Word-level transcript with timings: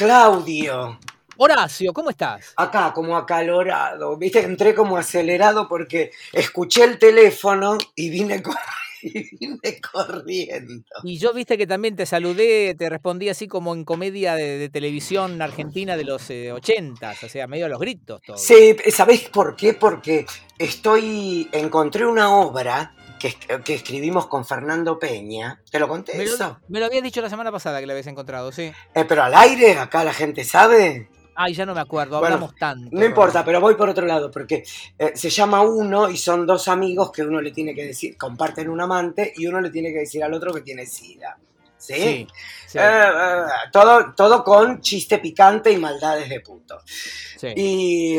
Claudio. 0.00 0.98
Horacio, 1.36 1.92
¿cómo 1.92 2.08
estás? 2.08 2.54
Acá, 2.56 2.90
como 2.94 3.18
acalorado. 3.18 4.16
Viste, 4.16 4.40
entré 4.40 4.74
como 4.74 4.96
acelerado 4.96 5.68
porque 5.68 6.10
escuché 6.32 6.84
el 6.84 6.98
teléfono 6.98 7.76
y 7.94 8.08
vine, 8.08 8.42
vine 9.02 9.78
corriendo. 9.92 10.84
Y 11.02 11.18
yo 11.18 11.34
viste 11.34 11.58
que 11.58 11.66
también 11.66 11.96
te 11.96 12.06
saludé, 12.06 12.74
te 12.76 12.88
respondí 12.88 13.28
así 13.28 13.46
como 13.46 13.74
en 13.74 13.84
comedia 13.84 14.36
de, 14.36 14.70
televisión 14.70 15.42
argentina 15.42 15.98
de 15.98 16.04
los 16.04 16.30
eh, 16.30 16.50
ochentas, 16.50 17.22
o 17.22 17.28
sea, 17.28 17.46
medio 17.46 17.66
a 17.66 17.68
los 17.68 17.78
gritos. 17.78 18.22
Todo. 18.22 18.38
Sí, 18.38 18.74
¿sabés 18.90 19.28
por 19.28 19.54
qué? 19.54 19.74
Porque 19.74 20.24
estoy, 20.58 21.46
encontré 21.52 22.06
una 22.06 22.34
obra 22.34 22.94
que, 23.20 23.74
escribimos 23.74 24.26
con 24.26 24.44
Fernando 24.44 24.98
Peña. 24.98 25.60
¿Te 25.70 25.78
lo 25.78 25.86
conté 25.86 26.16
me 26.16 26.24
eso? 26.24 26.58
me 26.68 26.80
lo 26.80 26.86
habías 26.86 27.02
dicho 27.02 27.20
la 27.20 27.30
semana 27.30 27.52
pasada 27.52 27.78
que 27.80 27.86
lo 27.86 27.92
habías 27.92 28.06
encontrado, 28.06 28.50
sí. 28.50 28.72
Eh, 28.94 29.04
pero 29.04 29.22
al 29.22 29.34
aire, 29.34 29.78
acá 29.78 30.02
la 30.02 30.12
gente 30.12 30.42
sabe. 30.42 31.08
Ay, 31.36 31.54
ya 31.54 31.64
no 31.64 31.74
me 31.74 31.80
acuerdo, 31.80 32.16
hablamos 32.16 32.54
tanto. 32.56 32.90
No 32.92 33.04
importa, 33.04 33.44
pero 33.44 33.60
voy 33.60 33.74
por 33.74 33.88
otro 33.88 34.06
lado, 34.06 34.30
porque 34.30 34.64
eh, 34.98 35.12
se 35.14 35.30
llama 35.30 35.62
uno 35.62 36.10
y 36.10 36.16
son 36.16 36.46
dos 36.46 36.68
amigos 36.68 37.12
que 37.12 37.22
uno 37.22 37.40
le 37.40 37.52
tiene 37.52 37.74
que 37.74 37.86
decir, 37.86 38.16
comparten 38.16 38.68
un 38.68 38.80
amante 38.80 39.32
y 39.36 39.46
uno 39.46 39.60
le 39.60 39.70
tiene 39.70 39.92
que 39.92 40.00
decir 40.00 40.22
al 40.24 40.34
otro 40.34 40.52
que 40.52 40.60
tiene 40.62 40.86
sida. 40.86 41.38
¿Sí? 41.80 42.28
sí, 42.66 42.78
eh, 42.78 43.04
todo, 43.72 44.12
todo 44.14 44.44
con 44.44 44.82
chiste 44.82 45.18
picante 45.18 45.72
y 45.72 45.78
maldades 45.78 46.28
de 46.28 46.40
puto. 46.40 46.78
Y 47.56 48.18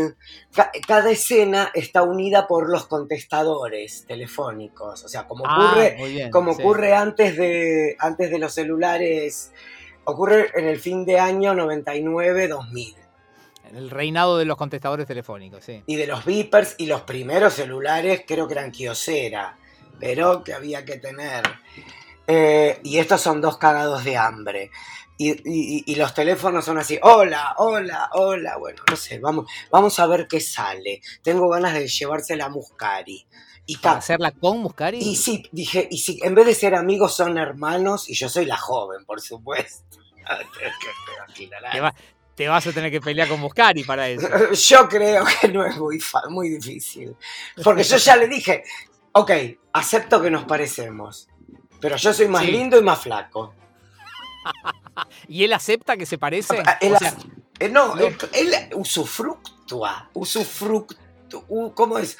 cada 0.88 1.12
escena 1.12 1.72
está 1.74 2.02
unida 2.02 2.48
por 2.48 2.70
los 2.70 2.88
contestadores 2.88 4.06
telefónicos. 4.08 5.04
O 5.04 5.08
sea, 5.08 5.28
como 5.28 5.46
ah, 5.46 5.68
ocurre, 5.68 6.30
como 6.32 6.52
ocurre 6.54 6.94
antes, 6.94 7.38
de, 7.38 7.96
antes 8.00 8.32
de 8.32 8.40
los 8.40 8.52
celulares, 8.52 9.52
ocurre 10.06 10.50
en 10.56 10.68
el 10.68 10.80
fin 10.80 11.06
de 11.06 11.20
año 11.20 11.54
99-2000. 11.54 12.96
El 13.76 13.90
reinado 13.90 14.38
de 14.38 14.46
los 14.46 14.58
contestadores 14.58 15.06
telefónicos, 15.06 15.64
sí. 15.64 15.84
Y 15.86 15.96
de 15.96 16.08
los 16.08 16.26
beepers 16.26 16.76
y 16.78 16.88
los 16.88 17.02
primeros 17.02 17.54
celulares 17.54 18.24
creo 18.28 18.48
que 18.48 18.56
eran 18.56 18.72
Kiosera, 18.72 19.56
pero 20.00 20.44
que 20.44 20.54
había 20.54 20.84
que 20.84 20.98
tener. 20.98 21.44
Eh, 22.28 22.80
y 22.84 22.98
estos 22.98 23.22
son 23.22 23.42
dos 23.42 23.58
cagados 23.58 24.04
de 24.04 24.18
hambre. 24.18 24.72
Y, 25.24 25.96
los 25.96 26.16
teléfonos 26.16 26.66
son 26.66 26.80
así, 26.80 26.98
hola, 27.04 27.54
hola, 27.58 28.10
hola. 28.14 28.58
Bueno, 28.58 28.82
no 28.90 28.96
sé, 28.96 29.20
vamos, 29.20 29.46
vamos 29.70 30.00
a 30.00 30.08
ver 30.08 30.28
qué 30.28 30.40
sale. 30.40 31.02
Tengo 31.22 31.48
ganas 31.50 31.76
de 31.76 31.88
llevársela 31.88 32.46
a 32.46 32.50
Muscari. 32.50 33.28
Y 33.68 33.78
hacerla 33.84 34.32
con 34.32 34.60
Muscari? 34.60 34.98
Y 34.98 35.16
sí, 35.16 35.44
dije, 35.52 35.88
y 35.92 36.00
si 36.00 36.20
en 36.24 36.34
vez 36.34 36.48
de 36.48 36.56
ser 36.56 36.74
amigos 36.74 37.16
son 37.16 37.38
hermanos, 37.38 38.10
y 38.10 38.16
yo 38.16 38.30
soy 38.30 38.46
la 38.46 38.58
joven, 38.58 39.06
por 39.06 39.22
supuesto. 39.22 40.00
te, 42.36 42.48
vas 42.48 42.66
a 42.66 42.72
tener 42.72 42.90
que 42.90 43.00
pelear 43.00 43.28
con 43.28 43.40
Muscari 43.40 43.84
para 43.84 44.10
eso. 44.10 44.28
Yo 44.54 44.90
creo 44.90 45.24
que 45.26 45.50
no 45.50 45.64
es 45.66 45.78
muy, 45.78 46.02
muy 46.30 46.50
difícil. 46.50 47.16
Porque 47.64 47.84
yo 47.84 47.98
ya 47.98 48.16
le 48.16 48.28
dije, 48.28 48.64
ok, 49.14 49.32
acepto 49.74 50.22
que 50.22 50.32
nos 50.32 50.46
parecemos, 50.46 51.28
pero 51.82 51.98
yo 51.98 52.14
soy 52.14 52.28
más 52.28 52.46
lindo 52.46 52.78
y 52.78 52.84
más 52.84 53.00
flaco. 53.00 53.54
¿Y 55.28 55.44
él 55.44 55.54
acepta 55.54 55.98
que 55.98 56.06
se 56.06 56.18
parece? 56.18 56.62
Ah, 56.66 56.78
eh, 56.82 57.70
no, 57.70 57.96
Él, 57.98 58.56
usufructúa. 58.76 60.10
¿Cómo 61.76 61.98
es? 61.98 62.18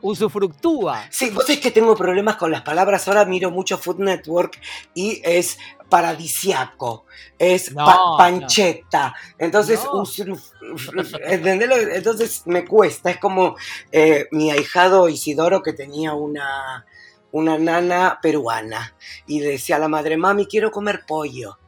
usufructúa. 0.00 1.04
Sí, 1.10 1.30
vos 1.30 1.48
es 1.48 1.60
que 1.60 1.70
tengo 1.70 1.94
problemas 1.94 2.36
con 2.36 2.50
las 2.50 2.62
palabras. 2.62 3.06
Ahora 3.06 3.24
miro 3.24 3.50
mucho 3.50 3.78
Food 3.78 3.98
Network 3.98 4.60
y 4.94 5.20
es 5.24 5.58
paradisiaco, 5.88 7.06
es 7.38 7.72
pancheta. 8.18 9.14
Entonces, 9.38 9.80
Entonces 11.24 12.42
me 12.46 12.64
cuesta. 12.64 13.10
Es 13.10 13.18
como 13.18 13.56
eh, 13.92 14.26
mi 14.32 14.50
ahijado 14.50 15.08
Isidoro 15.08 15.62
que 15.62 15.72
tenía 15.72 16.14
una, 16.14 16.84
una 17.32 17.58
nana 17.58 18.18
peruana 18.22 18.94
y 19.26 19.40
decía 19.40 19.76
a 19.76 19.78
la 19.78 19.88
madre, 19.88 20.16
mami, 20.16 20.46
quiero 20.46 20.70
comer 20.70 21.02
pollo. 21.06 21.58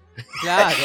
Claro. 0.41 0.76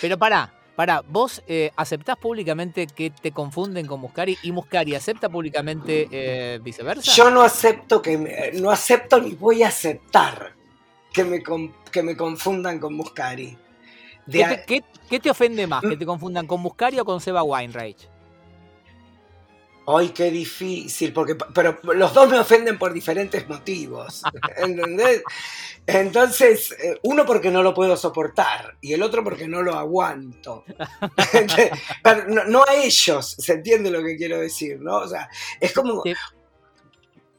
Pero 0.00 0.18
pará, 0.18 0.52
pará, 0.76 1.02
¿vos 1.06 1.42
eh, 1.46 1.70
aceptás 1.76 2.16
públicamente 2.16 2.86
que 2.86 3.10
te 3.10 3.32
confunden 3.32 3.86
con 3.86 4.00
Muscari 4.00 4.38
y 4.42 4.52
Muscari 4.52 4.94
acepta 4.94 5.28
públicamente 5.28 6.08
eh, 6.10 6.58
viceversa? 6.62 7.12
Yo 7.12 7.30
no 7.30 7.42
acepto 7.42 8.02
que 8.02 8.52
no 8.54 8.70
acepto 8.70 9.20
ni 9.20 9.32
voy 9.32 9.62
a 9.62 9.68
aceptar 9.68 10.54
que 11.12 11.24
me, 11.24 11.42
que 11.90 12.02
me 12.02 12.16
confundan 12.16 12.78
con 12.78 12.94
Muscari. 12.94 13.56
¿Qué 14.30 15.20
te, 15.20 15.30
ofende 15.30 15.66
más? 15.66 15.82
¿Que 15.82 15.96
te 15.96 16.06
confundan 16.06 16.46
con 16.46 16.60
Muscari 16.60 16.98
o 17.00 17.04
con 17.04 17.20
Seba 17.20 17.42
Weinreich? 17.42 18.08
Ay, 19.96 20.10
qué 20.10 20.30
difícil, 20.30 21.12
porque 21.12 21.36
pero 21.54 21.78
los 21.94 22.14
dos 22.14 22.28
me 22.28 22.38
ofenden 22.38 22.78
por 22.78 22.92
diferentes 22.92 23.48
motivos, 23.48 24.22
¿entendés? 24.56 25.22
Entonces, 25.86 26.72
eh, 26.72 26.98
uno 27.02 27.26
porque 27.26 27.50
no 27.50 27.62
lo 27.62 27.74
puedo 27.74 27.96
soportar 27.96 28.76
y 28.80 28.92
el 28.92 29.02
otro 29.02 29.24
porque 29.24 29.48
no 29.48 29.62
lo 29.62 29.74
aguanto. 29.74 30.64
no, 32.48 32.62
a 32.62 32.74
ellos, 32.74 33.34
¿se 33.38 33.54
entiende 33.54 33.90
lo 33.90 34.02
que 34.04 34.16
quiero 34.16 34.38
decir? 34.38 34.80
¿no? 34.80 34.98
O 34.98 35.08
sea, 35.08 35.28
es 35.58 35.72
como... 35.72 36.02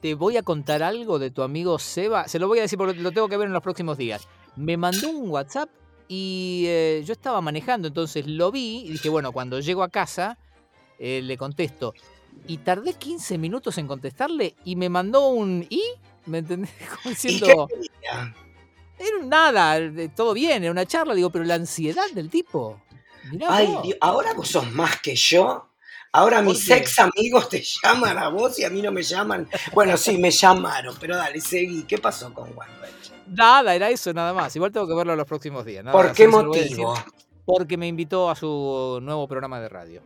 Te, 0.02 0.16
voy 0.16 0.36
a 0.36 0.44
contar 0.44 0.82
algo 0.82 1.20
de 1.20 1.30
tu 1.30 1.44
amigo 1.44 1.78
Seba, 1.78 2.28
se 2.28 2.40
lo 2.40 2.48
voy 2.48 2.60
a 2.60 2.64
decir 2.64 2.78
porque 2.78 3.00
lo 3.00 3.12
tengo 3.12 3.30
que 3.30 3.38
ver 3.38 3.48
en 3.48 3.54
los 3.54 3.64
próximos 3.64 3.98
días. 3.98 4.28
Me 4.56 4.76
mandó 4.76 5.10
un 5.10 5.30
WhatsApp 5.30 5.70
y 6.08 6.66
eh, 6.68 7.04
yo 7.06 7.14
estaba 7.14 7.40
manejando, 7.40 7.88
entonces 7.88 8.26
lo 8.28 8.52
vi 8.52 8.84
y 8.86 8.92
dije, 8.94 9.10
bueno, 9.10 9.32
cuando 9.32 9.60
llego 9.60 9.84
a 9.84 9.90
casa, 9.90 10.38
eh, 11.00 11.22
le 11.22 11.38
contesto. 11.38 11.94
Y 12.47 12.58
tardé 12.58 12.94
15 12.94 13.38
minutos 13.38 13.78
en 13.78 13.88
contestarle 13.88 14.56
y 14.66 14.75
me 14.75 14.90
mandó 14.90 15.28
un 15.30 15.66
¿y? 15.69 15.84
¿Me 16.25 16.40
entendés? 16.40 16.72
Como 17.03 17.09
diciendo. 17.16 17.68
Era 18.97 19.25
nada, 19.25 19.80
todo 20.16 20.34
bien, 20.34 20.64
era 20.64 20.72
una 20.72 20.86
charla, 20.86 21.16
digo, 21.16 21.31
pero 21.31 21.44
la 21.44 21.56
ansiedad 21.56 22.06
del 22.14 22.30
tipo. 22.30 22.81
Ay, 23.47 23.96
ahora 24.00 24.34
vos 24.34 24.50
sos 24.50 24.72
más 24.72 25.00
que 25.02 25.16
yo. 25.16 25.68
Ahora 26.14 26.41
mis 26.41 26.70
ex 26.70 27.00
amigos 27.00 27.47
te 27.47 27.64
llaman 27.84 28.18
a 28.18 28.28
vos 28.28 28.59
y 28.59 28.66
a 28.66 28.70
mí 28.70 28.81
no 28.81 28.91
me 28.91 29.02
llaman. 29.02 29.47
Bueno, 29.74 29.96
sí, 29.96 30.18
me 30.18 30.30
llamaron, 30.30 30.96
pero 31.00 31.16
dale, 31.16 31.40
seguí. 31.40 31.84
¿Qué 31.84 31.97
pasó 31.97 32.34
con 32.34 32.53
Juan 32.53 32.70
Nada, 33.28 33.74
era 33.74 33.90
eso, 33.90 34.14
nada 34.14 34.34
más. 34.34 34.53
Igual 34.56 34.72
tengo 34.72 34.88
que 34.88 34.94
verlo 34.94 35.16
los 35.16 35.25
próximos 35.25 35.66
días. 35.66 35.86
¿Por 35.90 36.12
qué 36.12 36.28
motivo? 36.28 36.94
Porque 37.46 37.78
me 37.78 37.88
invitó 37.88 38.29
a 38.29 38.35
su 38.35 39.00
nuevo 39.02 39.28
programa 39.28 39.59
de 39.59 39.69
radio. 39.69 40.03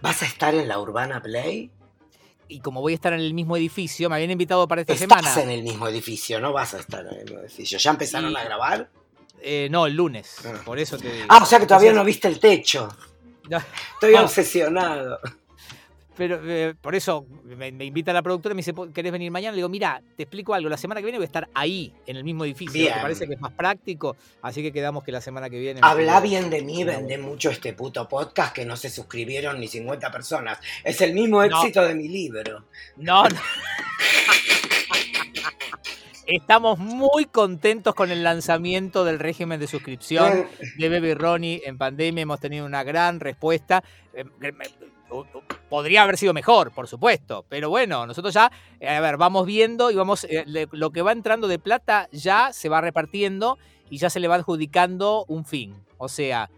¿Vas 0.00 0.22
a 0.22 0.26
estar 0.26 0.54
en 0.54 0.68
la 0.68 0.78
Urbana 0.78 1.22
Play? 1.22 1.70
y 2.48 2.60
como 2.60 2.80
voy 2.80 2.92
a 2.92 2.96
estar 2.96 3.12
en 3.12 3.20
el 3.20 3.34
mismo 3.34 3.56
edificio, 3.56 4.08
me 4.08 4.16
habían 4.16 4.30
invitado 4.30 4.68
para 4.68 4.82
esta 4.82 4.96
semana. 4.96 5.28
Estás 5.28 5.44
en 5.44 5.50
el 5.50 5.62
mismo 5.62 5.88
edificio, 5.88 6.40
no 6.40 6.52
vas 6.52 6.74
a 6.74 6.78
estar 6.78 7.06
en 7.06 7.14
el 7.14 7.24
mismo 7.24 7.40
edificio. 7.40 7.78
¿Ya 7.78 7.90
empezaron 7.90 8.36
a 8.36 8.44
grabar? 8.44 8.90
Eh, 9.40 9.68
no, 9.70 9.86
el 9.86 9.94
lunes. 9.94 10.36
Ah. 10.44 10.60
Por 10.64 10.78
eso 10.78 10.98
te 10.98 11.24
Ah, 11.28 11.40
o 11.42 11.46
sea 11.46 11.58
que 11.58 11.66
todavía 11.66 11.92
no 11.92 12.04
viste 12.04 12.28
el 12.28 12.38
techo. 12.38 12.88
Estoy 13.94 14.14
obsesionado. 14.22 15.18
Pero 16.16 16.40
eh, 16.44 16.74
por 16.80 16.94
eso 16.94 17.26
me, 17.44 17.68
invita 17.68 18.12
la 18.12 18.22
productora 18.22 18.52
y 18.52 18.56
me 18.56 18.60
dice, 18.60 18.72
¿querés 18.92 19.10
venir 19.10 19.30
mañana? 19.30 19.52
Le 19.52 19.56
digo, 19.56 19.68
mira, 19.68 20.00
te 20.16 20.22
explico 20.22 20.54
algo. 20.54 20.68
La 20.68 20.76
semana 20.76 21.00
que 21.00 21.06
viene 21.06 21.18
voy 21.18 21.24
a 21.24 21.26
estar 21.26 21.48
ahí, 21.54 21.92
en 22.06 22.16
el 22.16 22.24
mismo 22.24 22.44
edificio. 22.44 22.94
Me 22.94 23.02
parece 23.02 23.26
que 23.26 23.34
es 23.34 23.40
más 23.40 23.52
práctico. 23.52 24.16
Así 24.42 24.62
que 24.62 24.72
quedamos 24.72 25.02
que 25.02 25.12
la 25.12 25.20
semana 25.20 25.50
que 25.50 25.58
viene. 25.58 25.80
Habla 25.82 26.20
bien 26.20 26.50
de 26.50 26.62
mí, 26.62 26.84
vende 26.84 27.18
mucho 27.18 27.50
este 27.50 27.72
puto 27.72 28.08
podcast 28.08 28.54
que 28.54 28.64
no 28.64 28.76
se 28.76 28.90
suscribieron 28.90 29.58
ni 29.58 29.66
50 29.66 30.10
personas. 30.10 30.58
Es 30.84 31.00
el 31.00 31.14
mismo 31.14 31.42
éxito 31.42 31.82
de 31.82 31.94
mi 31.94 32.08
libro. 32.08 32.64
No, 32.96 33.28
no. 33.28 33.40
Estamos 36.26 36.78
muy 36.78 37.26
contentos 37.26 37.94
con 37.94 38.10
el 38.10 38.22
lanzamiento 38.22 39.04
del 39.04 39.18
régimen 39.18 39.60
de 39.60 39.66
suscripción 39.66 40.46
de 40.78 40.88
Baby 40.88 41.14
Ronnie 41.14 41.62
en 41.66 41.76
pandemia. 41.76 42.22
Hemos 42.22 42.40
tenido 42.40 42.64
una 42.64 42.82
gran 42.82 43.20
respuesta. 43.20 43.84
Podría 45.68 46.02
haber 46.02 46.16
sido 46.16 46.34
mejor, 46.34 46.72
por 46.72 46.88
supuesto, 46.88 47.44
pero 47.48 47.70
bueno, 47.70 48.06
nosotros 48.06 48.34
ya, 48.34 48.50
eh, 48.80 48.88
a 48.88 49.00
ver, 49.00 49.16
vamos 49.16 49.46
viendo 49.46 49.90
y 49.90 49.94
vamos, 49.94 50.24
eh, 50.28 50.44
lo 50.72 50.90
que 50.90 51.02
va 51.02 51.12
entrando 51.12 51.48
de 51.48 51.58
plata 51.58 52.08
ya 52.12 52.52
se 52.52 52.68
va 52.68 52.80
repartiendo 52.80 53.58
y 53.90 53.98
ya 53.98 54.10
se 54.10 54.20
le 54.20 54.28
va 54.28 54.36
adjudicando 54.36 55.24
un 55.28 55.44
fin. 55.44 55.74
O 55.98 56.08
sea, 56.08 56.50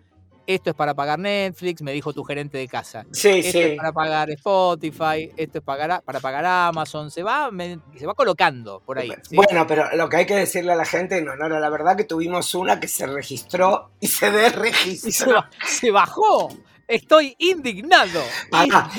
esto 0.46 0.70
es 0.70 0.76
para 0.76 0.94
pagar 0.94 1.18
Netflix, 1.18 1.82
me 1.82 1.92
dijo 1.92 2.12
tu 2.12 2.22
gerente 2.22 2.56
de 2.56 2.68
casa. 2.68 3.04
Sí, 3.10 3.40
esto 3.44 3.58
es 3.58 3.76
para 3.76 3.92
pagar 3.92 4.30
Spotify, 4.30 5.32
esto 5.36 5.58
es 5.58 5.64
para, 5.64 6.00
para 6.00 6.20
pagar 6.20 6.44
Amazon, 6.46 7.10
se 7.10 7.22
va, 7.22 7.50
se 7.96 8.06
va 8.06 8.14
colocando 8.14 8.80
por 8.80 8.98
ahí. 8.98 9.10
Bueno, 9.32 9.66
pero 9.66 9.94
lo 9.96 10.08
que 10.08 10.18
hay 10.18 10.26
que 10.26 10.36
decirle 10.36 10.72
a 10.72 10.76
la 10.76 10.84
gente, 10.84 11.20
no, 11.20 11.36
no, 11.36 11.48
la 11.48 11.68
verdad 11.68 11.96
que 11.96 12.04
tuvimos 12.04 12.54
una 12.54 12.78
que 12.78 12.88
se 12.88 13.06
registró 13.06 13.90
y 14.00 14.06
se 14.06 14.30
desregistró. 14.30 15.44
se 15.66 15.90
bajó. 15.90 16.48
Estoy 16.88 17.34
indignado. 17.38 18.22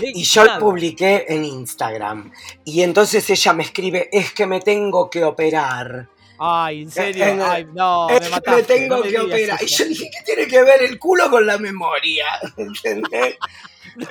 Y 0.01 0.23
yo 0.23 0.43
lo 0.43 0.59
publiqué 0.59 1.25
en 1.29 1.45
Instagram. 1.45 2.31
Y 2.65 2.81
entonces 2.81 3.29
ella 3.29 3.53
me 3.53 3.63
escribe, 3.63 4.09
es 4.11 4.33
que 4.33 4.45
me 4.45 4.59
tengo 4.59 5.09
que 5.09 5.23
operar. 5.23 6.09
Ay, 6.39 6.83
en 6.83 6.91
serio, 6.91 7.25
Ay, 7.43 7.65
no, 7.73 8.07
me 8.09 8.29
mataste, 8.29 8.51
me 8.51 8.63
tengo 8.63 9.01
que 9.01 9.19
operar. 9.19 9.61
Y 9.63 9.65
yo 9.67 9.85
dije, 9.85 10.09
¿qué 10.11 10.23
tiene 10.23 10.47
que 10.47 10.63
ver 10.63 10.83
el 10.83 10.99
culo 10.99 11.29
con 11.31 11.45
la 11.45 11.57
memoria? 11.57 12.25
¿Entendés? 12.57 13.37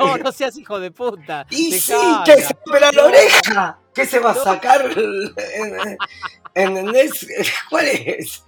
No, 0.00 0.16
no 0.18 0.32
seas 0.32 0.56
hijo 0.56 0.80
de 0.80 0.90
puta. 0.90 1.46
Y 1.48 1.70
sí, 1.70 1.94
que 2.24 2.42
se 2.42 2.56
opera 2.66 2.90
la 2.90 3.04
oreja. 3.04 3.78
¿Qué 3.94 4.04
se 4.04 4.18
va 4.18 4.32
a 4.32 4.34
sacar? 4.34 4.84
¿Entendés? 6.54 7.26
¿Cuál 7.70 7.86
es? 7.86 8.42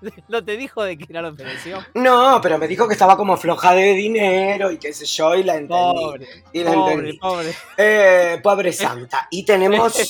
¿No 0.28 0.44
te 0.44 0.56
dijo 0.56 0.82
de 0.82 0.96
qué 0.96 1.06
era 1.08 1.22
la 1.22 1.28
operación? 1.28 1.84
No, 1.94 2.40
pero 2.42 2.58
me 2.58 2.68
dijo 2.68 2.86
que 2.86 2.94
estaba 2.94 3.16
como 3.16 3.36
floja 3.36 3.74
de 3.74 3.94
dinero 3.94 4.70
y 4.70 4.78
qué 4.78 4.92
sé 4.92 5.06
yo, 5.06 5.34
y 5.34 5.42
la 5.42 5.56
entendí. 5.56 5.68
Pobre, 5.94 6.28
y 6.52 6.62
la 6.64 6.72
pobre, 6.72 6.92
entendí. 6.94 7.18
pobre. 7.18 7.54
Eh, 7.76 8.40
pobre 8.42 8.72
santa. 8.72 9.28
Y 9.30 9.44
tenemos... 9.44 9.94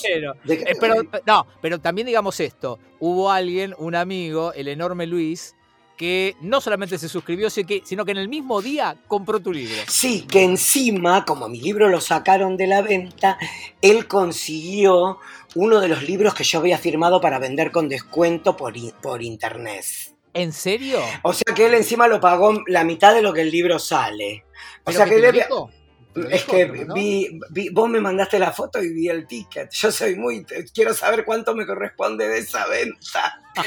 Pero, 0.81 1.03
no, 1.27 1.47
pero 1.61 1.81
también 1.81 2.07
digamos 2.07 2.41
esto. 2.41 2.79
Hubo 2.99 3.31
alguien, 3.31 3.75
un 3.79 3.95
amigo, 3.95 4.53
el 4.55 4.69
enorme 4.69 5.07
Luis, 5.07 5.55
que 5.99 6.37
no 6.41 6.63
solamente 6.63 6.97
se 6.97 7.09
suscribió, 7.09 7.51
sino 7.51 8.05
que 8.05 8.13
en 8.13 8.17
el 8.17 8.29
mismo 8.29 8.63
día 8.63 8.97
compró 9.07 9.41
tu 9.41 9.53
libro. 9.53 9.77
Sí, 9.89 10.23
que 10.23 10.45
encima, 10.45 11.25
como 11.27 11.49
mi 11.49 11.61
libro 11.61 11.89
lo 11.89 12.01
sacaron 12.01 12.57
de 12.57 12.69
la 12.69 12.81
venta, 12.81 13.37
él 13.83 14.07
consiguió 14.07 15.19
uno 15.57 15.81
de 15.81 15.89
los 15.89 16.05
libros 16.05 16.35
que 16.35 16.45
yo 16.45 16.61
había 16.61 16.79
firmado 16.79 17.21
para 17.21 17.39
vender 17.39 17.73
con 17.73 17.89
descuento 17.89 18.57
por, 18.57 18.75
por 19.03 19.23
internet. 19.23 19.85
¿En 20.35 20.53
serio? 20.53 21.01
O 21.23 21.33
sea 21.33 21.53
que 21.55 21.67
él 21.67 21.75
encima 21.75 22.07
lo 22.07 22.21
pagó 22.21 22.63
la 22.69 22.85
mitad 22.85 23.13
de 23.13 23.23
lo 23.23 23.33
que 23.33 23.41
el 23.41 23.51
libro 23.51 23.79
sale. 23.79 24.45
O 24.85 24.93
sea 24.93 25.05
que, 25.05 25.17
él... 25.17 25.45
Es 26.31 26.45
que 26.45 26.65
vi, 26.95 27.69
vos 27.71 27.89
me 27.89 28.01
mandaste 28.01 28.39
la 28.39 28.53
foto 28.53 28.83
y 28.83 28.93
vi 28.93 29.09
el 29.09 29.27
ticket. 29.27 29.71
Yo 29.71 29.93
soy 29.93 30.17
muy. 30.17 30.45
Quiero 30.75 30.95
saber 30.95 31.25
cuánto 31.25 31.55
me 31.55 31.67
corresponde 31.67 32.29
de 32.29 32.39
esa 32.39 32.67
venta. 32.67 33.43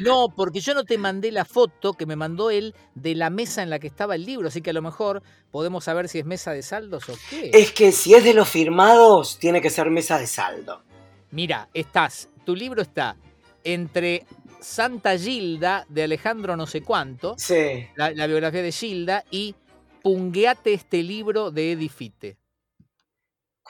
No, 0.00 0.28
porque 0.28 0.60
yo 0.60 0.74
no 0.74 0.84
te 0.84 0.98
mandé 0.98 1.30
la 1.30 1.44
foto 1.44 1.92
que 1.94 2.06
me 2.06 2.16
mandó 2.16 2.50
él 2.50 2.74
de 2.94 3.14
la 3.14 3.30
mesa 3.30 3.62
en 3.62 3.70
la 3.70 3.78
que 3.78 3.86
estaba 3.86 4.14
el 4.14 4.24
libro. 4.24 4.48
Así 4.48 4.60
que 4.60 4.70
a 4.70 4.72
lo 4.72 4.82
mejor 4.82 5.22
podemos 5.50 5.84
saber 5.84 6.08
si 6.08 6.18
es 6.18 6.24
mesa 6.24 6.52
de 6.52 6.62
saldos 6.62 7.08
o 7.08 7.14
qué. 7.28 7.50
Es 7.52 7.72
que 7.72 7.92
si 7.92 8.14
es 8.14 8.24
de 8.24 8.34
los 8.34 8.48
firmados, 8.48 9.38
tiene 9.38 9.60
que 9.60 9.70
ser 9.70 9.90
mesa 9.90 10.18
de 10.18 10.26
saldo. 10.26 10.82
Mira, 11.30 11.68
estás. 11.74 12.28
Tu 12.44 12.56
libro 12.56 12.82
está 12.82 13.16
entre 13.62 14.26
Santa 14.60 15.18
Gilda 15.18 15.86
de 15.88 16.04
Alejandro 16.04 16.56
no 16.56 16.66
sé 16.66 16.82
cuánto. 16.82 17.34
Sí. 17.38 17.86
La, 17.96 18.10
la 18.10 18.26
biografía 18.26 18.62
de 18.62 18.72
Gilda 18.72 19.24
y 19.30 19.54
pungueate 20.02 20.72
este 20.72 21.02
libro 21.02 21.50
de 21.50 21.72
Edifite. 21.72 22.36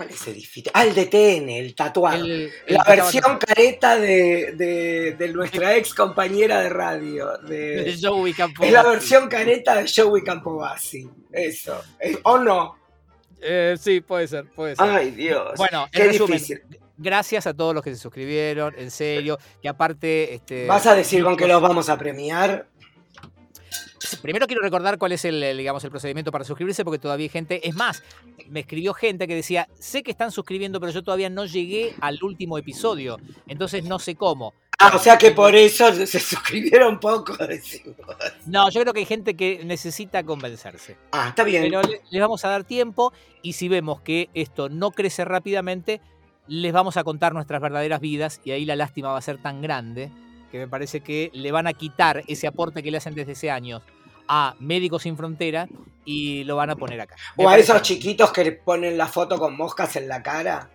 ¿Cuál 0.01 0.09
es 0.09 0.27
Edifite? 0.29 0.71
Ah, 0.73 0.85
el 0.87 0.95
de 0.95 1.05
TN, 1.05 1.49
el 1.51 1.75
tatuado. 1.75 2.25
la 2.69 2.85
versión 2.85 3.37
careta 3.37 3.99
de, 3.99 5.31
nuestra 5.35 5.77
ex 5.77 5.93
compañera 5.93 6.63
de 6.63 6.71
radio. 6.71 7.37
De, 7.39 7.99
Joey 8.01 8.35
Es 8.63 8.73
la 8.73 8.83
versión 8.83 9.29
careta 9.29 9.75
de 9.75 9.91
Joey 9.95 10.25
Campobasi. 10.25 11.07
Eso. 11.31 11.83
¿O 12.23 12.39
no? 12.39 12.79
Eh, 13.43 13.77
sí, 13.79 14.01
puede 14.01 14.27
ser, 14.27 14.47
puede 14.47 14.77
ser. 14.77 14.89
Ay, 14.89 15.11
Dios. 15.11 15.53
Bueno, 15.59 15.87
Qué 15.93 16.09
difícil. 16.09 16.63
gracias 16.97 17.47
a 17.47 17.53
todos 17.53 17.75
los 17.75 17.85
que 17.85 17.91
se 17.91 18.01
suscribieron, 18.01 18.75
en 18.79 18.91
serio. 18.91 19.39
Que 19.61 19.69
aparte. 19.69 20.33
Este, 20.33 20.67
¿Vas 20.67 20.87
a 20.87 20.95
decir 20.95 21.23
con 21.23 21.37
qué 21.37 21.47
los 21.47 21.61
vamos 21.61 21.91
a 21.91 21.99
premiar? 21.99 22.70
Primero 24.17 24.47
quiero 24.47 24.63
recordar 24.63 24.99
cuál 24.99 25.13
es 25.13 25.25
el, 25.25 25.57
digamos, 25.57 25.85
el 25.85 25.91
procedimiento 25.91 26.33
para 26.33 26.45
suscribirse, 26.45 26.85
porque 26.85 26.99
todavía 26.99 27.25
hay 27.25 27.29
gente. 27.29 27.69
Es 27.69 27.75
más, 27.75 28.03
me 28.49 28.61
escribió 28.61 28.95
gente 28.95 29.27
que 29.27 29.35
decía: 29.35 29.69
Sé 29.79 30.03
que 30.03 30.11
están 30.11 30.31
suscribiendo, 30.33 30.81
pero 30.81 30.93
yo 30.93 31.03
todavía 31.03 31.31
no 31.31 31.45
llegué 31.47 31.95
al 32.01 32.23
último 32.23 32.59
episodio. 32.59 33.19
Entonces 33.47 33.85
no 33.85 33.99
sé 33.99 34.15
cómo. 34.15 34.55
Ah, 34.83 34.93
o 34.95 34.99
sea 34.99 35.19
que 35.19 35.33
por 35.33 35.55
eso 35.55 35.93
se 36.07 36.19
suscribieron 36.19 36.99
poco. 36.99 37.37
No, 38.47 38.71
yo 38.71 38.81
creo 38.81 38.95
que 38.95 39.01
hay 39.01 39.07
gente 39.07 39.37
que 39.37 39.63
necesita 39.65 40.25
convencerse. 40.25 40.97
Ah, 41.13 41.29
está 41.29 41.45
bien. 41.45 41.65
Pero 41.65 41.83
les 41.83 42.21
vamos 42.21 42.45
a 42.45 42.49
dar 42.49 42.65
tiempo 42.65 43.13
y 43.43 43.53
si 43.53 43.69
vemos 43.69 44.01
que 44.01 44.31
esto 44.33 44.71
no 44.71 44.91
crece 44.91 45.25
rápidamente, 45.27 46.01
les 46.47 46.73
vamos 46.73 46.97
a 46.97 47.05
contar 47.05 47.35
nuestras 47.35 47.61
verdaderas 47.61 48.01
vidas 48.01 48.41
y 48.43 48.53
ahí 48.53 48.65
la 48.65 48.75
lástima 48.75 49.13
va 49.13 49.19
a 49.19 49.23
ser 49.23 49.37
tan 49.37 49.61
grande 49.61 50.11
que 50.51 50.59
me 50.59 50.67
parece 50.67 51.01
que 51.01 51.31
le 51.35 51.53
van 51.53 51.67
a 51.67 51.75
quitar 51.75 52.25
ese 52.27 52.47
aporte 52.47 52.83
que 52.83 52.91
le 52.91 52.97
hacen 52.97 53.15
desde 53.15 53.33
ese 53.33 53.51
año 53.51 53.83
a 54.33 54.55
Médicos 54.61 55.03
Sin 55.03 55.17
Frontera 55.17 55.69
y 56.05 56.45
lo 56.45 56.55
van 56.55 56.71
a 56.71 56.77
poner 56.77 57.01
acá. 57.01 57.17
o 57.37 57.49
a 57.49 57.59
esos 57.59 57.83
chiquitos 57.83 58.31
que 58.31 58.53
ponen 58.53 58.97
la 58.97 59.09
foto 59.09 59.39
con 59.41 59.57
moscas 59.57 59.97
en 59.97 60.07
la 60.07 60.23
cara. 60.23 60.71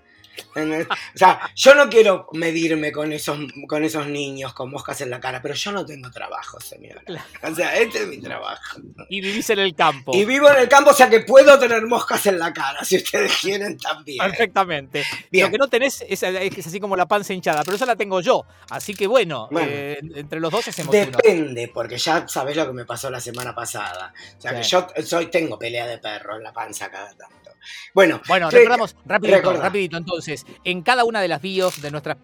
O 0.55 1.17
sea, 1.17 1.51
yo 1.55 1.75
no 1.75 1.89
quiero 1.89 2.27
medirme 2.33 2.91
con 2.91 3.11
esos, 3.11 3.37
con 3.67 3.83
esos 3.83 4.07
niños 4.07 4.53
con 4.53 4.71
moscas 4.71 5.01
en 5.01 5.09
la 5.09 5.19
cara, 5.19 5.41
pero 5.41 5.53
yo 5.53 5.71
no 5.71 5.85
tengo 5.85 6.09
trabajo, 6.11 6.59
señora. 6.59 7.01
O 7.43 7.53
sea, 7.53 7.77
este 7.77 8.03
es 8.03 8.07
mi 8.07 8.19
trabajo. 8.19 8.79
Y 9.09 9.21
vivís 9.21 9.49
en 9.49 9.59
el 9.59 9.75
campo. 9.75 10.15
Y 10.15 10.25
vivo 10.25 10.49
en 10.49 10.59
el 10.59 10.69
campo, 10.69 10.91
o 10.91 10.93
sea 10.93 11.09
que 11.09 11.21
puedo 11.21 11.57
tener 11.59 11.85
moscas 11.85 12.25
en 12.27 12.39
la 12.39 12.53
cara, 12.53 12.83
si 12.83 12.97
ustedes 12.97 13.33
quieren 13.41 13.77
también. 13.77 14.19
Perfectamente. 14.19 15.03
Lo 15.31 15.51
que 15.51 15.57
no 15.57 15.67
tenés 15.67 16.03
es, 16.07 16.23
así 16.23 16.79
como 16.79 16.95
la 16.95 17.05
panza 17.05 17.33
hinchada, 17.33 17.63
pero 17.63 17.75
esa 17.75 17.85
la 17.85 17.95
tengo 17.95 18.21
yo. 18.21 18.45
Así 18.69 18.93
que 18.93 19.07
bueno, 19.07 19.49
eh, 19.59 19.99
entre 20.15 20.39
los 20.39 20.51
dos 20.51 20.67
hacemos 20.67 20.91
Depende, 20.91 21.69
porque 21.73 21.97
ya 21.97 22.27
sabés 22.27 22.55
lo 22.55 22.65
que 22.67 22.73
me 22.73 22.85
pasó 22.85 23.09
la 23.09 23.19
semana 23.19 23.53
pasada. 23.53 24.13
O 24.37 24.41
sea 24.41 24.55
que 24.55 24.63
yo 24.63 24.87
soy, 25.03 25.27
tengo 25.27 25.57
pelea 25.59 25.87
de 25.87 25.97
perro 25.97 26.37
en 26.37 26.43
la 26.43 26.53
panza 26.53 26.89
cada 26.89 27.13
tanto. 27.13 27.44
Bueno, 27.93 28.21
bueno 28.27 28.49
recordamos 28.49 28.95
rapidito, 29.05 29.53
rapidito. 29.53 29.97
Entonces, 29.97 30.45
en 30.63 30.81
cada 30.81 31.03
una 31.05 31.21
de 31.21 31.27
las 31.27 31.41
bios 31.41 31.81
de 31.81 31.91
nuestras 31.91 32.17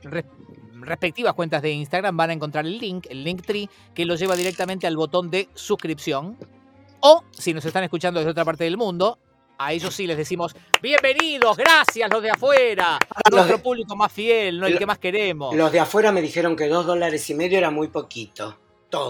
respectivas 0.81 1.33
cuentas 1.33 1.61
de 1.61 1.71
Instagram 1.71 2.15
van 2.17 2.31
a 2.31 2.33
encontrar 2.33 2.65
el 2.65 2.77
link, 2.77 3.07
el 3.09 3.23
link 3.23 3.43
tree, 3.45 3.69
que 3.93 4.05
lo 4.05 4.15
lleva 4.15 4.35
directamente 4.35 4.87
al 4.87 4.97
botón 4.97 5.29
de 5.29 5.49
suscripción. 5.53 6.37
O, 6.99 7.23
si 7.31 7.53
nos 7.53 7.65
están 7.65 7.83
escuchando 7.83 8.19
desde 8.19 8.31
otra 8.31 8.45
parte 8.45 8.63
del 8.63 8.77
mundo, 8.77 9.17
a 9.57 9.73
ellos 9.73 9.93
sí 9.93 10.07
les 10.07 10.17
decimos, 10.17 10.55
bienvenidos, 10.81 11.55
gracias 11.55 12.09
los 12.11 12.21
de 12.21 12.31
afuera, 12.31 12.97
nuestro 13.31 13.59
público 13.59 13.95
más 13.95 14.11
fiel, 14.11 14.59
no 14.59 14.67
el 14.67 14.77
que 14.77 14.85
más 14.85 14.97
queremos. 14.97 15.55
Los 15.55 15.71
de 15.71 15.79
afuera 15.79 16.11
me 16.11 16.21
dijeron 16.21 16.55
que 16.55 16.67
dos 16.67 16.85
dólares 16.85 17.29
y 17.29 17.35
medio 17.35 17.57
era 17.57 17.69
muy 17.69 17.87
poquito. 17.87 18.57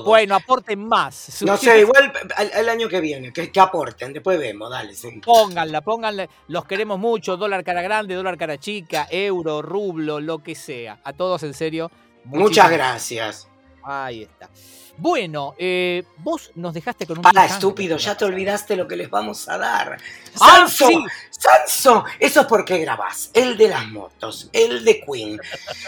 Bueno, 0.04 0.36
aporten 0.36 0.88
más. 0.88 1.42
No 1.42 1.58
sé, 1.58 1.80
igual 1.80 2.12
el, 2.56 2.70
año 2.70 2.88
que 2.88 3.02
viene, 3.02 3.34
que, 3.34 3.52
aporten, 3.60 4.14
después 4.14 4.40
vemos, 4.40 4.70
dale. 4.70 4.94
Pónganla, 5.24 5.82
pónganla, 5.82 6.28
los 6.48 6.66
queremos 6.66 7.00
mucho, 7.00 7.38
dólar 7.38 7.64
cara 7.64 7.82
grande, 7.82 8.16
dólar 8.16 8.38
cara 8.38 8.58
chica, 8.58 9.08
euro, 9.10 9.62
rublo, 9.62 10.20
lo 10.20 10.40
que 10.40 10.56
sea. 10.56 11.00
A 11.04 11.14
todos 11.14 11.44
en 11.44 11.54
serio. 11.54 11.92
Muchas 12.26 12.70
gracias. 12.72 13.51
Ahí 13.84 14.24
está. 14.24 14.50
Bueno, 14.98 15.56
eh, 15.58 16.04
vos 16.18 16.52
nos 16.56 16.74
dejaste 16.74 17.08
con 17.08 17.18
un. 17.18 17.24
Para, 17.24 17.46
estúpido, 17.46 17.98
ya 17.98 18.16
te 18.16 18.26
olvidaste 18.26 18.76
lo 18.76 18.88
que 18.88 18.96
les 18.96 19.10
vamos 19.10 19.48
a 19.50 19.58
dar. 19.58 19.98
Ah, 20.40 20.68
¡Sanso! 20.68 20.90
¡Sanso! 21.32 22.06
Eso 22.20 22.42
es 22.42 22.46
porque 22.48 22.78
grabás. 22.78 23.32
El 23.34 23.58
de 23.58 23.70
las 23.70 23.88
motos, 23.88 24.50
el 24.54 24.84
de 24.86 25.02
Queen. 25.02 25.40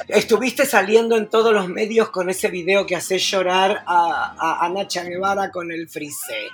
Estuviste 0.07 0.65
saliendo 0.65 1.15
en 1.15 1.29
todos 1.29 1.53
los 1.53 1.67
medios 1.67 2.09
con 2.09 2.29
ese 2.29 2.47
video 2.49 2.85
que 2.85 2.95
hace 2.95 3.19
llorar 3.19 3.83
a, 3.85 4.67
Nacha 4.73 5.03
Guevara 5.03 5.51
con 5.51 5.71
el 5.71 5.87
frise. 5.87 6.47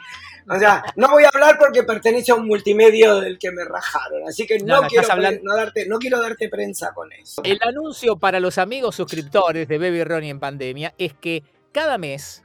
O 0.49 0.57
sea, 0.57 0.83
no 0.95 1.09
voy 1.09 1.23
a 1.23 1.29
hablar 1.31 1.57
porque 1.59 1.83
pertenece 1.83 2.31
a 2.31 2.35
un 2.35 2.47
multimedio 2.47 3.19
del 3.19 3.37
que 3.37 3.51
me 3.51 3.63
rajaron, 3.63 4.27
así 4.27 4.47
que 4.47 4.59
no, 4.59 4.81
quiero, 4.83 5.07
darte, 5.07 5.87
no 5.87 5.99
quiero 5.99 6.19
darte 6.19 6.49
prensa 6.49 6.91
con 6.93 7.11
eso. 7.11 7.41
El 7.43 7.59
anuncio 7.61 8.17
para 8.17 8.39
los 8.39 8.57
amigos 8.57 8.95
suscriptores 8.95 9.67
de 9.67 9.77
Baby 9.77 10.03
Ronnie 10.03 10.31
en 10.31 10.39
pandemia 10.39 10.93
es 10.97 11.13
que 11.13 11.43
cada 11.71 11.97
mes 11.97 12.41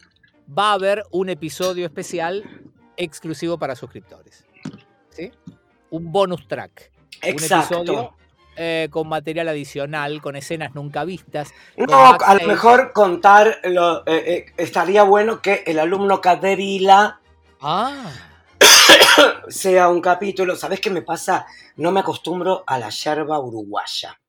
va 0.47 0.71
a 0.71 0.73
haber 0.75 1.05
un 1.11 1.31
episodio 1.31 1.87
especial 1.87 2.45
exclusivo 2.97 3.59
para 3.59 3.75
suscriptores. 3.75 4.45
¿Sí? 5.11 5.33
Un 5.91 6.13
bonus 6.13 6.47
track. 6.47 6.91
Exacto. 7.23 7.81
Un 7.81 7.83
episodio 7.87 8.15
eh, 8.57 8.89
con 8.91 9.09
material 9.09 9.49
adicional, 9.49 10.21
con 10.23 10.37
escenas 10.37 10.75
nunca 10.75 11.05
vistas. 11.05 11.53
No, 11.77 12.13
a 12.13 12.35
lo 12.35 12.47
mejor 12.47 12.93
contar, 12.93 13.59
lo, 13.65 14.07
eh, 14.07 14.23
eh, 14.27 14.47
estaría 14.57 15.03
bueno 15.03 15.43
que 15.43 15.65
el 15.67 15.81
alumno 15.81 16.21
Caderila 16.21 17.21
ah. 17.65 18.13
sea 19.49 19.89
un 19.89 20.01
capítulo. 20.01 20.57
¿Sabes 20.57 20.81
qué 20.81 20.91
me 20.91 21.03
pasa? 21.03 21.47
No 21.77 21.91
me 21.91 22.01
acostumbro 22.01 22.65
a 22.67 22.79
la 22.79 22.91
yerba 22.91 23.39
uruguaya. 23.41 24.21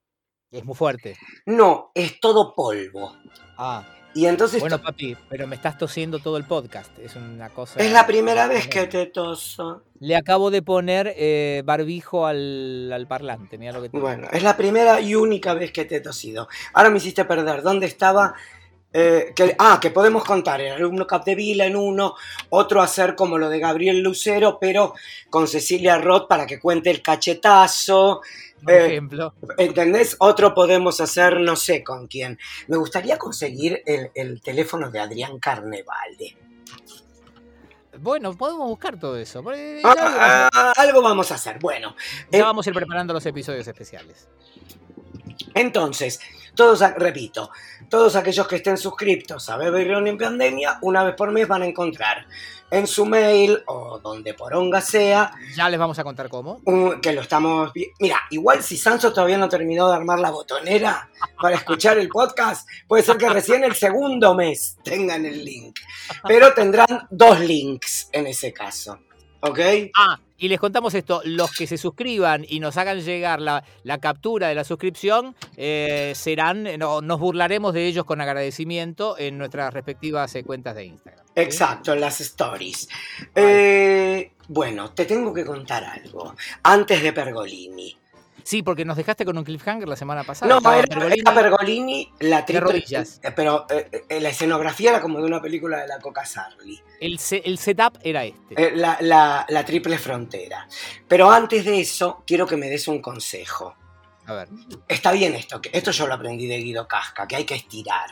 Es 0.51 0.63
muy 0.63 0.75
fuerte. 0.75 1.17
No, 1.45 1.91
es 1.93 2.19
todo 2.19 2.55
polvo. 2.55 3.15
Ah. 3.57 3.83
Y 4.15 4.27
entonces. 4.27 4.61
Bueno, 4.61 4.81
papi, 4.81 5.17
pero 5.29 5.45
me 5.45 5.57
estás 5.57 5.77
tosiendo 5.77 6.19
todo 6.19 6.37
el 6.37 6.45
podcast. 6.45 6.97
Es 6.99 7.17
una 7.17 7.49
cosa. 7.49 7.81
Es 7.81 7.91
la 7.91 8.07
primera 8.07 8.47
vez 8.47 8.65
que 8.69 8.87
te 8.87 9.07
toso. 9.07 9.83
Le 9.99 10.15
acabo 10.15 10.51
de 10.51 10.61
poner 10.61 11.13
eh, 11.17 11.63
barbijo 11.65 12.25
al, 12.25 13.05
parlante. 13.09 13.57
lo 13.57 13.81
que 13.81 13.89
Bueno, 13.89 14.29
es 14.31 14.41
la 14.41 14.55
primera 14.55 15.01
y 15.01 15.15
única 15.15 15.53
vez 15.53 15.73
que 15.73 15.83
te 15.83 15.97
he 15.97 15.99
tosido. 15.99 16.47
Ahora 16.71 16.89
me 16.89 16.97
hiciste 16.97 17.25
perder. 17.25 17.61
¿Dónde 17.61 17.87
estaba? 17.87 18.35
Eh, 18.97 19.33
que, 19.35 19.53
ah, 19.59 19.77
que 19.81 19.91
podemos 19.91 20.23
contar 20.23 20.61
el 20.61 20.71
alumno 20.71 21.05
Capdevila 21.05 21.65
en 21.65 21.75
uno, 21.75 22.15
otro 22.49 22.81
hacer 22.81 23.13
como 23.15 23.37
lo 23.37 23.49
de 23.49 23.59
Gabriel 23.59 23.99
Lucero, 23.99 24.57
pero 24.57 24.93
con 25.29 25.49
Cecilia 25.49 25.97
Roth 25.97 26.29
para 26.29 26.45
que 26.45 26.61
cuente 26.61 26.91
el 26.91 27.01
cachetazo. 27.01 28.21
Por 28.63 28.73
Eh, 28.73 28.85
ejemplo. 28.85 29.33
¿Entendés? 29.57 30.15
Otro 30.19 30.53
podemos 30.55 31.01
hacer, 31.01 31.41
no 31.41 31.57
sé 31.57 31.83
con 31.83 32.07
quién. 32.07 32.39
Me 32.69 32.77
gustaría 32.77 33.17
conseguir 33.17 33.83
el, 33.85 34.11
el 34.15 34.41
teléfono 34.41 34.89
de 34.89 34.99
Adrián 35.01 35.39
Carnevale. 35.39 36.37
Bueno, 37.99 38.33
podemos 38.37 38.69
buscar 38.69 38.97
todo 38.97 39.17
eso. 39.17 39.43
Ah, 39.83 40.49
ah, 40.53 40.73
algo 40.77 41.01
vamos 41.01 41.31
a 41.31 41.35
hacer. 41.35 41.59
Bueno, 41.59 41.95
ya 42.31 42.39
eh, 42.39 42.41
vamos 42.41 42.65
a 42.65 42.69
ir 42.69 42.73
preparando 42.73 43.13
los 43.13 43.25
episodios 43.25 43.67
especiales. 43.67 44.29
Entonces, 45.53 46.19
todos, 46.55 46.81
repito, 46.97 47.51
todos 47.89 48.15
aquellos 48.15 48.47
que 48.47 48.55
estén 48.57 48.77
suscriptos 48.77 49.49
a 49.49 49.57
Bebe 49.57 49.81
y 49.83 49.87
Ron 49.93 50.07
en 50.07 50.17
Pandemia, 50.17 50.79
una 50.81 51.03
vez 51.03 51.15
por 51.15 51.31
mes 51.31 51.47
van 51.47 51.61
a 51.61 51.65
encontrar 51.65 52.25
en 52.71 52.87
su 52.87 53.05
mail 53.05 53.61
o 53.67 53.99
donde 53.99 54.33
poronga 54.33 54.81
sea, 54.81 55.31
Ya 55.55 55.69
les 55.69 55.79
vamos 55.79 55.99
a 55.99 56.03
contar 56.03 56.27
cómo. 56.29 56.61
un- 56.65 56.99
que 56.99 57.13
lo 57.13 57.21
estamos... 57.21 57.71
Mira, 57.99 58.19
igual 58.31 58.63
si 58.63 58.75
Sanso 58.75 59.13
todavía 59.13 59.37
no 59.37 59.47
terminó 59.47 59.87
de 59.89 59.95
armar 59.95 60.19
la 60.19 60.31
botonera 60.31 61.09
para 61.39 61.55
escuchar 61.57 61.97
el 61.99 62.09
podcast, 62.09 62.67
puede 62.87 63.03
ser 63.03 63.17
que 63.17 63.29
recién 63.29 63.63
el 63.63 63.75
segundo 63.75 64.33
mes 64.33 64.77
tengan 64.83 65.25
el 65.25 65.45
link, 65.45 65.77
pero 66.27 66.53
tendrán 66.53 67.07
dos 67.11 67.39
links 67.39 68.09
en 68.11 68.25
ese 68.27 68.51
caso, 68.51 68.97
¿ok? 69.41 69.59
Ah, 69.95 70.19
y 70.37 70.47
les 70.49 70.59
contamos 70.59 70.93
esto, 70.93 71.21
los 71.25 71.51
que 71.51 71.67
se 71.67 71.77
suscriban 71.77 72.45
y 72.47 72.59
nos 72.59 72.77
hagan 72.77 72.99
llegar 73.01 73.41
la, 73.41 73.63
la 73.83 73.97
captura 73.99 74.47
de 74.49 74.55
la 74.55 74.63
suscripción, 74.63 75.35
eh, 75.57 76.13
serán, 76.15 76.63
no- 76.77 77.01
nos 77.01 77.19
burlaremos 77.19 77.73
de 77.73 77.87
ellos 77.87 78.05
con 78.05 78.19
agradecimiento 78.21 79.17
en 79.17 79.37
nuestras 79.37 79.73
respectivas 79.73 80.33
eh, 80.35 80.43
cuentas 80.43 80.75
de 80.75 80.85
Instagram. 80.85 81.25
Exacto, 81.35 81.93
en 81.93 82.01
las 82.01 82.21
stories. 82.21 82.87
Eh, 83.33 84.31
bueno, 84.47 84.91
te 84.91 85.05
tengo 85.05 85.33
que 85.33 85.43
contar 85.45 85.83
algo. 85.83 86.33
Antes 86.63 87.01
de 87.03 87.11
Pergolini. 87.13 87.97
Sí, 88.45 88.61
porque 88.61 88.85
nos 88.85 88.95
dejaste 88.95 89.25
con 89.25 89.35
un 89.39 89.43
cliffhanger 89.43 89.87
la 89.87 89.95
semana 89.95 90.23
pasada. 90.23 90.53
No, 90.53 90.71
era, 90.71 90.83
Pergolini. 90.87 91.19
era 91.21 91.33
Pergolini, 91.33 92.13
la 92.19 92.45
triple. 92.45 92.85
eh, 92.87 93.31
Pero 93.35 93.65
eh, 93.71 94.05
eh, 94.07 94.19
la 94.21 94.29
escenografía 94.29 94.91
era 94.91 95.01
como 95.01 95.17
de 95.19 95.25
una 95.25 95.41
película 95.41 95.79
de 95.81 95.87
la 95.87 95.97
Coca 95.99 96.23
Sarli. 96.25 96.79
el, 97.01 97.17
se- 97.17 97.41
el 97.43 97.57
setup 97.57 97.97
era 98.03 98.23
este. 98.23 98.53
Eh, 98.55 98.71
la, 98.75 98.97
la- 99.01 99.47
la 99.49 99.65
triple 99.65 99.97
frontera. 99.97 100.67
Pero 101.07 101.31
antes 101.31 101.65
de 101.65 101.79
eso, 101.81 102.23
quiero 102.27 102.45
que 102.45 102.55
me 102.55 102.69
des 102.69 102.87
un 102.87 103.01
consejo. 103.01 103.75
A 104.27 104.33
ver. 104.33 104.47
Está 104.87 105.11
bien 105.11 105.33
esto, 105.33 105.59
que 105.59 105.71
esto 105.73 105.89
yo 105.89 106.05
lo 106.05 106.13
aprendí 106.13 106.45
de 106.45 106.57
Guido 106.57 106.87
Casca, 106.87 107.27
que 107.27 107.35
hay 107.37 107.45
que 107.45 107.55
estirar. 107.55 108.11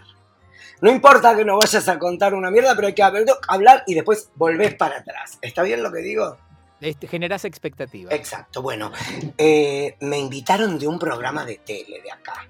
No 0.82 0.90
importa 0.92 1.36
que 1.36 1.46
no 1.46 1.58
vayas 1.60 1.88
a 1.88 2.00
contar 2.00 2.34
una 2.34 2.50
mierda, 2.50 2.76
pero 2.76 2.88
hay 2.88 2.94
que 2.96 3.04
hab- 3.04 3.38
hablar 3.48 3.84
y 3.86 3.94
después 3.94 4.32
volvés 4.36 4.74
para 4.74 4.98
atrás. 4.98 5.38
¿Está 5.44 5.62
bien 5.62 5.84
lo 5.84 5.92
que 5.92 6.00
digo? 6.02 6.38
Este, 6.82 7.08
generás 7.08 7.46
expectativa 7.46 8.14
Exacto, 8.14 8.62
bueno, 8.62 8.92
eh, 9.38 9.96
me 10.02 10.20
invitaron 10.20 10.78
de 10.78 10.88
un 10.88 11.00
programa 11.00 11.46
de 11.46 11.58
tele 11.58 12.02
de 12.02 12.12
acá, 12.12 12.46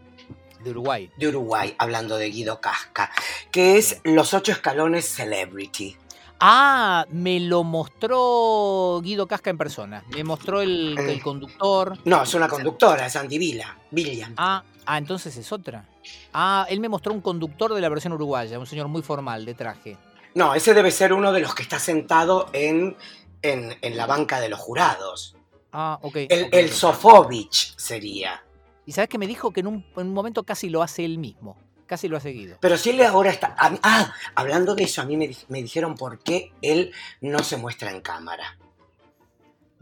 de 0.63 0.72
Uruguay. 0.72 1.12
de 1.18 1.27
Uruguay, 1.27 1.75
hablando 1.77 2.18
de 2.18 2.30
Guido 2.30 2.60
Casca, 2.60 3.12
que 3.51 3.77
es 3.77 4.00
Los 4.03 4.34
Ocho 4.34 4.51
Escalones 4.51 5.06
Celebrity. 5.08 5.98
Ah, 6.39 7.06
me 7.10 7.39
lo 7.39 7.63
mostró 7.63 9.00
Guido 9.03 9.27
Casca 9.27 9.50
en 9.50 9.58
persona. 9.58 10.03
Me 10.10 10.24
mostró 10.24 10.62
el, 10.62 10.98
Eh. 10.98 11.13
el 11.13 11.22
conductor. 11.22 11.98
No, 12.06 12.24
es 12.24 12.34
una 12.34 12.48
conductora, 12.50 13.06
es 13.06 13.15
Andy 13.15 13.38
Vila, 13.38 13.77
William. 13.92 14.34
Ah, 14.38 14.63
ah, 14.86 14.98
entonces 14.98 15.38
es 15.38 15.51
otra. 15.53 15.86
Ah, 16.34 16.65
él 16.70 16.80
me 16.82 16.89
mostró 16.89 17.13
un 17.13 17.22
conductor 17.22 17.74
de 17.74 17.80
la 17.82 17.88
versión 17.88 18.13
uruguaya, 18.13 18.60
un 18.60 18.65
señor 18.65 18.88
muy 18.89 19.01
formal, 19.03 19.46
de 19.46 19.53
traje. 19.53 19.98
No, 20.36 20.53
ese 20.56 20.74
debe 20.74 20.92
ser 20.92 21.13
uno 21.13 21.32
de 21.32 21.39
los 21.42 21.53
que 21.56 21.62
está 21.63 21.80
sentado 21.80 22.50
en, 22.53 22.98
en, 23.44 23.78
en 23.82 23.98
la 23.98 24.08
banca 24.08 24.40
de 24.40 24.50
los 24.50 24.60
jurados. 24.60 25.36
Ah, 25.72 26.00
ok. 26.02 26.16
El, 26.30 26.46
ok, 26.46 26.50
el. 26.54 26.72
Sofovich 26.72 27.76
sería. 27.78 28.44
Y 28.86 28.92
sabes 28.92 29.10
que 29.10 29.18
me 29.18 29.28
dijo 29.28 29.52
que 29.52 29.60
en 29.60 29.68
un, 29.68 29.86
en 29.96 30.08
un 30.08 30.14
momento 30.14 30.44
casi 30.44 30.70
lo 30.70 30.82
hace 30.82 31.06
él 31.06 31.18
mismo. 31.20 31.58
Casi 31.86 32.08
lo 32.08 32.18
ha 32.18 32.20
seguido. 32.20 32.58
Pero 32.60 32.78
si 32.78 32.92
él 32.92 33.02
ahora 33.02 33.30
está... 33.30 33.56
a 33.58 33.78
ah, 33.84 34.14
hablando 34.36 34.74
de 34.74 34.84
eso, 34.84 35.02
a 35.02 35.06
mí 35.06 35.18
me, 35.18 35.36
me 35.50 35.62
dijeron 35.62 35.96
por 35.96 36.20
qué 36.20 36.52
él 36.62 36.92
no 37.22 37.40
se 37.40 37.58
muestra 37.58 37.92
en 37.92 38.02
cámara. 38.02 38.58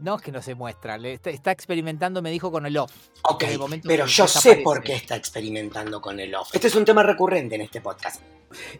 No 0.02 0.16
es 0.16 0.22
que 0.22 0.32
no 0.32 0.42
se 0.42 0.54
muestra, 0.56 0.98
le 0.98 1.12
está, 1.14 1.30
está 1.30 1.52
experimentando, 1.52 2.20
me 2.22 2.30
dijo, 2.32 2.50
con 2.50 2.66
el 2.66 2.76
off. 2.76 2.92
Ok, 3.22 3.44
En 3.44 3.50
el 3.50 3.58
momento 3.60 3.86
pero 3.88 4.04
yo 4.06 4.26
sé 4.26 4.56
por 4.56 4.82
qué 4.82 4.94
está 4.94 5.14
experimentando 5.14 6.00
con 6.00 6.18
el 6.18 6.34
off. 6.34 6.50
Este 6.52 6.66
es 6.66 6.74
un 6.74 6.84
tema 6.84 7.04
recurrente 7.04 7.54
en 7.54 7.60
este 7.60 7.80
podcast. 7.80 8.20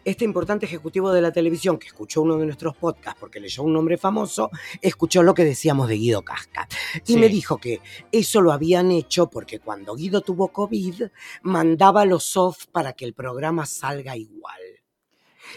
Este 0.03 0.25
importante 0.25 0.65
ejecutivo 0.65 1.11
de 1.13 1.21
la 1.21 1.31
televisión 1.31 1.77
que 1.79 1.87
escuchó 1.87 2.21
uno 2.23 2.37
de 2.37 2.45
nuestros 2.45 2.75
podcasts 2.75 3.17
porque 3.19 3.39
leyó 3.39 3.63
un 3.63 3.71
nombre 3.73 3.97
famoso, 3.97 4.51
escuchó 4.81 5.23
lo 5.23 5.33
que 5.33 5.45
decíamos 5.45 5.87
de 5.87 5.95
Guido 5.95 6.23
Casca. 6.23 6.67
Y 7.07 7.13
Sí. 7.13 7.17
me 7.17 7.29
dijo 7.29 7.57
que 7.57 7.79
eso 8.11 8.41
lo 8.41 8.51
habían 8.51 8.91
hecho 8.91 9.29
porque 9.29 9.59
cuando 9.59 9.95
Guido 9.95 10.21
tuvo 10.21 10.49
COVID, 10.49 11.03
mandaba 11.43 12.03
los 12.05 12.35
off 12.35 12.65
para 12.67 12.91
que 12.93 13.05
el 13.05 13.13
programa 13.13 13.65
salga 13.65 14.17
igual. 14.17 14.59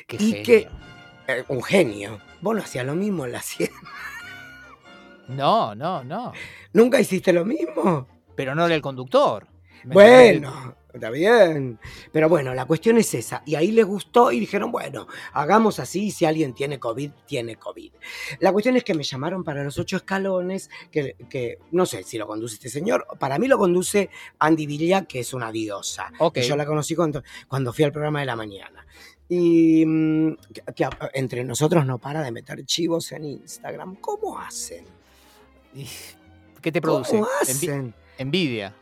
Qué 0.07 0.17
y 0.17 0.31
genio. 0.31 0.45
que- 0.45 0.69
Eh, 1.29 1.45
un 1.49 1.61
genio. 1.61 2.21
Vos 2.41 2.55
no 2.55 2.63
hacías 2.63 2.87
lo 2.87 2.95
mismo 2.95 3.25
en 3.27 3.33
la 3.33 3.43
cien. 3.43 3.71
No, 5.29 5.75
no, 5.75 6.05
no. 6.05 6.33
¿Nunca 6.73 7.01
hiciste 7.01 7.33
lo 7.33 7.45
mismo? 7.45 8.07
Pero 8.35 8.55
no 8.55 8.67
era 8.67 8.75
el 8.75 8.83
conductor. 8.83 9.47
¿Me 9.85 9.95
Bueno, 9.95 10.77
está 10.93 11.11
bien. 11.11 11.79
Pero 12.13 12.29
bueno, 12.29 12.55
la 12.55 12.65
cuestión 12.65 12.99
es 12.99 13.15
esa. 13.15 13.43
Y 13.47 13.55
ahí 13.55 13.71
les 13.71 13.85
gustó 13.85 14.33
y 14.33 14.41
dijeron, 14.41 14.73
bueno, 14.73 15.07
hagamos 15.33 15.79
así. 15.79 16.11
Si 16.11 16.25
alguien 16.25 16.55
tiene 16.55 16.79
COVID, 16.79 17.11
tiene 17.27 17.57
COVID. 17.57 17.93
La 18.41 18.53
cuestión 18.53 18.77
es 18.77 18.85
que 18.85 18.95
me 18.95 19.05
llamaron 19.05 19.45
para 19.45 19.65
los 19.65 19.79
ocho 19.79 19.97
escalones, 19.97 20.71
que, 20.91 21.17
que 21.29 21.59
no 21.73 21.87
sé 21.87 22.03
si 22.03 22.19
lo 22.19 22.27
conduce 22.27 22.55
este 22.55 22.69
señor. 22.69 23.07
Para 23.19 23.39
mí 23.39 23.49
lo 23.49 23.59
conduce 23.59 24.11
Andy 24.39 24.67
Villa, 24.67 25.05
que 25.05 25.21
es 25.21 25.33
una 25.33 25.53
diosa. 25.53 26.13
Ok. 26.19 26.35
Que 26.35 26.43
yo 26.43 26.57
la 26.57 26.67
conocí 26.67 26.95
cuando, 26.95 27.23
cuando 27.49 27.73
fui 27.73 27.85
al 27.85 27.93
programa 27.93 28.21
de 28.21 28.27
la 28.27 28.37
mañana. 28.37 28.87
Y 29.29 29.85
mm, 29.85 30.37
que, 30.75 30.89
entre 31.15 31.45
nosotros 31.45 31.85
no 31.85 31.99
para 31.99 32.23
de 32.23 32.33
meter 32.33 32.65
chivos 32.65 33.13
en 33.13 33.25
Instagram. 33.25 33.97
¿Cómo 33.97 34.39
hacen? 34.39 34.96
¿Qué 36.63 36.73
te 36.73 36.81
produce? 36.81 37.23
Envidia. 38.19 38.75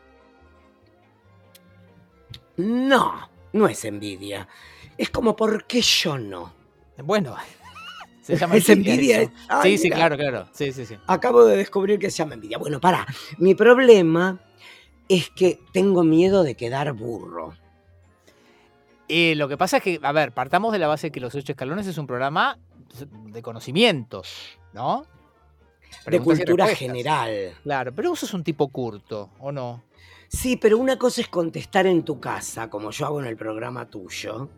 No, 2.57 3.29
no 3.53 3.67
es 3.67 3.83
envidia. 3.85 4.47
Es 4.97 5.09
como, 5.09 5.35
¿por 5.35 5.65
qué 5.65 5.81
yo 5.81 6.17
no? 6.17 6.53
Bueno, 7.03 7.35
se 8.21 8.37
llama 8.37 8.55
Es 8.57 8.69
envidia. 8.69 9.31
Ay, 9.49 9.73
Sí, 9.73 9.77
sí, 9.77 9.83
mira, 9.85 9.97
claro, 9.97 10.17
claro. 10.17 10.47
Sí, 10.53 10.71
sí, 10.71 10.85
sí. 10.85 10.97
Acabo 11.07 11.45
de 11.45 11.57
descubrir 11.57 11.99
que 11.99 12.09
se 12.09 12.17
llama 12.17 12.35
envidia. 12.35 12.57
Bueno, 12.57 12.79
para. 12.79 13.05
Mi 13.37 13.55
problema 13.55 14.39
es 15.09 15.29
que 15.29 15.59
tengo 15.73 16.03
miedo 16.03 16.43
de 16.43 16.55
quedar 16.55 16.93
burro. 16.93 17.53
Eh, 19.07 19.35
lo 19.35 19.47
que 19.47 19.57
pasa 19.57 19.77
es 19.77 19.83
que, 19.83 19.99
a 20.01 20.11
ver, 20.11 20.31
partamos 20.31 20.71
de 20.71 20.79
la 20.79 20.87
base 20.87 21.11
que 21.11 21.19
Los 21.19 21.35
Ocho 21.35 21.51
Escalones 21.51 21.85
es 21.85 21.97
un 21.97 22.07
programa 22.07 22.57
de 23.11 23.41
conocimientos, 23.43 24.57
¿no? 24.73 25.05
De 26.05 26.19
cultura 26.19 26.67
general. 26.67 27.53
Claro, 27.63 27.93
pero 27.93 28.09
vos 28.09 28.19
sos 28.19 28.33
un 28.33 28.43
tipo 28.43 28.67
curto, 28.67 29.29
¿o 29.39 29.51
no? 29.51 29.83
Sí, 30.27 30.57
pero 30.57 30.77
una 30.77 30.97
cosa 30.97 31.21
es 31.21 31.27
contestar 31.27 31.87
en 31.87 32.03
tu 32.03 32.19
casa, 32.19 32.69
como 32.69 32.91
yo 32.91 33.05
hago 33.05 33.19
en 33.21 33.27
el 33.27 33.37
programa 33.37 33.89
tuyo. 33.89 34.49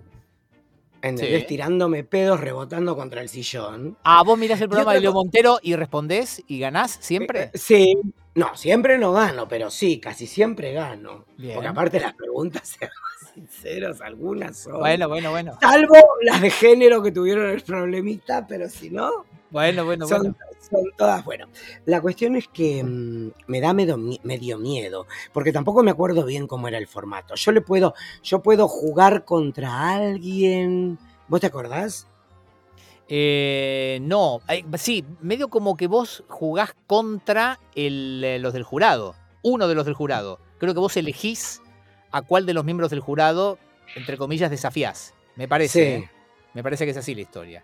¿Entendés? 1.02 1.42
Sí. 1.42 1.48
Tirándome 1.48 2.04
pedos, 2.04 2.40
rebotando 2.40 2.96
contra 2.96 3.22
el 3.22 3.30
sillón. 3.30 3.98
Ah, 4.04 4.24
vos 4.24 4.38
mirás 4.38 4.60
el 4.62 4.68
programa 4.68 4.94
de 4.94 5.02
Leo 5.02 5.14
Montero 5.14 5.60
y 5.62 5.76
respondés 5.76 6.44
y 6.48 6.60
ganás 6.60 6.98
siempre. 7.00 7.44
Eh, 7.44 7.52
Sí. 7.58 7.94
No, 8.36 8.56
siempre 8.56 9.00
no 9.00 9.14
gano, 9.14 9.48
pero 9.48 9.72
sí, 9.72 10.00
casi 10.00 10.28
siempre 10.28 10.72
gano. 10.72 11.26
Bien. 11.38 11.56
Porque 11.56 11.70
aparte 11.70 12.00
las 12.00 12.14
preguntas, 12.14 12.68
seamos 12.80 12.96
sinceros, 13.38 14.02
algunas 14.02 14.58
son. 14.58 14.80
Bueno, 14.80 15.08
bueno, 15.08 15.30
bueno. 15.30 15.58
Salvo 15.62 15.96
las 16.24 16.42
de 16.42 16.50
género 16.50 17.04
que 17.04 17.12
tuvieron 17.12 17.50
el 17.50 17.62
problemita, 17.62 18.48
pero 18.48 18.68
si 18.68 18.90
no, 18.90 19.26
Bueno, 19.52 19.86
bueno, 19.86 20.08
son, 20.08 20.22
bueno. 20.22 20.36
son 20.70 20.82
todas. 20.98 21.24
Bueno, 21.24 21.48
la 21.86 22.02
cuestión 22.02 22.36
es 22.36 22.48
que 22.48 22.84
mm, 22.84 23.32
me 23.46 23.62
da 23.62 23.74
medio, 23.74 23.98
medio 24.24 24.58
miedo, 24.58 25.06
porque 25.34 25.54
tampoco 25.54 25.84
me 25.84 25.92
acuerdo 25.92 26.26
bien 26.26 26.48
cómo 26.48 26.68
era 26.68 26.80
el 26.80 26.88
formato. 26.88 27.36
Yo 27.36 27.52
le 27.52 27.62
puedo, 27.62 27.94
yo 28.24 28.42
puedo 28.42 28.68
jugar 28.68 29.24
contra 29.24 29.92
alguien. 29.92 30.98
¿Vos 31.28 31.42
te 31.42 31.48
acordás? 31.48 32.08
Eh, 33.10 34.00
no, 34.02 34.42
eh, 34.50 34.66
sí, 34.78 35.06
medio 35.22 35.48
como 35.48 35.78
que 35.78 35.88
vos 35.88 36.24
jugás 36.28 36.74
contra 36.88 37.60
el, 37.76 38.22
eh, 38.24 38.40
los 38.40 38.52
del 38.52 38.64
jurado, 38.64 39.16
uno 39.44 39.68
de 39.68 39.76
los 39.76 39.86
del 39.86 39.94
jurado. 39.94 40.40
Creo 40.58 40.74
que 40.74 40.80
vos 40.80 40.98
elegís 40.98 41.62
a 42.18 42.22
cuál 42.24 42.46
de 42.46 42.54
los 42.54 42.66
miembros 42.66 42.90
del 42.90 43.00
jurado, 43.00 43.58
entre 43.96 44.18
comillas, 44.18 44.50
desafiás. 44.52 45.14
Me 45.36 45.48
parece, 45.48 45.98
Sí. 45.98 46.04
¿eh? 46.04 46.10
Me 46.54 46.64
parece 46.64 46.86
que 46.86 46.92
es 46.92 46.98
así 46.98 47.14
la 47.16 47.22
historia. 47.22 47.64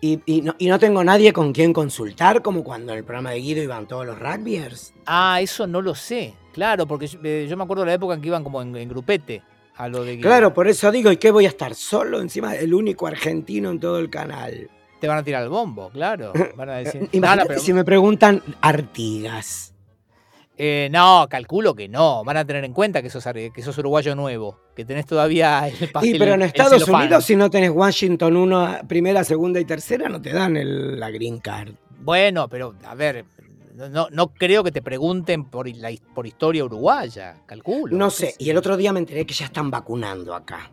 Y, 0.00 0.20
y 0.26 0.42
no, 0.42 0.54
y 0.58 0.66
no 0.66 0.78
tengo 0.80 1.04
nadie 1.04 1.32
con 1.32 1.52
quien 1.52 1.72
consultar, 1.72 2.42
como 2.42 2.64
cuando 2.64 2.92
en 2.92 2.98
el 2.98 3.04
programa 3.04 3.30
de 3.30 3.38
Guido 3.38 3.62
iban 3.62 3.86
todos 3.86 4.04
los 4.04 4.18
rugbyers. 4.18 4.92
Ah, 5.06 5.38
eso 5.40 5.66
no 5.68 5.80
lo 5.80 5.94
sé. 5.94 6.34
Claro, 6.52 6.86
porque 6.86 7.06
yo, 7.06 7.20
eh, 7.22 7.46
yo 7.48 7.56
me 7.56 7.62
acuerdo 7.62 7.84
de 7.84 7.86
la 7.90 7.94
época 7.94 8.14
en 8.14 8.20
que 8.20 8.26
iban 8.26 8.42
como 8.42 8.60
en, 8.60 8.76
en 8.76 8.88
grupete. 8.88 9.42
a 9.76 9.86
lo 9.88 10.02
de 10.04 10.18
Claro, 10.18 10.52
por 10.52 10.66
eso 10.66 10.90
digo, 10.90 11.12
¿y 11.12 11.16
qué 11.18 11.30
voy 11.30 11.46
a 11.46 11.48
estar 11.50 11.74
solo 11.76 12.20
encima? 12.20 12.56
El 12.56 12.74
único 12.74 13.06
argentino 13.06 13.70
en 13.70 13.78
todo 13.78 13.98
el 14.00 14.10
canal. 14.10 14.68
Te 15.00 15.06
van 15.08 15.18
a 15.18 15.22
tirar 15.22 15.44
el 15.44 15.48
bombo, 15.48 15.88
claro. 15.90 16.32
Van 16.56 16.68
a 16.68 16.76
decir, 16.78 17.08
Imagínate 17.12 17.58
si 17.60 17.72
me 17.72 17.84
preguntan 17.84 18.42
Artigas. 18.60 19.71
Eh, 20.56 20.88
no, 20.90 21.26
calculo 21.30 21.74
que 21.74 21.88
no. 21.88 22.24
Van 22.24 22.36
a 22.36 22.44
tener 22.44 22.64
en 22.64 22.72
cuenta 22.72 23.02
que 23.02 23.10
sos, 23.10 23.24
que 23.24 23.62
sos 23.62 23.76
uruguayo 23.78 24.14
nuevo, 24.14 24.58
que 24.76 24.84
tenés 24.84 25.06
todavía 25.06 25.66
el 25.68 25.74
Sí, 26.00 26.16
pero 26.18 26.34
en 26.34 26.42
Estados 26.42 26.86
Unidos, 26.86 27.24
si 27.24 27.36
no 27.36 27.50
tenés 27.50 27.70
Washington 27.70 28.36
1, 28.36 28.80
primera, 28.86 29.24
segunda 29.24 29.60
y 29.60 29.64
tercera, 29.64 30.08
no 30.08 30.20
te 30.20 30.32
dan 30.32 30.56
la 30.98 31.10
green 31.10 31.38
card. 31.38 31.74
Bueno, 32.00 32.48
pero 32.48 32.74
a 32.84 32.94
ver, 32.94 33.24
no, 33.74 34.08
no 34.10 34.28
creo 34.34 34.62
que 34.62 34.72
te 34.72 34.82
pregunten 34.82 35.44
por, 35.44 35.68
la, 35.74 35.90
por 36.14 36.26
historia 36.26 36.64
uruguaya, 36.64 37.36
calculo. 37.46 37.96
No 37.96 38.10
sé, 38.10 38.34
y 38.38 38.50
el 38.50 38.56
otro 38.56 38.76
día 38.76 38.92
me 38.92 39.00
enteré 39.00 39.24
que 39.24 39.34
ya 39.34 39.46
están 39.46 39.70
vacunando 39.70 40.34
acá. 40.34 40.70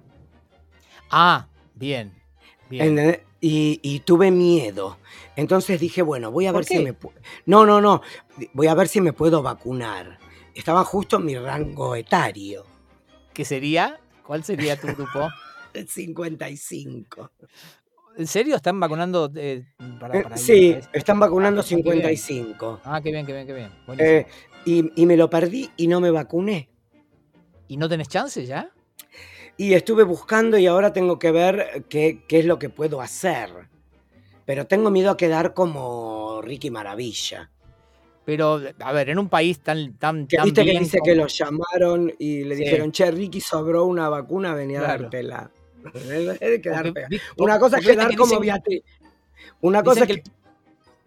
Ah, 1.09 1.47
bien. 1.75 2.18
Bien. 2.69 3.21
Y, 3.41 3.99
tuve 4.01 4.31
miedo. 4.31 4.97
Entonces 5.35 5.79
dije, 5.79 6.01
bueno, 6.01 6.31
voy 6.31 6.47
a 6.47 6.51
ver 6.51 6.65
si 6.65 6.79
me 6.79 6.95
No, 7.45 7.65
no, 7.65 7.79
no. 7.81 8.01
Voy 8.53 8.67
a 8.67 8.73
ver 8.73 8.87
si 8.87 9.01
me 9.01 9.13
puedo 9.13 9.41
vacunar. 9.41 10.19
Estaba 10.53 10.83
justo 10.83 11.17
en 11.17 11.25
mi 11.25 11.37
rango 11.37 11.95
etario. 11.95 12.65
¿Qué 13.33 13.45
sería? 13.45 13.99
¿Cuál 14.25 14.43
sería 14.43 14.79
tu 14.79 14.87
grupo? 14.87 15.29
55. 15.87 17.31
¿En 18.17 18.27
serio 18.27 18.55
están 18.55 18.79
vacunando 18.79 19.31
eh, 19.35 19.63
para, 19.99 20.19
eh, 20.19 20.25
Sí, 20.35 20.75
están 20.91 21.19
vacunando 21.19 21.63
55. 21.63 22.81
Ah, 22.83 22.99
qué 23.01 23.11
bien, 23.11 23.25
qué 23.25 23.33
bien, 23.33 23.47
qué 23.47 23.53
bien. 23.53 23.71
Eh, 23.97 24.25
y, 24.65 25.01
y, 25.01 25.05
me 25.05 25.15
lo 25.15 25.29
perdí 25.29 25.69
y 25.77 25.87
no 25.87 26.01
me 26.01 26.11
vacuné. 26.11 26.69
¿Y 27.67 27.77
no 27.77 27.87
tenés 27.87 28.09
chance 28.09 28.45
ya? 28.45 28.71
Y 29.59 29.73
estuve 29.73 30.03
buscando 30.05 30.57
y 30.57 30.67
ahora 30.67 30.93
tengo 30.93 31.19
que 31.19 31.31
ver 31.31 31.83
qué, 31.89 32.23
qué 32.29 32.39
es 32.39 32.45
lo 32.45 32.57
que 32.57 32.69
puedo 32.69 33.01
hacer. 33.01 33.49
Pero 34.45 34.67
tengo 34.67 34.89
miedo 34.89 35.11
a 35.11 35.17
quedar 35.17 35.53
como 35.53 36.41
Ricky 36.41 36.71
Maravilla. 36.71 37.51
Pero, 38.23 38.61
a 38.79 38.93
ver, 38.93 39.09
en 39.09 39.19
un 39.19 39.27
país 39.27 39.59
tan, 39.59 39.97
tan, 39.97 40.27
que 40.27 40.37
viste 40.41 40.63
que 40.63 40.79
dice 40.79 40.99
que 41.03 41.13
lo 41.13 41.27
llamaron 41.27 42.09
y 42.17 42.45
le 42.45 42.55
dijeron, 42.55 42.93
che, 42.93 43.11
Ricky 43.11 43.41
sobró 43.41 43.83
una 43.83 44.07
vacuna, 44.07 44.53
venía 44.53 44.79
a 44.79 44.97
dártela. 44.97 45.51
Una 47.37 47.59
cosa 47.59 47.79
es 47.79 47.85
quedar 47.85 48.15
como 48.15 48.39
Beatriz. 48.39 48.81
Una 49.59 49.83
cosa 49.83 50.07
que, 50.07 50.23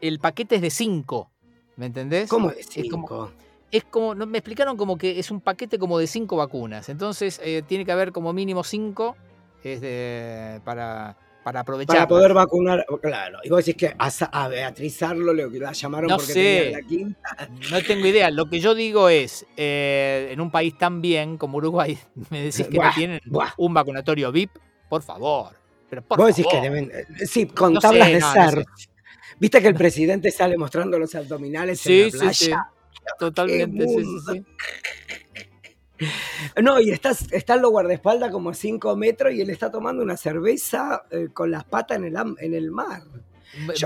el, 0.02 0.18
paquete 0.18 0.56
es 0.56 0.60
de 0.60 0.68
5, 0.68 1.30
¿me 1.76 1.86
entendés? 1.86 2.28
¿Cómo 2.28 2.50
de 2.50 2.62
5? 2.62 3.32
Es 3.72 3.84
como, 3.84 4.14
me 4.14 4.38
explicaron 4.38 4.76
como 4.76 4.96
que 4.96 5.18
es 5.18 5.30
un 5.30 5.40
paquete 5.40 5.78
como 5.78 5.98
de 5.98 6.06
5 6.06 6.36
vacunas. 6.36 6.88
Entonces 6.88 7.40
eh, 7.42 7.62
tiene 7.66 7.84
que 7.84 7.92
haber 7.92 8.12
como 8.12 8.32
mínimo 8.32 8.62
5 8.62 9.16
para, 10.64 11.16
para 11.42 11.60
aprovechar. 11.60 11.96
Para 11.96 12.08
poder 12.08 12.34
vacunar, 12.34 12.86
claro. 13.00 13.38
Y 13.42 13.48
vos 13.48 13.64
decís 13.64 13.76
que 13.76 13.94
a, 13.98 14.48
Beatriz 14.48 15.02
Arlo 15.02 15.32
le, 15.32 15.48
la 15.58 15.72
llamaron 15.72 16.10
porque 16.10 16.32
tenía 16.32 16.78
la 16.78 16.86
quinta. 16.86 17.48
No 17.70 17.82
tengo 17.82 18.06
idea. 18.06 18.30
Lo 18.30 18.48
que 18.48 18.60
yo 18.60 18.74
digo 18.74 19.08
es, 19.08 19.46
eh, 19.56 20.28
en 20.30 20.40
un 20.40 20.50
país 20.50 20.76
tan 20.78 21.00
bien 21.00 21.38
como 21.38 21.58
Uruguay, 21.58 21.98
me 22.30 22.42
decís 22.42 22.66
que 22.68 22.78
no 22.78 22.90
tienen 22.94 23.20
un 23.56 23.74
vacunatorio 23.74 24.30
VIP, 24.30 24.50
por 24.88 25.02
favor. 25.02 25.56
Pero 25.88 26.02
por 26.02 26.18
vos 26.18 26.28
decís 26.28 26.46
que 26.50 26.60
deben. 26.60 26.90
Eh, 26.92 27.26
sí, 27.26 27.46
con 27.46 27.78
tablas 27.78 28.08
de 28.08 28.20
ser. 28.20 28.64
Viste 29.38 29.60
que 29.60 29.68
el 29.68 29.74
presidente 29.74 30.30
sale 30.30 30.56
mostrando 30.56 30.98
los 30.98 31.14
abdominales 31.14 31.84
en 31.86 32.04
la 32.04 32.10
playa. 32.10 32.32
Sí, 32.32 32.44
sí. 32.46 32.52
Totalmente, 33.18 33.86
sí, 33.88 34.04
sí, 34.04 34.18
sí. 34.32 34.44
No, 36.62 36.80
y 36.80 36.90
está, 36.90 37.10
está 37.10 37.54
en 37.54 37.62
lo 37.62 37.70
guardaespaldas 37.70 38.30
como 38.30 38.50
a 38.50 38.54
5 38.54 38.96
metros 38.96 39.32
y 39.32 39.40
él 39.40 39.50
está 39.50 39.70
tomando 39.70 40.02
una 40.02 40.16
cerveza 40.16 41.04
eh, 41.10 41.28
con 41.32 41.50
las 41.50 41.64
patas 41.64 41.98
en 41.98 42.04
el, 42.04 42.16
en 42.38 42.54
el 42.54 42.70
mar. 42.70 43.02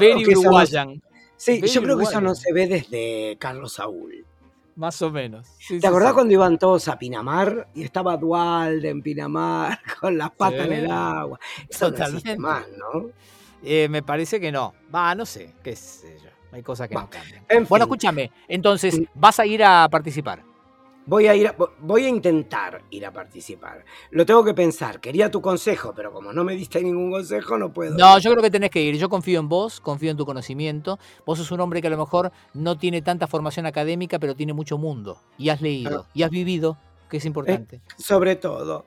Very 0.00 0.26
Uruguayan. 0.26 1.02
sí, 1.36 1.60
yo 1.60 1.82
creo 1.82 1.98
que 1.98 2.04
eso 2.04 2.20
no 2.20 2.34
se 2.34 2.52
ve 2.52 2.66
desde 2.66 3.36
Carlos 3.38 3.74
Saúl. 3.74 4.24
Más 4.76 5.00
o 5.00 5.10
menos. 5.10 5.48
¿Te 5.80 5.86
acordás 5.86 6.12
cuando 6.12 6.34
iban 6.34 6.58
todos 6.58 6.86
a 6.88 6.98
Pinamar 6.98 7.66
y 7.74 7.82
estaba 7.82 8.16
Dualde 8.16 8.90
en 8.90 9.00
Pinamar 9.02 9.78
con 10.00 10.18
las 10.18 10.30
patas 10.32 10.66
en 10.66 10.72
el 10.72 10.90
agua? 10.90 11.38
Eso 11.68 11.90
Totalmente. 11.90 12.36
más, 12.36 12.66
¿no? 12.78 13.10
Eh, 13.62 13.88
me 13.88 14.02
parece 14.02 14.38
que 14.38 14.52
no. 14.52 14.74
Va, 14.94 15.14
no 15.14 15.24
sé, 15.24 15.54
qué 15.62 15.74
sé 15.74 16.18
yo. 16.22 16.30
Hay 16.56 16.62
cosas 16.62 16.88
que 16.88 16.94
no 16.94 17.10
cambian. 17.10 17.66
Bueno, 17.68 17.84
escúchame. 17.84 18.30
Entonces, 18.48 18.98
¿vas 19.14 19.38
a 19.38 19.44
ir 19.44 19.62
a 19.62 19.86
participar? 19.90 20.42
Voy 21.04 21.26
a 21.26 21.34
ir, 21.36 21.54
voy 21.80 22.06
a 22.06 22.08
intentar 22.08 22.82
ir 22.90 23.04
a 23.04 23.12
participar. 23.12 23.84
Lo 24.10 24.24
tengo 24.24 24.42
que 24.42 24.54
pensar. 24.54 24.98
Quería 24.98 25.30
tu 25.30 25.42
consejo, 25.42 25.92
pero 25.94 26.14
como 26.14 26.32
no 26.32 26.44
me 26.44 26.56
diste 26.56 26.82
ningún 26.82 27.10
consejo, 27.10 27.58
no 27.58 27.74
puedo. 27.74 27.94
No, 27.98 28.18
yo 28.18 28.30
creo 28.30 28.42
que 28.42 28.50
tenés 28.50 28.70
que 28.70 28.80
ir. 28.80 28.96
Yo 28.96 29.10
confío 29.10 29.38
en 29.38 29.50
vos, 29.50 29.80
confío 29.80 30.10
en 30.10 30.16
tu 30.16 30.24
conocimiento. 30.24 30.98
Vos 31.26 31.38
sos 31.38 31.50
un 31.50 31.60
hombre 31.60 31.82
que 31.82 31.88
a 31.88 31.90
lo 31.90 31.98
mejor 31.98 32.32
no 32.54 32.78
tiene 32.78 33.02
tanta 33.02 33.26
formación 33.26 33.66
académica, 33.66 34.18
pero 34.18 34.34
tiene 34.34 34.54
mucho 34.54 34.78
mundo. 34.78 35.20
Y 35.36 35.50
has 35.50 35.60
leído, 35.60 36.06
ah. 36.06 36.10
y 36.14 36.22
has 36.22 36.30
vivido, 36.30 36.78
que 37.10 37.18
es 37.18 37.24
importante. 37.26 37.76
Eh, 37.76 37.80
sobre 37.98 38.34
todo. 38.34 38.86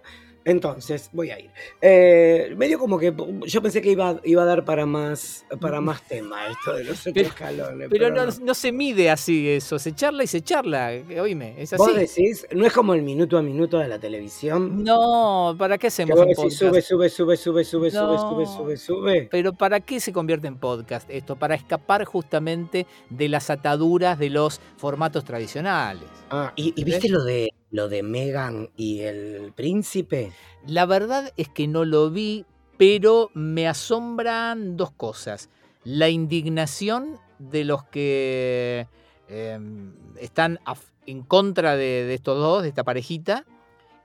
Entonces, 0.50 1.10
voy 1.14 1.30
a 1.30 1.40
ir. 1.40 1.52
Eh, 1.82 2.54
medio 2.58 2.80
como 2.80 2.98
que 2.98 3.14
yo 3.46 3.62
pensé 3.62 3.82
que 3.82 3.92
iba, 3.92 4.20
iba 4.24 4.42
a 4.42 4.46
dar 4.46 4.66
para 4.66 4.86
más, 4.86 5.46
para 5.62 5.80
más 5.80 6.02
tema 6.08 6.48
esto 6.48 6.74
de 6.74 6.86
los 6.86 7.00
otros 7.08 7.28
escalones. 7.28 7.88
Pero, 7.90 8.10
no, 8.10 8.26
no. 8.26 8.54
se 8.54 8.72
mide 8.72 9.12
así 9.12 9.48
eso, 9.48 9.78
se 9.78 9.94
charla 9.94 10.24
y 10.24 10.28
se 10.28 10.42
charla, 10.42 10.94
eh, 10.94 11.22
oíme. 11.22 11.56
Vos 11.78 11.96
decís, 11.96 12.48
no 12.52 12.66
es 12.66 12.74
como 12.74 12.96
el 12.96 13.04
minuto 13.04 13.38
a 13.38 13.42
minuto 13.44 13.78
de 13.78 13.88
la 13.88 14.00
televisión. 14.00 14.84
No, 14.84 15.56
¿para 15.58 15.78
qué 15.78 15.88
hacemos 15.88 16.20
que 16.26 16.34
vos 16.36 16.54
Sube, 16.54 16.82
sube, 16.82 17.10
sube, 17.10 17.38
sube, 17.38 17.64
sube, 17.64 17.92
sube, 17.92 18.18
sube, 18.18 18.46
sube, 18.46 18.78
sube. 18.78 19.28
Pero 19.30 19.54
¿para 19.54 19.80
qué 19.80 20.00
se 20.00 20.12
convierte 20.12 20.48
en 20.48 20.58
podcast 20.58 21.10
esto? 21.10 21.36
Para 21.36 21.56
escapar 21.56 22.06
justamente 22.06 22.88
de 23.10 23.30
las 23.30 23.50
ataduras 23.50 24.18
de 24.18 24.30
los 24.30 24.60
formatos 24.78 25.24
tradicionales. 25.24 26.10
Ah, 26.32 26.52
y 26.56 26.84
viste 26.84 27.08
lo 27.08 27.24
de 27.24 27.50
lo 27.72 27.90
de 27.90 28.04
Megan 28.04 28.70
y 28.76 29.02
el 29.02 29.54
príncipe? 29.56 30.32
La 30.66 30.86
verdad 30.86 31.34
es 31.38 31.50
que 31.50 31.68
no 31.68 31.86
lo 31.86 32.10
vi, 32.10 32.46
pero 32.78 33.30
me 33.34 33.68
asombran 33.68 34.78
dos 34.78 34.92
cosas. 34.92 35.50
La 35.84 36.10
indignación 36.10 37.20
de 37.40 37.64
los 37.64 37.84
que 37.86 38.88
em, 39.28 39.94
están 40.20 40.60
en 41.06 41.24
contra 41.24 41.76
de, 41.76 42.14
estos 42.14 42.38
dos, 42.38 42.64
de 42.64 42.70
esta 42.70 42.84
parejita, 42.84 43.46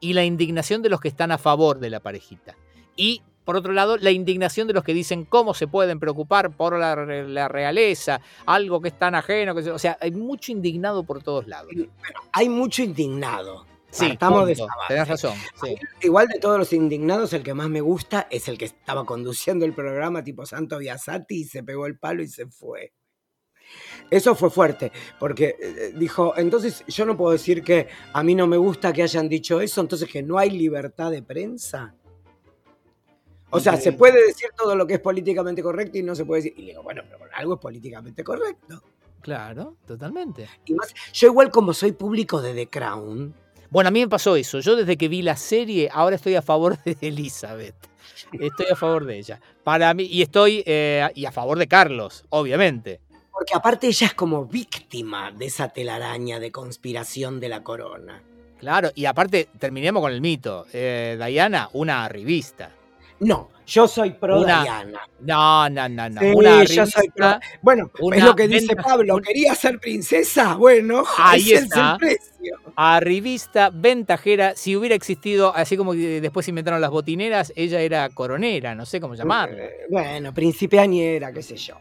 y 0.00 0.12
la 0.12 0.24
indignación 0.24 0.82
de 0.82 0.88
los 0.88 1.00
que 1.00 1.08
están 1.08 1.32
a 1.32 1.38
favor 1.38 1.78
de 1.78 1.90
la 1.90 2.00
parejita. 2.00 2.56
Y 2.96 3.22
por 3.44 3.56
otro 3.56 3.72
lado, 3.72 3.96
la 3.98 4.10
indignación 4.10 4.66
de 4.66 4.74
los 4.74 4.84
que 4.84 4.94
dicen 4.94 5.24
cómo 5.24 5.54
se 5.54 5.66
pueden 5.66 6.00
preocupar 6.00 6.50
por 6.50 6.78
la, 6.78 7.48
realeza, 7.48 8.20
algo 8.46 8.80
que 8.80 8.88
es 8.88 8.98
tan 8.98 9.14
ajeno. 9.14 9.54
Que 9.54 9.70
o 9.70 9.78
sea, 9.78 9.98
hay 10.00 10.12
mucho 10.12 10.52
indignado 10.52 11.04
por 11.04 11.22
todos 11.22 11.46
lados. 11.46 11.70
Hay 12.32 12.48
mucho 12.48 12.82
indignado. 12.82 13.66
Sí, 13.90 14.06
estamos 14.06 14.48
de 14.48 14.56
tenés 14.88 15.06
razón. 15.06 15.34
Igual 16.02 16.26
de 16.26 16.40
todos 16.40 16.58
los 16.58 16.72
indignados, 16.72 17.32
el 17.32 17.44
que 17.44 17.54
más 17.54 17.68
me 17.68 17.80
gusta 17.80 18.26
es 18.28 18.48
el 18.48 18.58
que 18.58 18.64
estaba 18.64 19.04
conduciendo 19.04 19.64
el 19.64 19.72
programa 19.72 20.24
tipo 20.24 20.44
Santo 20.46 20.78
Biasati 20.78 21.42
y 21.42 21.44
se 21.44 21.62
pegó 21.62 21.86
el 21.86 21.96
palo 21.96 22.22
y 22.22 22.26
se 22.26 22.46
fue. 22.46 22.92
Eso 24.10 24.34
fue 24.34 24.50
fuerte, 24.50 24.90
porque 25.18 25.56
eh, 25.60 25.92
dijo, 25.96 26.34
entonces 26.36 26.84
yo 26.88 27.06
no 27.06 27.16
puedo 27.16 27.32
decir 27.32 27.62
que 27.62 27.88
a 28.12 28.22
mí 28.22 28.34
no 28.34 28.46
me 28.46 28.56
gusta 28.56 28.92
que 28.92 29.02
hayan 29.02 29.28
dicho 29.28 29.60
eso, 29.60 29.80
entonces 29.80 30.08
que 30.08 30.22
no 30.22 30.38
hay 30.38 30.50
libertad 30.50 31.10
de 31.10 31.22
prensa. 31.22 31.94
O 33.54 33.60
sea, 33.60 33.76
se 33.76 33.92
puede 33.92 34.26
decir 34.26 34.48
todo 34.56 34.74
lo 34.74 34.86
que 34.86 34.94
es 34.94 35.00
políticamente 35.00 35.62
correcto 35.62 35.96
y 35.98 36.02
no 36.02 36.14
se 36.14 36.24
puede 36.24 36.42
decir. 36.42 36.58
Y 36.58 36.66
digo, 36.66 36.82
bueno, 36.82 37.02
pero 37.08 37.24
algo 37.34 37.54
es 37.54 37.60
políticamente 37.60 38.24
correcto. 38.24 38.82
Claro, 39.20 39.76
totalmente. 39.86 40.48
Y 40.66 40.74
más, 40.74 40.92
yo 41.12 41.28
igual 41.28 41.50
como 41.50 41.72
soy 41.72 41.92
público 41.92 42.42
de 42.42 42.52
The 42.52 42.66
Crown. 42.68 43.34
Bueno, 43.70 43.88
a 43.88 43.90
mí 43.90 44.00
me 44.00 44.08
pasó 44.08 44.36
eso. 44.36 44.58
Yo 44.60 44.76
desde 44.76 44.96
que 44.96 45.08
vi 45.08 45.22
la 45.22 45.36
serie, 45.36 45.88
ahora 45.92 46.16
estoy 46.16 46.34
a 46.34 46.42
favor 46.42 46.76
de 46.82 46.96
Elizabeth. 47.00 47.76
Estoy 48.32 48.66
a 48.70 48.76
favor 48.76 49.04
de 49.04 49.18
ella. 49.18 49.40
Para 49.62 49.94
mí, 49.94 50.04
y 50.04 50.22
estoy 50.22 50.62
eh, 50.66 51.08
y 51.14 51.24
a 51.24 51.32
favor 51.32 51.58
de 51.58 51.68
Carlos, 51.68 52.24
obviamente. 52.30 53.00
Porque 53.32 53.54
aparte 53.54 53.86
ella 53.86 54.08
es 54.08 54.14
como 54.14 54.46
víctima 54.46 55.30
de 55.32 55.46
esa 55.46 55.68
telaraña 55.68 56.38
de 56.38 56.52
conspiración 56.52 57.40
de 57.40 57.48
la 57.48 57.62
corona. 57.62 58.22
Claro, 58.58 58.90
y 58.94 59.04
aparte, 59.04 59.48
terminemos 59.58 60.02
con 60.02 60.12
el 60.12 60.20
mito. 60.20 60.66
Eh, 60.72 61.18
Diana, 61.24 61.68
una 61.72 62.08
revista. 62.08 62.70
No, 63.20 63.48
yo 63.66 63.88
soy 63.88 64.10
pro 64.12 64.44
Diana. 64.44 65.08
No, 65.20 65.68
no, 65.70 65.88
no, 65.88 66.10
no. 66.10 66.20
una 66.36 66.64
yo 66.64 66.86
soy 66.86 67.08
pro. 67.08 67.38
Bueno, 67.62 67.90
es 68.12 68.24
lo 68.24 68.34
que 68.36 68.48
dice 68.48 68.76
Pablo. 68.76 69.18
¿Quería 69.18 69.54
ser 69.54 69.78
princesa? 69.78 70.54
Bueno, 70.54 71.04
ahí 71.18 71.52
está. 71.52 71.92
el 71.92 71.98
precio. 71.98 72.34
A 72.76 73.00
revista 73.00 73.70
ventajera, 73.72 74.54
si 74.56 74.76
hubiera 74.76 74.94
existido, 74.94 75.54
así 75.54 75.76
como 75.76 75.94
después 75.94 76.46
inventaron 76.48 76.80
las 76.80 76.90
botineras, 76.90 77.52
ella 77.56 77.80
era 77.80 78.08
coronera, 78.10 78.74
no 78.74 78.84
sé 78.84 79.00
cómo 79.00 79.14
llamarla. 79.14 79.64
Eh, 79.64 79.70
bueno, 79.88 80.34
principianiera, 80.34 81.32
qué 81.32 81.42
sé 81.42 81.56
yo. 81.56 81.76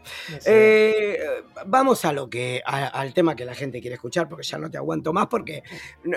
Eh, 0.46 1.18
vamos 1.66 2.04
a 2.04 2.12
lo 2.12 2.30
que, 2.30 2.62
al 2.64 3.12
tema 3.12 3.34
que 3.34 3.44
la 3.44 3.54
gente 3.54 3.80
quiere 3.80 3.96
escuchar, 3.96 4.28
porque 4.28 4.44
ya 4.44 4.56
no 4.56 4.70
te 4.70 4.78
aguanto 4.78 5.12
más, 5.12 5.26
porque 5.26 5.62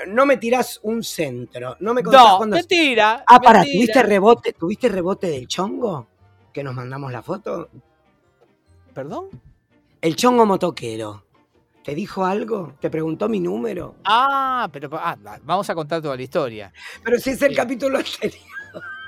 no, 0.07 0.25
me 0.25 0.37
tirás 0.37 0.79
un 0.83 1.03
centro. 1.03 1.75
No 1.79 1.93
me 1.93 2.03
contás 2.03 2.39
no, 2.39 2.45
mentira. 2.45 3.23
Ah, 3.27 3.39
para, 3.39 3.63
¿tuviste 3.63 4.03
rebote, 4.03 4.53
¿tuviste 4.53 4.89
rebote 4.89 5.27
del 5.27 5.47
chongo? 5.57 6.07
Que 6.53 6.63
nos 6.63 6.75
mandamos 6.75 7.11
la 7.11 7.23
foto. 7.23 7.69
¿Perdón? 8.93 9.29
El 10.01 10.15
chongo 10.15 10.45
motoquero. 10.45 11.23
¿Te 11.83 11.95
dijo 11.95 12.25
algo? 12.25 12.75
¿Te 12.79 12.91
preguntó 12.91 13.27
mi 13.27 13.39
número? 13.39 13.95
Ah, 14.03 14.69
pero 14.71 14.89
ah, 14.93 15.17
vamos 15.43 15.67
a 15.69 15.73
contar 15.73 16.01
toda 16.01 16.15
la 16.15 16.21
historia. 16.21 16.71
Pero 17.03 17.17
si 17.17 17.31
es 17.31 17.41
el 17.41 17.55
capítulo 17.55 17.97
anterior. 17.97 18.43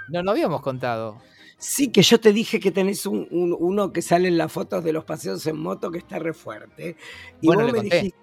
No, 0.07 0.23
no 0.23 0.31
habíamos 0.31 0.62
contado. 0.62 1.21
Sí, 1.59 1.91
que 1.91 2.01
yo 2.01 2.19
te 2.19 2.33
dije 2.33 2.59
que 2.59 2.71
tenés 2.71 3.05
un, 3.05 3.27
uno 3.29 3.93
que 3.93 4.01
sale 4.01 4.27
en 4.27 4.38
las 4.38 4.51
fotos 4.51 4.83
de 4.83 4.91
los 4.91 5.03
paseos 5.03 5.45
en 5.45 5.57
moto 5.59 5.91
que 5.91 5.99
está 5.99 6.17
re 6.17 6.33
fuerte. 6.33 6.95
Y 7.41 7.47
bueno, 7.47 7.65
vos 7.65 7.73
me 7.73 7.81
dijiste. 7.81 8.17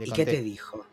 ¿Y 0.00 0.10
qué 0.10 0.24
te 0.24 0.42
dijo? 0.42 0.84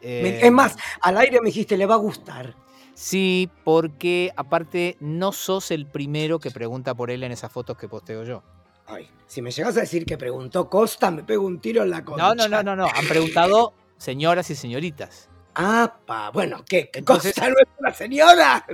Eh, 0.00 0.40
es 0.42 0.52
más, 0.52 0.74
al 1.02 1.18
aire 1.18 1.38
me 1.40 1.48
dijiste, 1.48 1.76
le 1.76 1.84
va 1.84 1.96
a 1.96 1.98
gustar. 1.98 2.54
Sí, 3.00 3.48
porque 3.64 4.30
aparte 4.36 4.98
no 5.00 5.32
sos 5.32 5.70
el 5.70 5.86
primero 5.86 6.38
que 6.38 6.50
pregunta 6.50 6.94
por 6.94 7.10
él 7.10 7.22
en 7.22 7.32
esas 7.32 7.50
fotos 7.50 7.78
que 7.78 7.88
posteo 7.88 8.24
yo. 8.24 8.42
Ay, 8.86 9.08
si 9.26 9.40
me 9.40 9.50
llegas 9.50 9.74
a 9.78 9.80
decir 9.80 10.04
que 10.04 10.18
preguntó 10.18 10.68
Costa, 10.68 11.10
me 11.10 11.22
pego 11.22 11.46
un 11.46 11.60
tiro 11.60 11.82
en 11.82 11.88
la 11.88 12.04
concha. 12.04 12.22
No, 12.22 12.34
no, 12.34 12.46
no, 12.46 12.62
no, 12.62 12.76
no. 12.76 12.86
Han 12.94 13.08
preguntado 13.08 13.72
señoras 13.96 14.50
y 14.50 14.54
señoritas. 14.54 15.30
Ah, 15.54 15.96
pa. 16.04 16.30
bueno, 16.30 16.62
¿qué? 16.68 16.90
Costa 17.02 17.48
no 17.48 17.54
es 17.54 17.68
una 17.78 17.94
señora? 17.94 18.66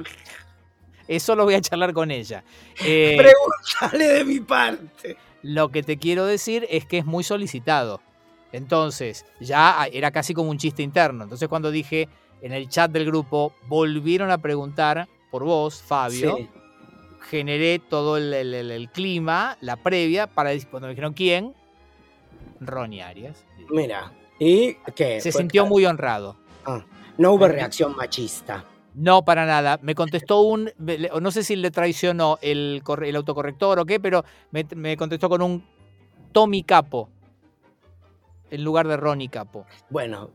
Eso 1.07 1.37
lo 1.37 1.45
voy 1.45 1.55
a 1.55 1.61
charlar 1.61 1.93
con 1.93 2.11
ella. 2.11 2.43
Eh, 2.85 3.17
Pregúntale 3.17 4.13
de 4.13 4.25
mi 4.25 4.41
parte. 4.41 5.17
Lo 5.43 5.71
que 5.71 5.85
te 5.85 5.99
quiero 5.99 6.27
decir 6.27 6.67
es 6.69 6.85
que 6.85 6.99
es 6.99 7.05
muy 7.05 7.23
solicitado. 7.23 8.01
Entonces, 8.51 9.25
ya 9.39 9.87
era 9.93 10.11
casi 10.11 10.35
como 10.35 10.51
un 10.51 10.59
chiste 10.59 10.83
interno. 10.83 11.23
Entonces, 11.23 11.49
cuando 11.49 11.71
dije 11.71 12.09
en 12.47 12.53
el 12.53 12.69
chat 12.69 12.91
del 12.91 13.05
grupo, 13.05 13.53
volvieron 13.69 14.31
a 14.31 14.39
preguntar 14.39 15.09
por 15.31 15.45
vos, 15.45 15.83
Fabio. 15.83 16.37
Sí 16.37 16.49
generé 17.27 17.79
todo 17.79 18.17
el, 18.17 18.89
clima, 18.93 19.57
la 19.61 19.77
previa, 19.77 20.27
para 20.27 20.51
cuando 20.71 20.87
me 20.87 20.91
dijeron 20.91 21.13
quién, 21.13 21.55
Ronnie 22.61 23.03
Arias. 23.03 23.45
Mira, 23.71 24.13
¿y 24.39 24.75
qué? 24.95 25.21
Se 25.21 25.33
sintió 25.33 25.67
muy 25.67 25.85
honrado. 25.85 26.37
Ah, 26.65 26.85
no 27.19 27.33
hubo 27.33 27.49
reacción 27.49 27.97
machista. 27.97 28.65
No, 28.95 29.25
para 29.25 29.45
nada. 29.45 29.79
Me 29.83 29.95
contestó 29.95 30.41
un, 30.41 30.71
no 31.21 31.31
sé 31.31 31.45
si 31.45 31.57
le 31.57 31.71
traicionó 31.71 32.39
el, 32.41 32.83
el 33.05 33.17
autocorrector 33.17 33.79
o 33.79 33.85
qué, 33.85 34.01
pero 34.01 34.25
me, 34.53 34.67
me 34.75 34.97
contestó 34.97 35.29
con 35.29 35.43
un 35.43 35.65
Tommy 36.33 36.63
Capo 36.63 37.11
en 38.51 38.65
lugar 38.65 38.87
de 38.89 38.97
Ronnie 38.97 39.29
Capo. 39.29 39.67
Bueno, 39.91 40.31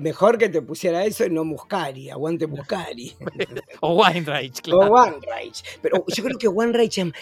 mejor 0.00 0.38
que 0.38 0.48
te 0.48 0.62
pusiera 0.62 1.04
eso 1.04 1.24
y 1.24 1.30
no 1.30 1.44
Muscari, 1.44 2.10
aguante 2.10 2.46
Muscari. 2.46 3.14
o 3.80 3.94
Weinreich, 3.94 4.60
claro. 4.60 4.92
O 4.92 4.94
Weinreich. 4.94 5.62
Pero 5.80 6.04
yo 6.06 6.24
creo 6.24 6.38
que 6.38 6.48
Weinreich, 6.48 6.98
em, 6.98 7.12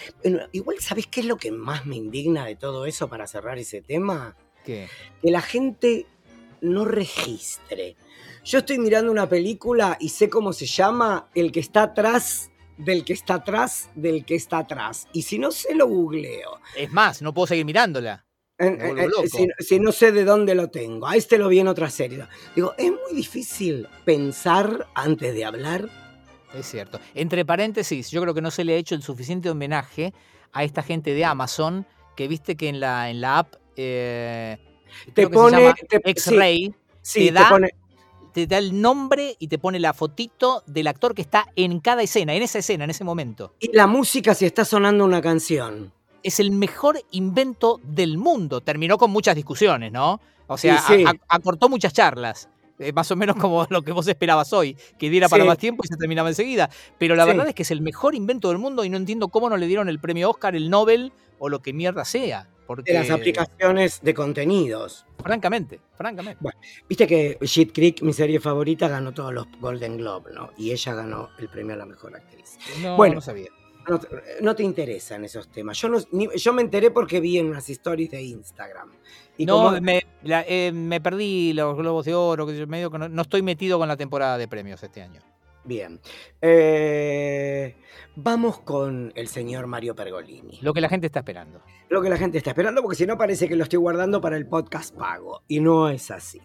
igual, 0.51 0.77
¿sabes 0.79 1.07
qué 1.07 1.21
es 1.21 1.25
lo 1.25 1.37
que 1.37 1.51
más 1.51 1.85
me 1.85 1.95
indigna 1.95 2.45
de 2.45 2.55
todo 2.55 2.85
eso 2.85 3.07
para 3.07 3.27
cerrar 3.27 3.57
ese 3.57 3.81
tema? 3.81 4.35
¿Qué? 4.65 4.87
Que 5.21 5.31
la 5.31 5.41
gente 5.41 6.05
no 6.61 6.85
registre. 6.85 7.95
Yo 8.43 8.59
estoy 8.59 8.79
mirando 8.79 9.11
una 9.11 9.27
película 9.27 9.97
y 9.99 10.09
sé 10.09 10.29
cómo 10.29 10.53
se 10.53 10.65
llama 10.65 11.29
el 11.35 11.51
que 11.51 11.59
está 11.59 11.83
atrás 11.83 12.51
del 12.77 13.03
que 13.03 13.13
está 13.13 13.35
atrás 13.35 13.89
del 13.95 14.23
que 14.23 14.35
está 14.35 14.59
atrás. 14.59 15.07
Y 15.11 15.23
si 15.23 15.39
no 15.39 15.51
sé, 15.51 15.75
lo 15.75 15.87
googleo. 15.87 16.59
Es 16.75 16.91
más, 16.91 17.21
no 17.21 17.33
puedo 17.33 17.47
seguir 17.47 17.65
mirándola. 17.65 18.26
Si, 19.59 19.79
no 19.79 19.91
sé 19.91 20.11
de 20.11 20.23
dónde 20.23 20.55
lo 20.55 20.69
tengo. 20.69 21.07
A 21.07 21.15
este 21.15 21.37
lo 21.37 21.47
vi 21.47 21.59
en 21.59 21.67
otra 21.67 21.89
serie. 21.89 22.25
Digo, 22.55 22.73
es 22.77 22.89
muy 22.89 23.15
difícil 23.15 23.87
pensar 24.03 24.87
antes 24.95 25.33
de 25.33 25.45
hablar. 25.45 25.89
Es 26.53 26.65
cierto. 26.65 26.99
Entre 27.13 27.45
paréntesis, 27.45 28.09
yo 28.09 28.21
creo 28.21 28.33
que 28.33 28.41
no 28.41 28.51
se 28.51 28.63
le 28.63 28.73
ha 28.73 28.77
hecho 28.77 28.95
el 28.95 29.03
suficiente 29.03 29.49
homenaje 29.49 30.13
a 30.53 30.63
esta 30.63 30.81
gente 30.81 31.13
de 31.13 31.25
Amazon 31.25 31.85
que 32.15 32.27
viste 32.27 32.55
que 32.55 32.69
en 32.69 32.79
la, 32.79 33.11
en 33.11 33.21
la 33.21 33.39
app 33.39 33.55
eh, 33.75 34.57
te 35.13 35.29
pone 35.29 35.73
X-Ray, 36.03 36.73
te, 37.13 37.31
da, 37.31 37.59
te 38.33 38.47
da 38.47 38.57
el 38.57 38.81
nombre 38.81 39.35
y 39.37 39.49
te 39.49 39.59
pone 39.59 39.79
la 39.79 39.93
fotito 39.93 40.63
del 40.65 40.87
actor 40.87 41.13
que 41.13 41.21
está 41.21 41.45
en 41.55 41.79
cada 41.79 42.01
escena, 42.01 42.33
en 42.33 42.41
esa 42.41 42.57
escena, 42.57 42.85
en 42.85 42.89
ese 42.89 43.03
momento. 43.03 43.53
Y 43.59 43.71
la 43.75 43.85
música 43.85 44.33
si 44.33 44.45
está 44.45 44.65
sonando 44.65 45.05
una 45.05 45.21
canción 45.21 45.93
es 46.23 46.39
el 46.39 46.51
mejor 46.51 46.99
invento 47.11 47.79
del 47.83 48.17
mundo. 48.17 48.61
Terminó 48.61 48.97
con 48.97 49.11
muchas 49.11 49.35
discusiones, 49.35 49.91
¿no? 49.91 50.19
O 50.47 50.57
sea, 50.57 50.83
acortó 51.27 51.69
muchas 51.69 51.93
charlas. 51.93 52.49
Eh, 52.79 52.93
más 52.93 53.09
o 53.09 53.15
menos 53.15 53.35
como 53.37 53.65
lo 53.69 53.81
que 53.81 53.91
vos 53.91 54.07
esperabas 54.07 54.53
hoy, 54.53 54.77
que 54.99 55.09
diera 55.09 55.27
para 55.27 55.43
más 55.45 55.57
tiempo 55.57 55.83
y 55.83 55.87
se 55.87 55.97
terminaba 55.97 56.29
enseguida. 56.29 56.69
Pero 56.97 57.15
la 57.15 57.25
verdad 57.25 57.47
es 57.47 57.55
que 57.55 57.63
es 57.63 57.71
el 57.71 57.81
mejor 57.81 58.15
invento 58.15 58.49
del 58.49 58.59
mundo 58.59 58.83
y 58.83 58.89
no 58.89 58.97
entiendo 58.97 59.29
cómo 59.29 59.49
no 59.49 59.57
le 59.57 59.65
dieron 59.67 59.89
el 59.89 59.99
premio 59.99 60.29
Oscar, 60.29 60.55
el 60.55 60.69
Nobel 60.69 61.11
o 61.39 61.49
lo 61.49 61.61
que 61.61 61.73
mierda 61.73 62.05
sea. 62.05 62.47
Porque... 62.67 62.91
De 62.91 62.99
las 62.99 63.09
aplicaciones 63.09 64.01
de 64.01 64.13
contenidos. 64.13 65.05
Francamente, 65.23 65.79
francamente. 65.95 66.37
Bueno, 66.41 66.59
viste 66.87 67.07
que 67.07 67.37
Shit 67.41 67.73
Creek, 67.73 68.01
mi 68.01 68.13
serie 68.13 68.39
favorita, 68.39 68.87
ganó 68.87 69.13
todos 69.13 69.33
los 69.33 69.47
Golden 69.59 69.97
Globe, 69.97 70.31
¿no? 70.33 70.51
Y 70.57 70.71
ella 70.71 70.93
ganó 70.93 71.29
el 71.39 71.49
premio 71.49 71.73
a 71.73 71.77
la 71.77 71.85
mejor 71.85 72.15
actriz. 72.15 72.57
No, 72.81 72.97
bueno, 72.97 73.15
no 73.15 73.21
sabía 73.21 73.49
no, 74.41 74.55
te 74.55 74.63
interesan 74.63 75.23
esos 75.23 75.49
temas. 75.49 75.77
Yo, 75.79 75.89
yo 76.35 76.53
me 76.53 76.61
enteré 76.61 76.91
porque 76.91 77.19
vi 77.19 77.37
en 77.37 77.47
unas 77.47 77.69
stories 77.69 78.11
de 78.11 78.21
Instagram. 78.21 78.91
Y 79.37 79.45
no, 79.45 79.75
eh, 79.77 80.71
me, 80.73 80.99
perdí 80.99 81.53
los 81.53 81.77
Globos 81.77 82.05
de 82.05 82.15
Oro, 82.15 82.47
medio 82.67 82.89
que 82.89 82.97
no, 82.97 83.21
estoy 83.21 83.41
metido 83.41 83.77
con 83.77 83.87
la 83.87 83.95
temporada 83.95 84.37
de 84.37 84.47
premios 84.47 84.81
este 84.81 85.01
año. 85.01 85.21
Bien. 85.63 85.99
Eh, 86.41 87.75
vamos 88.15 88.59
con 88.59 89.11
el 89.15 89.27
señor 89.27 89.67
Mario 89.67 89.95
Pergolini. 89.95 90.59
Lo 90.61 90.73
que 90.73 90.81
la 90.81 90.89
gente 90.89 91.07
está 91.07 91.19
esperando. 91.19 91.61
Lo 91.89 92.01
que 92.01 92.09
la 92.09 92.17
gente 92.17 92.37
está 92.37 92.51
esperando, 92.51 92.81
porque 92.81 92.95
si 92.97 93.05
no 93.05 93.17
parece 93.17 93.47
que 93.47 93.55
lo 93.55 93.63
estoy 93.63 93.77
guardando 93.77 94.21
para 94.21 94.37
el 94.37 94.47
podcast 94.47 94.95
pago. 94.95 95.43
Y 95.47 95.59
no 95.59 95.89
es 95.89 96.09
así. 96.09 96.41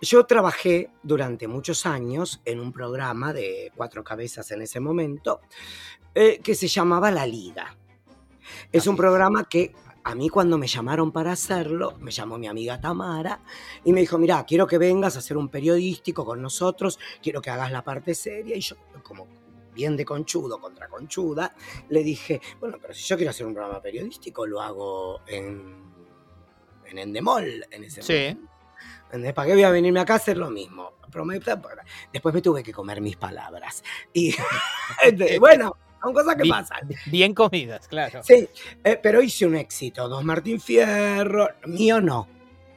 Yo 0.00 0.26
trabajé 0.26 0.90
durante 1.02 1.48
muchos 1.48 1.84
años 1.84 2.40
en 2.44 2.60
un 2.60 2.72
programa 2.72 3.32
de 3.32 3.72
cuatro 3.74 4.04
cabezas 4.04 4.50
en 4.52 4.62
ese 4.62 4.78
momento, 4.78 5.40
eh, 6.14 6.38
que 6.40 6.54
se 6.54 6.68
llamaba 6.68 7.10
La 7.10 7.26
Liga. 7.26 7.76
Es 8.70 8.86
un 8.86 8.96
programa 8.96 9.48
que 9.48 9.72
a 10.04 10.14
mí 10.14 10.28
cuando 10.28 10.56
me 10.56 10.68
llamaron 10.68 11.10
para 11.10 11.32
hacerlo, 11.32 11.96
me 11.98 12.12
llamó 12.12 12.38
mi 12.38 12.46
amiga 12.46 12.80
Tamara 12.80 13.40
y 13.84 13.92
me 13.92 14.00
dijo, 14.00 14.18
mira, 14.18 14.44
quiero 14.46 14.66
que 14.66 14.78
vengas 14.78 15.16
a 15.16 15.18
hacer 15.18 15.36
un 15.36 15.48
periodístico 15.48 16.24
con 16.24 16.40
nosotros, 16.40 16.98
quiero 17.20 17.42
que 17.42 17.50
hagas 17.50 17.72
la 17.72 17.82
parte 17.82 18.14
seria. 18.14 18.56
Y 18.56 18.60
yo, 18.60 18.76
como 19.02 19.26
bien 19.74 19.96
de 19.96 20.04
conchudo 20.04 20.60
contra 20.60 20.88
conchuda, 20.88 21.54
le 21.88 22.02
dije, 22.04 22.40
bueno, 22.60 22.78
pero 22.80 22.94
si 22.94 23.02
yo 23.02 23.16
quiero 23.16 23.30
hacer 23.30 23.46
un 23.46 23.54
programa 23.54 23.82
periodístico, 23.82 24.46
lo 24.46 24.62
hago 24.62 25.20
en, 25.26 25.74
en 26.86 26.98
Endemol, 26.98 27.66
en 27.70 27.84
ese 27.84 28.02
sí. 28.02 28.38
¿Para 29.34 29.46
qué 29.46 29.54
voy 29.54 29.62
a 29.62 29.70
venirme 29.70 30.00
acá 30.00 30.14
a 30.14 30.16
hacer 30.16 30.36
lo 30.36 30.50
mismo? 30.50 30.98
Después 32.12 32.34
me 32.34 32.42
tuve 32.42 32.62
que 32.62 32.72
comer 32.72 33.00
mis 33.00 33.16
palabras. 33.16 33.82
Y 34.12 34.34
bueno, 35.40 35.76
son 36.02 36.12
cosas 36.12 36.36
que 36.36 36.48
pasan. 36.48 36.88
Bien 37.06 37.34
comidas, 37.34 37.88
claro. 37.88 38.22
Sí, 38.22 38.48
eh, 38.84 38.98
pero 39.02 39.22
hice 39.22 39.46
un 39.46 39.56
éxito. 39.56 40.08
Dos 40.08 40.24
Martín 40.24 40.60
Fierro, 40.60 41.48
mío 41.66 42.00
no. 42.00 42.28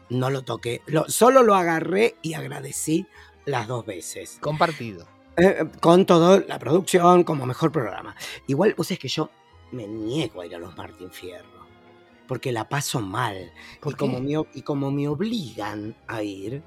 No 0.10 0.30
lo 0.30 0.41
toqué. 0.41 0.82
solo 1.08 1.44
lo 1.44 1.56
agarré 1.56 2.15
y 2.22 2.34
agradecí 2.34 3.08
las 3.46 3.67
dos 3.67 3.86
veces. 3.86 4.38
Compartido. 4.41 5.08
Eh, 5.38 5.65
con 5.80 6.06
toda 6.06 6.44
la 6.48 6.60
producción 6.60 7.24
como 7.24 7.46
mejor 7.46 7.72
programa. 7.72 8.15
Igual, 8.48 8.74
vos 8.76 8.91
es 8.91 9.00
que 9.00 9.08
yo 9.08 9.30
me 9.72 9.88
niego 9.88 10.41
a 10.41 10.46
ir 10.46 10.56
a 10.56 10.60
los 10.60 10.76
Martín 10.76 11.12
Fierro. 11.12 11.61
Porque 12.32 12.54
la 12.54 12.70
paso 12.70 13.02
mal. 13.02 13.52
y, 13.86 13.94
como 13.96 14.22
me, 14.22 14.41
y 14.54 14.62
como 14.62 14.89
me 14.89 15.06
obligan 15.10 15.98
a 16.08 16.24
ir. 16.24 16.63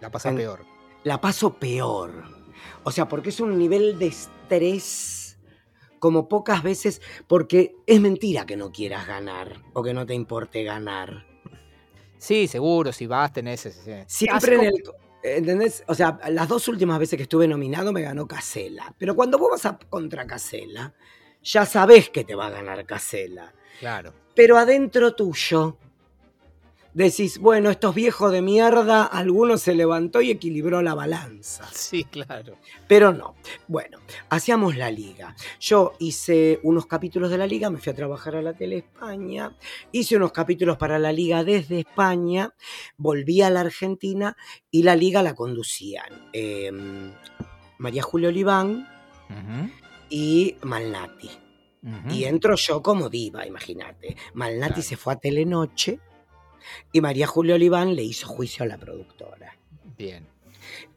La 0.00 0.10
pasa 0.10 0.34
peor. 0.34 0.64
La 1.04 1.20
paso 1.20 1.54
peor. 1.54 2.24
O 2.82 2.90
sea, 2.90 3.06
porque 3.06 3.28
es 3.28 3.38
un 3.38 3.56
nivel 3.56 3.96
de 3.96 4.08
estrés 4.08 5.38
como 6.00 6.28
pocas 6.28 6.64
veces, 6.64 7.00
porque 7.28 7.76
es 7.86 8.00
mentira 8.00 8.44
que 8.44 8.56
no 8.56 8.72
quieras 8.72 9.06
ganar 9.06 9.62
o 9.72 9.84
que 9.84 9.94
no 9.94 10.04
te 10.04 10.14
importe 10.14 10.64
ganar. 10.64 11.24
Sí, 12.18 12.48
seguro, 12.48 12.92
si 12.92 13.06
vas 13.06 13.32
tenés 13.32 13.66
ese... 13.66 14.04
Siempre 14.08 14.56
en 14.56 14.64
el... 14.64 14.82
¿Entendés? 15.22 15.84
O 15.86 15.94
sea, 15.94 16.18
las 16.28 16.48
dos 16.48 16.66
últimas 16.66 16.98
veces 16.98 17.16
que 17.16 17.22
estuve 17.22 17.46
nominado 17.46 17.92
me 17.92 18.02
ganó 18.02 18.26
Casela. 18.26 18.92
Pero 18.98 19.14
cuando 19.14 19.38
vos 19.38 19.50
vas 19.52 19.66
a 19.66 19.78
contra 19.78 20.26
Casela, 20.26 20.92
ya 21.40 21.64
sabés 21.64 22.10
que 22.10 22.24
te 22.24 22.34
va 22.34 22.48
a 22.48 22.50
ganar 22.50 22.84
Casela. 22.84 23.54
Claro. 23.78 24.25
Pero 24.36 24.58
adentro 24.58 25.14
tuyo 25.14 25.78
decís, 26.92 27.38
bueno, 27.38 27.70
estos 27.70 27.94
viejos 27.94 28.32
de 28.32 28.40
mierda, 28.40 29.04
alguno 29.04 29.58
se 29.58 29.74
levantó 29.74 30.22
y 30.22 30.30
equilibró 30.30 30.80
la 30.80 30.94
balanza. 30.94 31.68
Sí, 31.72 32.04
claro. 32.04 32.56
Pero 32.88 33.12
no. 33.12 33.34
Bueno, 33.68 33.98
hacíamos 34.30 34.76
la 34.76 34.90
liga. 34.90 35.36
Yo 35.60 35.92
hice 35.98 36.58
unos 36.62 36.86
capítulos 36.86 37.30
de 37.30 37.36
la 37.36 37.46
liga, 37.46 37.68
me 37.68 37.78
fui 37.78 37.92
a 37.92 37.96
trabajar 37.96 38.36
a 38.36 38.42
la 38.42 38.54
Tele 38.54 38.78
España, 38.78 39.54
hice 39.92 40.16
unos 40.16 40.32
capítulos 40.32 40.78
para 40.78 40.98
la 40.98 41.12
liga 41.12 41.44
desde 41.44 41.80
España, 41.80 42.54
volví 42.96 43.42
a 43.42 43.50
la 43.50 43.60
Argentina 43.60 44.36
y 44.70 44.82
la 44.82 44.96
liga 44.96 45.22
la 45.22 45.34
conducían 45.34 46.28
em, 46.32 47.12
María 47.78 48.02
Julia 48.02 48.28
Oliván 48.28 48.88
y 50.08 50.56
Malnati. 50.62 51.45
Y 52.10 52.24
entro 52.24 52.56
yo 52.56 52.82
como 52.82 53.08
diva, 53.08 53.46
imagínate. 53.46 54.16
Malnati 54.34 54.82
se 54.82 54.96
fue 54.96 55.12
a 55.12 55.16
Telenoche 55.16 56.00
y 56.92 57.00
María 57.00 57.26
Julia 57.26 57.54
Oliván 57.54 57.94
le 57.94 58.02
hizo 58.02 58.26
juicio 58.26 58.64
a 58.64 58.66
la 58.66 58.76
productora. 58.76 59.56
Bien. 59.96 60.26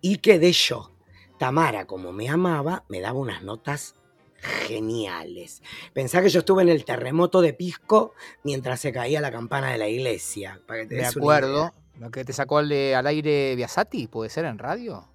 Y 0.01 0.17
quedé 0.17 0.51
yo. 0.51 0.91
Tamara, 1.37 1.85
como 1.85 2.11
me 2.11 2.27
amaba, 2.27 2.83
me 2.89 2.99
daba 2.99 3.19
unas 3.19 3.43
notas 3.43 3.95
geniales. 4.41 5.61
Pensá 5.93 6.21
que 6.21 6.29
yo 6.29 6.39
estuve 6.39 6.63
en 6.63 6.69
el 6.69 6.85
terremoto 6.85 7.41
de 7.41 7.53
Pisco 7.53 8.13
mientras 8.43 8.79
se 8.79 8.91
caía 8.91 9.21
la 9.21 9.31
campana 9.31 9.71
de 9.71 9.77
la 9.77 9.87
iglesia. 9.87 10.59
Para 10.65 10.81
que 10.81 10.95
te 10.95 11.05
acuerdo. 11.05 11.71
Lo 11.99 12.11
que 12.11 12.23
te 12.23 12.33
sacó 12.33 12.59
al, 12.59 12.71
aire 12.71 13.55
Biasati, 13.55 14.07
¿puede 14.07 14.29
ser 14.29 14.45
en 14.45 14.57
radio? 14.57 15.07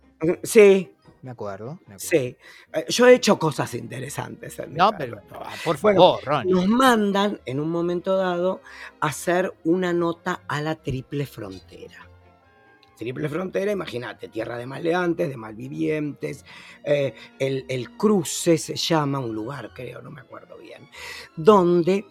Sí, 0.43 0.94
me 1.25 1.31
acuerdo, 1.31 1.81
Sí, 1.97 2.37
eh, 2.73 2.85
yo 2.89 3.07
he 3.07 3.15
hecho 3.15 3.39
cosas 3.39 3.73
interesantes. 3.75 4.61
no, 4.69 4.91
pero 4.97 5.23
por 5.65 5.79
favor, 5.79 6.23
Ronnie. 6.23 6.53
Nos 6.53 6.69
mandan 6.69 7.41
en 7.47 7.61
un 7.61 7.71
momento 7.71 8.17
dado 8.17 8.61
a 9.01 9.07
hacer 9.07 9.53
una 9.65 9.95
nota 9.95 10.43
a 10.47 10.61
la 10.61 10.77
triple 10.77 11.25
frontera. 11.25 12.11
Triple 12.99 13.29
frontera, 13.29 13.73
imagínate, 13.73 14.29
tierra 14.29 14.59
de 14.59 14.67
maleantes, 14.67 15.31
de 15.31 15.37
malvivientes, 15.37 16.45
eh, 16.85 17.15
el, 17.39 17.65
el, 17.69 17.97
cruce 17.97 18.59
se 18.59 18.77
llama, 18.77 19.19
un 19.19 19.35
lugar 19.35 19.73
creo, 19.75 20.01
no 20.03 20.11
me 20.11 20.21
acuerdo 20.21 20.59
bien, 20.59 20.89
donde 21.37 22.07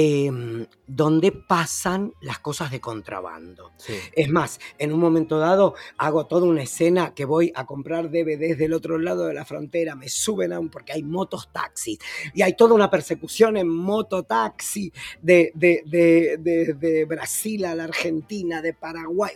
Em, 0.00 0.64
donde 0.86 1.32
pasan 1.32 2.14
las 2.20 2.38
cosas 2.38 2.70
de 2.70 2.80
contrabando. 2.80 3.72
Es 4.14 4.28
más, 4.28 4.60
en 4.78 4.92
un 4.92 5.00
momento 5.00 5.40
dado 5.40 5.74
hago 5.96 6.26
toda 6.26 6.46
una 6.46 6.62
escena 6.62 7.14
que 7.14 7.24
voy 7.24 7.50
a 7.52 7.66
comprar 7.66 8.08
DVDs 8.08 8.58
del 8.58 8.74
otro 8.74 8.96
lado 8.98 9.26
de 9.26 9.34
la 9.34 9.44
frontera, 9.44 9.96
me 9.96 10.08
suben 10.08 10.52
a 10.52 10.60
un, 10.60 10.68
porque 10.68 10.92
hay 10.92 11.02
motos 11.02 11.52
taxis 11.52 11.98
y 12.32 12.42
hay 12.42 12.52
toda 12.54 12.76
una 12.76 12.88
persecución 12.88 13.56
en 13.56 13.68
mototaxi 13.68 14.92
de, 15.20 15.50
de, 15.56 15.82
de, 15.84 16.76
de, 16.78 17.04
Brasil 17.04 17.64
a 17.64 17.74
la 17.74 17.82
Argentina, 17.82 18.62
de 18.62 18.74
Paraguay. 18.74 19.32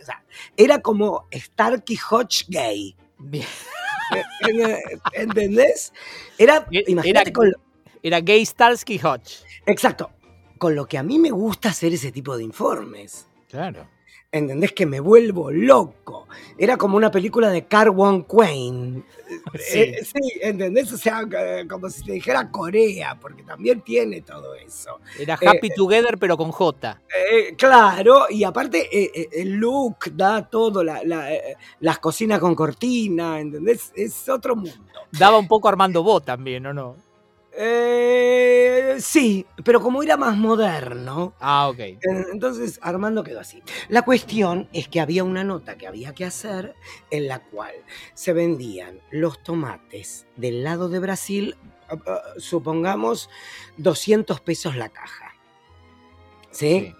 era 0.55 0.79
como 0.79 1.27
Starkey 1.33 1.97
Hodge 2.09 2.45
gay. 2.47 2.95
¿Entendés? 5.11 5.91
Era, 6.37 6.65
imagínate 6.71 7.31
era, 7.31 7.51
era 8.01 8.21
gay 8.21 8.45
Starsky 8.45 8.97
Hodge. 9.03 9.43
Exacto 9.65 10.09
con 10.63 10.75
lo 10.75 10.85
que 10.85 10.97
a 10.97 11.03
mí 11.03 11.19
me 11.19 11.29
gusta 11.29 11.71
hacer 11.71 11.91
ese 11.91 12.09
tipo 12.09 12.37
de 12.37 12.43
informes. 12.45 13.27
Claro. 13.49 13.85
¿Entendés? 14.31 14.71
Que 14.71 14.85
me 14.85 15.01
vuelvo 15.01 15.51
loco. 15.51 16.29
Era 16.57 16.77
como 16.77 16.95
una 16.95 17.11
película 17.11 17.49
de 17.49 17.65
Carwon 17.65 18.23
Quain. 18.23 19.03
Sí. 19.59 19.79
Eh, 19.79 20.05
sí. 20.05 20.39
¿entendés? 20.41 20.93
O 20.93 20.97
sea, 20.97 21.23
eh, 21.37 21.65
como 21.67 21.89
si 21.89 22.03
te 22.03 22.13
dijera 22.13 22.49
Corea, 22.51 23.17
porque 23.19 23.41
también 23.41 23.81
tiene 23.81 24.21
todo 24.21 24.53
eso. 24.53 24.99
Era 25.19 25.33
Happy 25.33 25.67
eh, 25.67 25.73
Together, 25.75 26.17
pero 26.19 26.37
con 26.37 26.51
J. 26.51 27.01
claro, 27.57 28.27
y 28.29 28.43
aparte 28.43 29.41
el 29.41 29.53
look 29.53 29.97
da 30.13 30.47
todo, 30.47 30.83
las 30.83 31.99
cocinas 31.99 32.39
con 32.39 32.53
cortina, 32.53 33.39
¿entendés? 33.39 33.91
Es 33.95 34.29
otro 34.29 34.55
mundo. 34.55 34.77
Daba 35.11 35.39
un 35.39 35.47
poco 35.47 35.67
Armando 35.67 36.03
Bo 36.03 36.21
también, 36.21 36.67
¿o 36.67 36.73
no? 36.73 36.95
Eh, 37.55 38.97
sí, 38.99 39.45
pero 39.63 39.81
como 39.81 40.01
era 40.01 40.17
más 40.17 40.35
moderno. 40.35 41.33
Ah, 41.39 41.69
ok. 41.69 41.79
Entonces 42.31 42.79
Armando 42.81 43.23
quedó 43.23 43.39
así. 43.39 43.61
La 43.89 44.01
cuestión 44.01 44.67
es 44.73 44.87
que 44.87 44.99
había 44.99 45.23
una 45.23 45.43
nota 45.43 45.77
que 45.77 45.87
había 45.87 46.13
que 46.13 46.25
hacer 46.25 46.75
en 47.11 47.27
la 47.27 47.39
cual 47.43 47.73
se 48.15 48.33
vendían 48.33 48.99
los 49.11 49.43
tomates 49.43 50.25
del 50.35 50.63
lado 50.63 50.89
de 50.89 50.99
Brasil, 50.99 51.55
ah, 51.89 52.21
supongamos 52.37 53.29
200 53.77 54.41
pesos 54.41 54.75
la 54.75 54.89
caja. 54.89 55.33
¿Sí? 56.51 56.93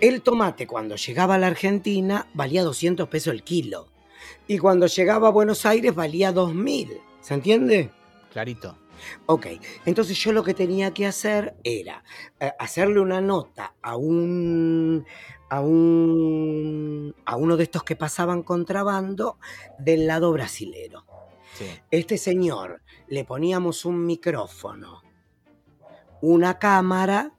El 0.00 0.22
tomate 0.22 0.66
cuando 0.66 0.96
llegaba 0.96 1.34
a 1.34 1.38
la 1.38 1.48
Argentina 1.48 2.26
valía 2.34 2.62
200 2.62 3.08
pesos 3.08 3.34
el 3.34 3.42
kilo. 3.42 3.88
Y 4.46 4.58
cuando 4.58 4.86
llegaba 4.86 5.28
a 5.28 5.32
Buenos 5.32 5.66
Aires 5.66 5.94
valía 5.94 6.32
2000. 6.32 7.00
¿Se 7.20 7.34
entiende? 7.34 7.90
Clarito. 8.32 8.76
Ok, 9.26 9.46
entonces 9.86 10.18
yo 10.18 10.32
lo 10.32 10.42
que 10.42 10.54
tenía 10.54 10.92
que 10.92 11.06
hacer 11.06 11.54
era 11.64 12.04
eh, 12.38 12.52
hacerle 12.58 13.00
una 13.00 13.20
nota 13.20 13.74
a 13.82 13.96
un, 13.96 15.04
a 15.48 15.60
un 15.60 17.14
a 17.24 17.36
uno 17.36 17.56
de 17.56 17.64
estos 17.64 17.84
que 17.84 17.96
pasaban 17.96 18.42
contrabando 18.42 19.38
del 19.78 20.06
lado 20.06 20.32
brasilero. 20.32 21.04
Este 21.90 22.16
señor 22.16 22.80
le 23.08 23.24
poníamos 23.24 23.84
un 23.84 24.06
micrófono, 24.06 25.02
una 26.22 26.58
cámara 26.58 27.32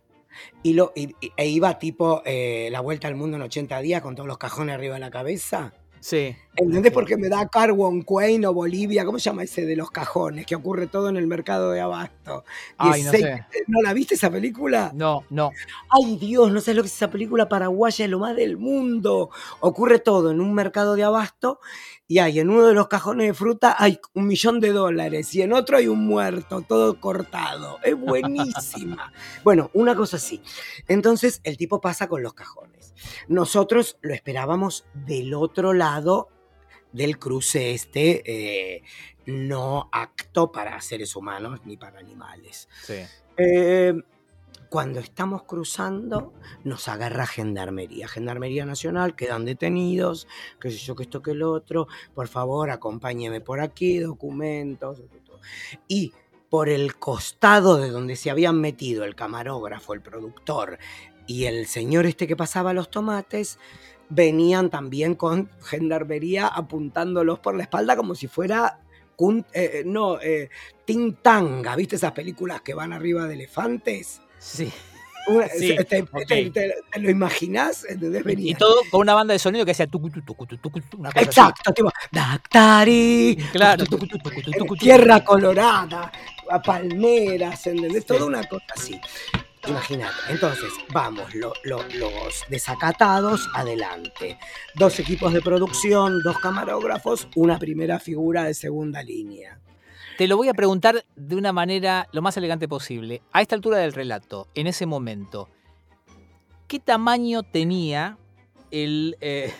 y 0.63 0.73
lo, 0.73 0.93
e 0.95 1.47
iba 1.47 1.79
tipo 1.79 2.21
eh, 2.25 2.69
la 2.71 2.81
vuelta 2.81 3.07
al 3.07 3.15
mundo 3.15 3.37
en 3.37 3.43
80 3.43 3.79
días 3.81 4.01
con 4.01 4.15
todos 4.15 4.27
los 4.27 4.37
cajones 4.37 4.75
arriba 4.75 4.95
de 4.95 4.99
la 4.99 5.11
cabeza. 5.11 5.73
Sí. 5.99 6.35
¿Entendés? 6.55 6.91
Porque 6.91 7.15
me 7.15 7.29
da 7.29 7.47
Carwon 7.47 8.01
Quain 8.01 8.45
o 8.45 8.53
Bolivia, 8.53 9.05
¿cómo 9.05 9.19
se 9.19 9.29
llama 9.29 9.43
ese 9.43 9.65
de 9.65 9.75
los 9.77 9.89
cajones? 9.89 10.45
Que 10.45 10.55
ocurre 10.55 10.87
todo 10.87 11.07
en 11.07 11.15
el 11.15 11.25
mercado 11.25 11.71
de 11.71 11.79
abasto. 11.79 12.43
Ay, 12.77 13.03
no, 13.03 13.11
sé. 13.11 13.45
¿No 13.67 13.81
la 13.81 13.93
viste 13.93 14.15
esa 14.15 14.29
película? 14.29 14.91
No, 14.93 15.23
no. 15.29 15.51
Ay, 15.89 16.17
Dios, 16.17 16.51
no 16.51 16.59
sé 16.59 16.73
lo 16.73 16.81
que 16.81 16.87
es 16.87 16.95
esa 16.95 17.09
película 17.09 17.47
paraguaya, 17.47 18.03
es 18.03 18.11
lo 18.11 18.19
más 18.19 18.35
del 18.35 18.57
mundo. 18.57 19.29
Ocurre 19.61 19.99
todo 19.99 20.31
en 20.31 20.41
un 20.41 20.53
mercado 20.53 20.95
de 20.95 21.03
abasto 21.03 21.59
y 22.11 22.19
hay 22.19 22.41
en 22.41 22.49
uno 22.49 22.67
de 22.67 22.73
los 22.73 22.89
cajones 22.89 23.27
de 23.27 23.33
fruta 23.33 23.73
hay 23.79 23.97
un 24.13 24.27
millón 24.27 24.59
de 24.59 24.73
dólares 24.73 25.33
y 25.33 25.43
en 25.43 25.53
otro 25.53 25.77
hay 25.77 25.87
un 25.87 26.05
muerto, 26.05 26.59
todo 26.59 26.99
cortado. 26.99 27.79
Es 27.81 27.97
buenísima. 27.97 29.13
bueno, 29.45 29.71
una 29.73 29.95
cosa 29.95 30.17
así. 30.17 30.41
Entonces 30.89 31.39
el 31.45 31.55
tipo 31.55 31.79
pasa 31.79 32.09
con 32.09 32.21
los 32.21 32.33
cajones. 32.33 32.93
Nosotros 33.29 33.97
lo 34.01 34.13
esperábamos 34.13 34.83
del 34.93 35.33
otro 35.33 35.71
lado 35.71 36.27
del 36.91 37.17
cruce 37.17 37.71
este, 37.71 38.23
eh, 38.25 38.83
no 39.25 39.89
acto 39.91 40.51
para 40.51 40.79
seres 40.81 41.15
humanos 41.15 41.61
ni 41.65 41.77
para 41.77 41.99
animales. 41.99 42.67
Eh, 43.37 43.93
cuando 44.69 45.01
estamos 45.01 45.43
cruzando, 45.43 46.33
nos 46.63 46.87
agarra 46.87 47.27
Gendarmería. 47.27 48.07
Gendarmería 48.07 48.65
Nacional, 48.65 49.15
quedan 49.15 49.43
detenidos, 49.43 50.27
qué 50.59 50.71
sé 50.71 50.77
yo, 50.77 50.95
que 50.95 51.03
esto, 51.03 51.21
que 51.21 51.31
el 51.31 51.43
otro. 51.43 51.87
Por 52.15 52.27
favor, 52.29 52.69
acompáñeme 52.69 53.41
por 53.41 53.59
aquí, 53.59 53.99
documentos. 53.99 55.01
Y 55.87 56.13
por 56.49 56.69
el 56.69 56.95
costado 56.97 57.77
de 57.77 57.89
donde 57.89 58.15
se 58.15 58.29
habían 58.29 58.59
metido 58.61 59.03
el 59.03 59.15
camarógrafo, 59.15 59.93
el 59.93 60.01
productor, 60.01 60.79
y 61.27 61.45
el 61.45 61.65
señor 61.67 62.05
este 62.05 62.27
que 62.27 62.35
pasaba 62.35 62.73
los 62.73 62.89
tomates 62.89 63.59
venían 64.11 64.69
también 64.69 65.15
con 65.15 65.49
gendarmería 65.63 66.47
apuntándolos 66.47 67.39
por 67.39 67.55
la 67.55 67.63
espalda 67.63 67.95
como 67.95 68.13
si 68.13 68.27
fuera 68.27 68.79
eh, 69.21 69.43
eh, 69.53 69.83
no 69.85 70.19
eh, 70.19 70.49
Tintanga, 70.83 71.75
¿viste 71.75 71.95
esas 71.95 72.11
películas 72.11 72.61
que 72.61 72.73
van 72.73 72.91
arriba 72.91 73.27
de 73.27 73.35
elefantes? 73.35 74.19
Sí. 74.39 74.71
te, 75.87 76.75
lo 76.99 77.09
imaginas? 77.09 77.85
Y 78.37 78.55
todo 78.55 78.81
con 78.89 79.01
una 79.01 79.13
banda 79.13 79.33
de 79.33 79.39
sonido 79.39 79.63
que 79.63 79.71
hacía 79.71 79.85
Exacto, 81.15 81.71
tipo 81.71 81.91
Dactari, 82.11 83.37
claro, 83.51 83.85
tierra 84.79 85.23
colorada, 85.23 86.11
palmeras, 86.65 87.67
¿entendés? 87.67 88.05
Toda 88.05 88.25
una 88.25 88.43
cosa 88.45 88.65
así. 88.75 88.99
Imagínate. 89.67 90.15
Entonces, 90.29 90.71
vamos, 90.91 91.33
los 91.63 92.45
desacatados, 92.49 93.47
adelante. 93.53 94.39
Dos 94.75 94.99
equipos 94.99 95.33
de 95.33 95.41
producción, 95.41 96.21
dos 96.23 96.39
camarógrafos, 96.39 97.27
una 97.35 97.59
primera 97.59 97.99
figura 97.99 98.43
de 98.43 98.53
segunda 98.53 99.03
línea. 99.03 99.59
Te 100.17 100.27
lo 100.27 100.37
voy 100.37 100.49
a 100.49 100.53
preguntar 100.53 101.05
de 101.15 101.35
una 101.35 101.53
manera 101.53 102.07
lo 102.11 102.21
más 102.21 102.37
elegante 102.37 102.67
posible. 102.67 103.21
A 103.31 103.41
esta 103.41 103.55
altura 103.55 103.77
del 103.77 103.93
relato, 103.93 104.47
en 104.55 104.67
ese 104.67 104.85
momento, 104.85 105.47
¿qué 106.67 106.79
tamaño 106.79 107.43
tenía 107.43 108.17
el, 108.71 109.17
eh, 109.21 109.53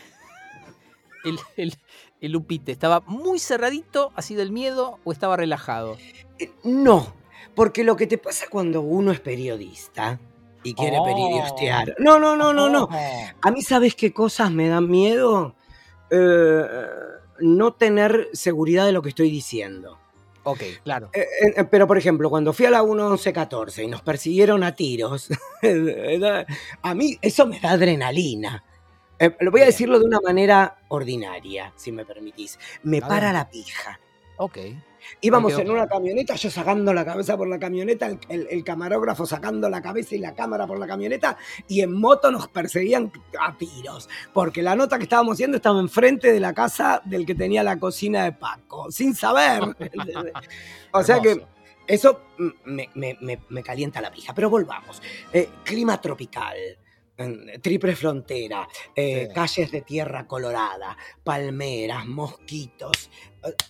el, 1.24 1.40
el, 1.58 1.76
el 2.22 2.32
Lupite? 2.32 2.72
¿Estaba 2.72 3.02
muy 3.02 3.40
cerradito, 3.40 4.12
así 4.16 4.36
del 4.36 4.52
miedo, 4.52 5.00
o 5.04 5.12
estaba 5.12 5.38
relajado? 5.38 5.98
Eh, 6.40 6.52
no, 6.64 7.14
porque 7.56 7.84
lo 7.84 7.96
que 7.96 8.08
te 8.08 8.18
pasa 8.18 8.46
cuando 8.50 8.82
uno 8.82 9.12
es 9.12 9.20
periodista 9.20 10.20
y 10.64 10.74
quiere 10.74 10.98
oh. 11.00 11.06
No, 12.00 12.20
no, 12.20 12.36
no, 12.36 12.54
no, 12.54 12.70
no. 12.70 12.84
Oh. 12.84 12.90
A 13.42 13.52
mí, 13.52 13.62
¿sabes 13.62 13.96
qué 13.96 14.14
cosas 14.14 14.52
me 14.52 14.68
dan 14.68 14.90
miedo? 14.90 15.56
Eh, 16.10 16.64
no 17.40 17.74
tener 17.74 18.30
seguridad 18.34 18.86
de 18.86 18.92
lo 18.92 19.02
que 19.02 19.10
estoy 19.10 19.32
diciendo. 19.32 19.98
Ok, 20.44 20.62
claro. 20.84 21.10
Eh, 21.14 21.26
eh, 21.56 21.64
pero, 21.66 21.88
por 21.88 21.98
ejemplo, 21.98 22.30
cuando 22.30 22.54
fui 22.54 22.66
a 22.66 22.72
la 22.72 22.84
1114 22.84 23.84
y 23.84 23.88
nos 23.88 24.02
persiguieron 24.02 24.64
a 24.64 24.76
tiros, 24.76 25.30
a 26.82 26.94
mí 26.94 27.18
eso 27.22 27.46
me 27.48 27.60
da 27.60 27.72
adrenalina. 27.72 28.64
lo 29.40 29.52
voy 29.52 29.62
a 29.62 29.66
decirlo 29.66 30.00
de 30.00 30.06
una 30.06 30.20
manera 30.20 30.80
ordinaria, 30.90 31.74
si 31.76 31.92
me 31.92 32.06
permitís. 32.06 32.60
Me 32.84 33.02
para 33.02 33.32
la 33.32 33.50
pija. 33.50 34.00
Ok. 34.41 34.58
Íbamos 35.21 35.54
en 35.60 35.69
una 35.69 35.88
camioneta, 35.88 36.34
yo 36.34 36.49
sacando 36.49 36.91
la 36.95 37.06
cabeza 37.06 37.38
por 37.38 37.47
la 37.47 37.60
camioneta, 37.60 38.10
el, 38.27 38.63
camarógrafo 38.63 39.27
sacando 39.27 39.69
la 39.69 39.84
cabeza 39.84 40.15
y 40.15 40.17
la 40.17 40.34
cámara 40.34 40.65
por 40.65 40.80
la 40.80 40.88
camioneta, 40.88 41.38
y 41.67 41.82
en 41.82 41.93
moto 41.93 42.32
nos 42.32 42.47
perseguían 42.47 43.12
a 43.39 43.56
tiros, 43.56 44.10
porque 44.34 44.63
la 44.63 44.75
nota 44.75 44.97
que 44.97 45.04
estábamos 45.04 45.34
haciendo 45.34 45.58
estaba 45.58 45.80
enfrente 45.80 46.32
de 46.32 46.39
la 46.39 46.56
casa 46.56 47.04
del 47.06 47.23
que 47.27 47.36
tenía 47.36 47.62
la 47.62 47.77
cocina 47.77 48.23
de 48.23 48.32
Paco, 48.32 48.91
sin 48.91 49.13
saber. 49.13 49.62
o 50.91 51.04
sea 51.04 51.19
que 51.19 51.45
eso 51.86 52.21
me, 52.65 53.63
calienta 53.63 54.01
la 54.01 54.12
pija. 54.12 54.34
Pero 54.34 54.49
volvamos. 54.49 55.04
Eh, 55.32 55.49
clima 55.63 56.01
tropical 56.01 56.56
triple 57.62 57.95
frontera, 57.95 58.67
eh, 58.95 59.30
calles 59.34 59.71
de 59.71 59.82
tierra 59.82 60.25
colorada, 60.25 60.97
palmeras, 61.23 62.08
mosquitos, 62.08 63.10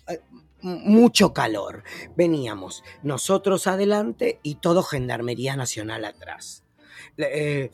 eh, 0.07 0.19
mucho 0.61 1.33
calor. 1.33 1.83
Veníamos 2.15 2.83
nosotros 3.03 3.67
adelante 3.67 4.39
y 4.43 4.55
todo 4.55 4.83
Gendarmería 4.83 5.55
Nacional 5.55 6.05
atrás. 6.05 6.63
Eh, 7.17 7.71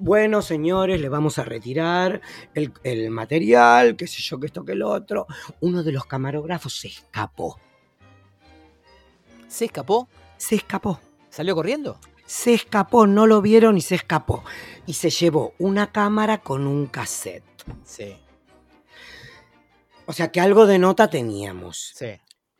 bueno, 0.00 0.42
señores, 0.42 1.00
le 1.00 1.08
vamos 1.08 1.38
a 1.38 1.44
retirar 1.44 2.20
el, 2.54 3.10
material, 3.10 3.96
qué 3.96 4.06
sé 4.06 4.22
yo, 4.22 4.38
que 4.38 4.46
esto, 4.46 4.64
que 4.64 4.72
el 4.72 4.82
otro. 4.82 5.26
Uno 5.60 5.82
de 5.82 5.92
los 5.92 6.06
camarógrafos 6.06 6.78
se 6.78 6.88
escapó. 6.88 7.58
¿Se 9.48 9.64
escapó? 9.64 10.08
Se 10.36 10.54
escapó. 10.54 11.00
¿Salió 11.30 11.54
corriendo? 11.54 11.98
Se 12.26 12.54
escapó, 12.54 13.06
no 13.06 13.26
lo 13.26 13.42
vieron 13.42 13.76
y 13.76 13.80
se 13.80 13.96
escapó. 13.96 14.44
Y 14.86 14.92
se 14.92 15.10
llevó 15.10 15.54
una 15.58 15.90
cámara 15.90 16.38
con 16.38 16.66
un 16.66 16.86
cassette. 16.86 17.42
Sí. 17.84 18.16
O 20.08 20.14
sea 20.14 20.32
que 20.32 20.40
algo 20.40 20.66
de 20.66 20.78
nota 20.78 21.10
teníamos. 21.10 21.92
Sí. 21.94 22.06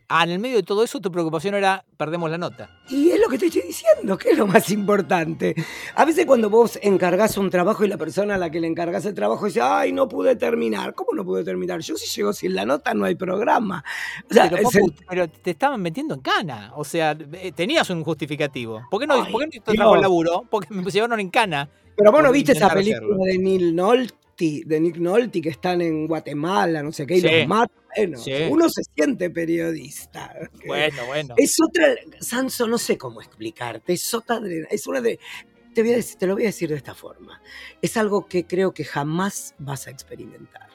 Ah, 0.06 0.24
en 0.24 0.30
el 0.30 0.38
medio 0.38 0.56
de 0.56 0.62
todo 0.62 0.84
eso 0.84 1.00
tu 1.00 1.10
preocupación 1.10 1.54
era 1.54 1.82
perdemos 1.96 2.30
la 2.30 2.36
nota. 2.36 2.68
Y 2.90 3.08
es 3.08 3.18
lo 3.18 3.26
que 3.28 3.38
te 3.38 3.46
estoy 3.46 3.62
diciendo, 3.62 4.18
que 4.18 4.32
es 4.32 4.38
lo 4.38 4.46
más 4.46 4.70
importante. 4.70 5.54
A 5.94 6.04
veces 6.04 6.26
cuando 6.26 6.50
vos 6.50 6.78
encargas 6.82 7.38
un 7.38 7.48
trabajo 7.48 7.86
y 7.86 7.88
la 7.88 7.96
persona 7.96 8.34
a 8.34 8.38
la 8.38 8.50
que 8.50 8.60
le 8.60 8.66
encargas 8.66 9.06
el 9.06 9.14
trabajo 9.14 9.46
dice, 9.46 9.62
ay, 9.62 9.92
no 9.92 10.10
pude 10.10 10.36
terminar. 10.36 10.94
¿Cómo 10.94 11.12
no 11.14 11.24
pude 11.24 11.42
terminar? 11.42 11.80
Yo 11.80 11.96
si 11.96 12.06
llego 12.14 12.34
sin 12.34 12.54
la 12.54 12.66
nota 12.66 12.92
no 12.92 13.06
hay 13.06 13.14
programa. 13.14 13.82
pero, 15.08 15.26
te 15.28 15.50
estaban 15.50 15.80
metiendo 15.80 16.16
en 16.16 16.20
cana. 16.20 16.72
O 16.76 16.84
sea, 16.84 17.16
eh, 17.32 17.52
tenías 17.52 17.88
un 17.88 18.04
justificativo. 18.04 18.82
¿Por 18.90 19.00
qué 19.00 19.06
no, 19.06 19.26
¿por 19.26 19.48
qué 19.48 19.60
no 19.74 19.94
el 19.94 20.02
laburo? 20.02 20.44
Porque 20.50 20.74
me 20.74 20.82
llevaron 20.90 21.18
en 21.18 21.30
cana. 21.30 21.70
Pero 21.96 22.12
vos 22.12 22.22
no 22.22 22.30
viste 22.30 22.52
esa 22.52 22.68
película 22.68 23.24
de 23.24 23.38
Neil 23.38 23.74
Nolte 23.74 24.27
de 24.38 24.80
Nick 24.80 24.96
Nolte 24.98 25.42
que 25.42 25.48
están 25.48 25.80
en 25.80 26.06
Guatemala, 26.06 26.82
no 26.82 26.92
sé 26.92 27.06
qué, 27.06 27.16
y 27.16 27.20
los 27.20 27.48
matan. 27.48 27.76
Bueno, 27.96 28.18
uno 28.50 28.68
se 28.68 28.82
siente 28.94 29.30
periodista. 29.30 30.32
Bueno, 30.64 31.06
bueno. 31.06 31.34
Es 31.36 31.56
otra, 31.60 31.86
Sanso, 32.20 32.68
no 32.68 32.78
sé 32.78 32.96
cómo 32.96 33.20
explicarte, 33.20 33.94
es 33.94 34.14
otra, 34.14 34.40
es 34.70 34.86
una 34.86 35.00
de, 35.00 35.18
te, 35.74 35.82
voy 35.82 35.92
a 35.92 35.96
decir, 35.96 36.18
te 36.18 36.26
lo 36.26 36.34
voy 36.34 36.44
a 36.44 36.46
decir 36.46 36.68
de 36.68 36.76
esta 36.76 36.94
forma, 36.94 37.42
es 37.82 37.96
algo 37.96 38.28
que 38.28 38.46
creo 38.46 38.72
que 38.72 38.84
jamás 38.84 39.54
vas 39.58 39.88
a 39.88 39.90
experimentar. 39.90 40.68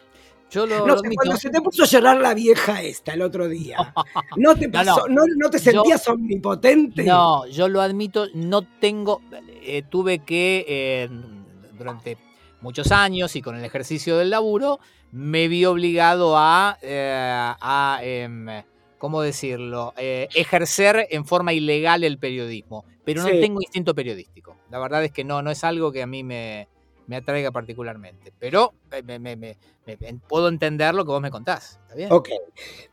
Yo 0.51 0.67
lo, 0.67 0.85
no, 0.85 0.95
cuando 1.15 1.37
se 1.37 1.49
te 1.49 1.61
puso 1.61 1.83
a 1.83 1.87
llorar 1.87 2.21
la 2.21 2.35
vieja 2.35 2.81
esta 2.83 3.13
el 3.13 3.21
otro 3.21 3.47
día, 3.47 3.93
¿no 4.35 4.55
te, 4.55 4.69
pasó, 4.69 5.07
no, 5.07 5.49
te 5.49 5.57
sentías 5.57 6.07
omnipotente? 6.07 7.03
No, 7.03 7.47
yo 7.47 7.69
lo 7.69 7.81
admito, 7.81 8.27
no 8.35 8.61
tengo, 8.79 9.21
eh, 9.63 9.83
tuve 9.89 10.19
que, 10.19 10.65
eh, 10.67 11.09
durante 11.75 12.17
muchos 12.63 12.91
años 12.91 13.35
y 13.35 13.41
con 13.41 13.55
el 13.55 13.65
ejercicio 13.65 14.17
del 14.17 14.31
laburo, 14.31 14.79
me 15.11 15.47
vi 15.47 15.65
obligado 15.65 16.35
a, 16.37 16.79
eh, 16.81 17.53
em, 18.01 18.47
¿cómo 18.97 19.21
decirlo?, 19.21 19.93
eh, 19.97 20.27
ejercer 20.33 21.07
en 21.11 21.25
forma 21.25 21.53
ilegal 21.53 22.03
el 22.03 22.17
periodismo. 22.17 22.85
Pero 23.03 23.21
no 23.21 23.29
tengo 23.29 23.61
instinto 23.61 23.93
periodístico. 23.93 24.57
La 24.71 24.79
verdad 24.79 25.03
es 25.03 25.11
que 25.11 25.25
no, 25.25 25.41
no 25.41 25.51
es 25.51 25.63
algo 25.63 25.91
que 25.91 26.01
a 26.01 26.07
mí 26.07 26.23
me, 26.23 26.67
atraiga 27.11 27.51
particularmente. 27.51 28.33
Pero 28.39 28.73
me, 29.03 29.57
puedo 30.27 30.47
entender 30.47 30.95
lo 30.95 31.03
que 31.03 31.11
vos 31.11 31.21
me 31.21 31.29
contás. 31.29 31.79
¿Está 31.83 31.95
bien? 31.95 32.11
Ok. 32.11 32.29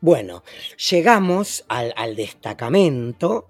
Bueno, 0.01 0.43
llegamos 0.91 1.63
al, 1.69 2.15
destacamento 2.15 3.49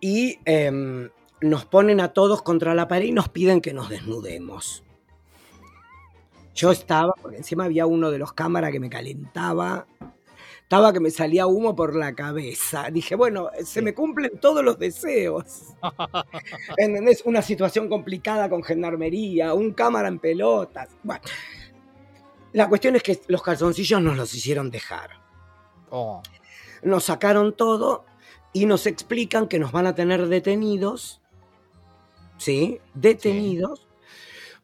y 0.00 0.40
em, 0.44 1.10
nos 1.40 1.64
ponen 1.64 2.00
a 2.00 2.12
todos 2.12 2.42
contra 2.42 2.74
la 2.74 2.88
pared 2.88 3.06
y 3.06 3.12
nos 3.12 3.28
piden 3.28 3.60
que 3.60 3.72
nos 3.72 3.88
desnudemos. 3.88 4.82
Yo 6.60 6.70
estaba, 6.70 7.14
porque 7.22 7.38
encima 7.38 7.64
había 7.64 7.86
uno 7.86 8.10
de 8.10 8.18
los 8.18 8.34
cámaras 8.34 8.70
que 8.70 8.80
me 8.80 8.90
calentaba. 8.90 9.86
Estaba 10.60 10.92
que 10.92 11.00
me 11.00 11.10
salía 11.10 11.46
humo 11.46 11.74
por 11.74 11.96
la 11.96 12.14
cabeza. 12.14 12.90
Dije, 12.90 13.14
bueno, 13.14 13.48
se 13.64 13.80
me 13.80 13.94
cumplen 13.94 14.38
todos 14.38 14.62
los 14.62 14.78
deseos. 14.78 15.68
¿Entendés? 16.76 17.22
Una 17.24 17.40
situación 17.40 17.88
complicada 17.88 18.50
con 18.50 18.62
gendarmería, 18.62 19.54
un 19.54 19.72
cámara 19.72 20.08
en 20.08 20.18
pelotas. 20.18 20.90
Bueno, 21.02 21.22
la 22.52 22.68
cuestión 22.68 22.94
es 22.94 23.02
que 23.04 23.18
los 23.28 23.42
calzoncillos 23.42 24.02
nos 24.02 24.18
los 24.18 24.34
hicieron 24.34 24.70
dejar. 24.70 25.12
Oh. 25.88 26.22
Nos 26.82 27.04
sacaron 27.04 27.56
todo 27.56 28.04
y 28.52 28.66
nos 28.66 28.86
explican 28.86 29.48
que 29.48 29.58
nos 29.58 29.72
van 29.72 29.86
a 29.86 29.94
tener 29.94 30.26
detenidos. 30.28 31.22
¿Sí? 32.36 32.82
Detenidos. 32.92 33.88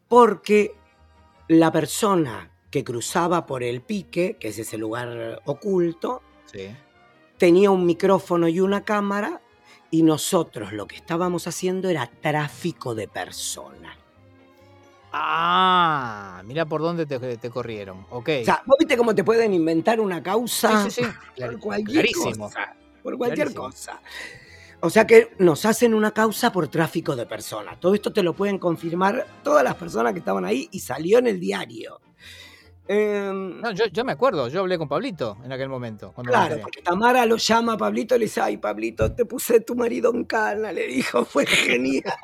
Porque 0.07 0.75
la 1.47 1.71
persona 1.71 2.51
que 2.69 2.83
cruzaba 2.83 3.45
por 3.45 3.63
el 3.63 3.81
pique, 3.81 4.37
que 4.39 4.49
es 4.49 4.59
ese 4.59 4.77
lugar 4.77 5.41
oculto, 5.45 6.21
tenía 7.37 7.71
un 7.71 7.85
micrófono 7.85 8.47
y 8.47 8.59
una 8.59 8.83
cámara 8.83 9.41
y 9.89 10.03
nosotros 10.03 10.73
lo 10.73 10.87
que 10.87 10.97
estábamos 10.97 11.47
haciendo 11.47 11.89
era 11.89 12.07
tráfico 12.07 12.93
de 12.93 13.07
personas. 13.07 13.97
Ah, 15.11 16.41
mira 16.45 16.65
por 16.65 16.81
dónde 16.81 17.05
te, 17.05 17.49
corrieron. 17.49 18.05
Ok. 18.09 18.29
O 18.41 18.45
sea, 18.45 18.61
¿vos 18.65 18.75
viste 18.77 18.97
cómo 18.97 19.15
te 19.15 19.23
pueden 19.23 19.53
inventar 19.53 19.99
una 19.99 20.21
causa 20.21 20.83
sí, 20.83 21.01
sí, 21.01 21.03
sí. 21.03 21.41
por 21.41 21.59
cualquier 21.59 22.11
cosa? 22.11 22.75
Por 23.01 23.17
cualquier 23.17 23.53
cosa. 23.53 24.01
O 24.87 24.89
sea 24.89 25.05
que 25.05 25.31
nos 25.39 25.65
hacen 25.65 25.93
una 25.93 26.11
causa 26.11 26.49
por 26.53 26.69
tráfico 26.69 27.13
de 27.17 27.25
personas. 27.25 27.77
Todo 27.77 27.93
esto 27.93 28.13
te 28.13 28.23
lo 28.23 28.31
pueden 28.31 28.57
confirmar 28.57 29.27
todas 29.43 29.61
las 29.61 29.75
personas 29.75 30.13
que 30.13 30.19
estaban 30.19 30.45
ahí 30.45 30.69
y 30.71 30.79
salió 30.79 31.19
en 31.19 31.27
el 31.27 31.41
diario. 31.41 31.99
Em, 32.87 33.59
no, 33.59 33.71
yo, 33.71 34.05
me 34.05 34.13
acuerdo, 34.13 34.47
yo 34.47 34.61
hablé 34.61 34.77
con 34.77 34.87
Pablito 34.87 35.39
en 35.43 35.51
aquel 35.51 35.67
momento. 35.67 36.13
claro, 36.23 36.61
porque 36.61 36.81
Tamara 36.81 37.25
lo 37.25 37.35
llama 37.35 37.73
a 37.73 37.77
Pablito 37.77 38.15
y 38.15 38.19
le 38.19 38.25
dice, 38.27 38.39
ay 38.39 38.55
Pablito, 38.55 39.11
te 39.11 39.25
puse 39.25 39.59
tu 39.59 39.75
marido 39.75 40.09
en 40.13 40.23
cana, 40.23 40.71
le 40.71 40.87
dijo, 40.87 41.25
fue 41.25 41.45
genial. 41.45 42.15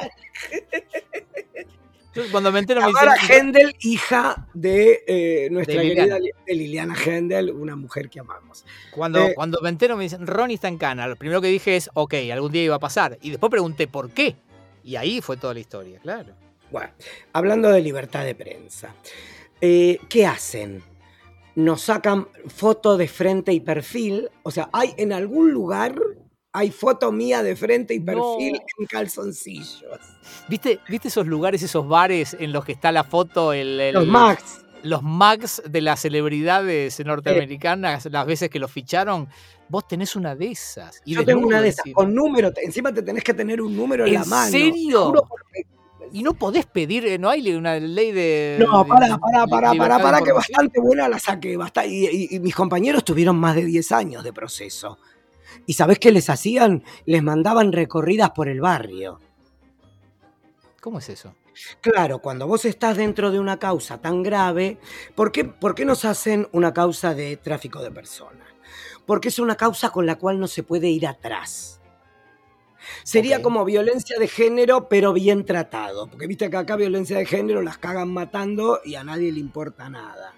Cuando 2.31 2.51
me 2.51 2.59
entero 2.59 2.81
Tamara 2.81 3.15
Hendel, 3.29 3.75
hija 3.79 4.47
de 4.53 5.03
eh, 5.07 5.49
nuestra 5.51 5.81
querida 5.81 6.19
Liliana 6.47 6.95
Hendel, 6.95 7.51
una 7.51 7.75
mujer 7.75 8.09
que 8.09 8.19
amamos. 8.19 8.65
Cuando, 8.91 9.19
eh, 9.19 9.33
cuando 9.35 9.59
me 9.61 9.69
entero 9.69 9.97
me 9.97 10.03
dicen, 10.03 10.27
Ronnie 10.27 10.55
está 10.55 10.67
en 10.67 10.77
cana, 10.77 11.07
lo 11.07 11.15
primero 11.15 11.41
que 11.41 11.47
dije 11.47 11.75
es, 11.75 11.89
ok, 11.93 12.13
algún 12.31 12.51
día 12.51 12.63
iba 12.63 12.75
a 12.75 12.79
pasar. 12.79 13.17
Y 13.21 13.29
después 13.29 13.49
pregunté 13.49 13.87
por 13.87 14.11
qué. 14.11 14.35
Y 14.83 14.95
ahí 14.95 15.21
fue 15.21 15.37
toda 15.37 15.53
la 15.53 15.59
historia, 15.59 15.99
claro. 15.99 16.33
Bueno, 16.71 16.89
hablando 17.31 17.69
de 17.69 17.81
libertad 17.81 18.25
de 18.25 18.35
prensa. 18.35 18.93
Eh, 19.61 19.99
¿Qué 20.09 20.25
hacen? 20.25 20.83
Nos 21.55 21.83
sacan 21.83 22.27
foto 22.47 22.97
de 22.97 23.07
frente 23.07 23.53
y 23.53 23.59
perfil. 23.59 24.29
O 24.41 24.51
sea, 24.51 24.69
hay 24.73 24.93
en 24.97 25.13
algún 25.13 25.51
lugar 25.51 25.95
hay 26.53 26.69
foto 26.69 27.11
mía 27.11 27.41
de 27.41 27.55
frente 27.55 27.95
y 27.95 27.99
perfil 27.99 28.61
en 28.77 28.85
calzoncillos. 28.85 29.83
¿Viste, 30.47 30.79
¿Viste 30.87 31.07
esos 31.07 31.25
lugares, 31.25 31.63
esos 31.63 31.87
bares 31.87 32.37
en 32.39 32.53
los 32.53 32.63
que 32.63 32.71
está 32.71 32.91
la 32.91 33.03
foto? 33.03 33.53
El, 33.53 33.91
los 33.91 34.05
Max. 34.05 34.63
Los 34.83 35.01
Max 35.01 35.63
de 35.67 35.81
las 35.81 36.01
celebridades 36.01 37.03
norteamericanas, 37.03 38.05
las 38.05 38.25
veces 38.27 38.49
que 38.49 38.59
los 38.59 38.71
ficharon. 38.71 39.27
Vos 39.67 39.87
tenés 39.87 40.15
una 40.15 40.35
de 40.35 40.51
esas. 40.51 41.01
Y 41.05 41.15
Yo 41.15 41.25
tengo 41.25 41.47
una 41.47 41.59
de 41.59 41.69
esas, 41.69 41.85
con 41.91 42.13
número. 42.13 42.51
Encima 42.61 42.93
te 42.93 43.01
tenés 43.01 43.23
que 43.23 43.33
tener 43.33 43.59
un 43.59 43.75
número 43.75 44.05
en, 44.05 44.13
la 44.13 44.25
mano. 44.25 44.45
¿En 44.45 44.51
serio? 44.51 45.13
Y 46.11 46.21
no 46.21 46.33
podés 46.33 46.67
pedir, 46.67 47.07
eh, 47.07 47.17
no 47.17 47.29
hay 47.29 47.51
una 47.55 47.79
ley 47.79 48.11
de. 48.11 48.57
No, 48.59 48.85
para, 48.85 49.17
para, 49.17 49.47
para, 49.47 49.73
para, 49.73 49.99
para, 49.99 50.21
que 50.21 50.31
bastante 50.31 50.79
buena 50.79 51.07
la 51.07 51.17
saqué. 51.17 51.57
y, 51.87 52.39
mis 52.39 52.53
compañeros 52.53 53.03
tuvieron 53.03 53.37
más 53.37 53.55
de 53.55 53.65
10 53.65 53.91
años 53.93 54.23
de 54.23 54.31
proceso. 54.31 54.99
¿Y 55.65 55.73
sabés 55.73 55.99
qué 55.99 56.11
les 56.11 56.29
hacían? 56.29 56.83
Les 57.05 57.23
mandaban 57.23 57.71
recorridas 57.71 58.31
por 58.31 58.47
el 58.47 58.61
barrio. 58.61 59.19
¿Cómo 60.81 60.99
es 60.99 61.09
eso? 61.09 61.35
Claro, 61.81 62.19
cuando 62.19 62.47
vos 62.47 62.65
estás 62.65 62.97
dentro 62.97 63.31
de 63.31 63.39
una 63.39 63.57
causa 63.57 64.01
tan 64.01 64.23
grave, 64.23 64.79
¿por 65.15 65.31
qué, 65.31 65.45
por 65.45 65.75
qué 65.75 65.85
nos 65.85 66.03
hacen 66.05 66.47
una 66.51 66.73
causa 66.73 67.13
de 67.13 67.37
tráfico 67.37 67.81
de 67.81 67.91
personas? 67.91 68.47
Porque 69.05 69.29
es 69.29 69.39
una 69.39 69.55
causa 69.55 69.89
con 69.91 70.05
la 70.05 70.17
cual 70.17 70.39
no 70.39 70.47
se 70.47 70.63
puede 70.63 70.89
ir 70.89 71.07
atrás. 71.07 71.81
Sería 73.03 73.41
como 73.41 73.65
violencia 73.65 74.17
de 74.19 74.27
género, 74.27 74.87
pero 74.89 75.13
bien 75.13 75.45
tratado. 75.45 76.07
Porque 76.07 76.27
viste 76.27 76.49
que 76.49 76.57
acá 76.57 76.75
violencia 76.75 77.17
de 77.17 77.25
género 77.25 77.61
las 77.61 77.77
cagan 77.77 78.11
matando 78.11 78.81
y 78.83 78.95
a 78.95 79.03
nadie 79.03 79.31
le 79.31 79.39
importa 79.39 79.89
nada. 79.89 80.33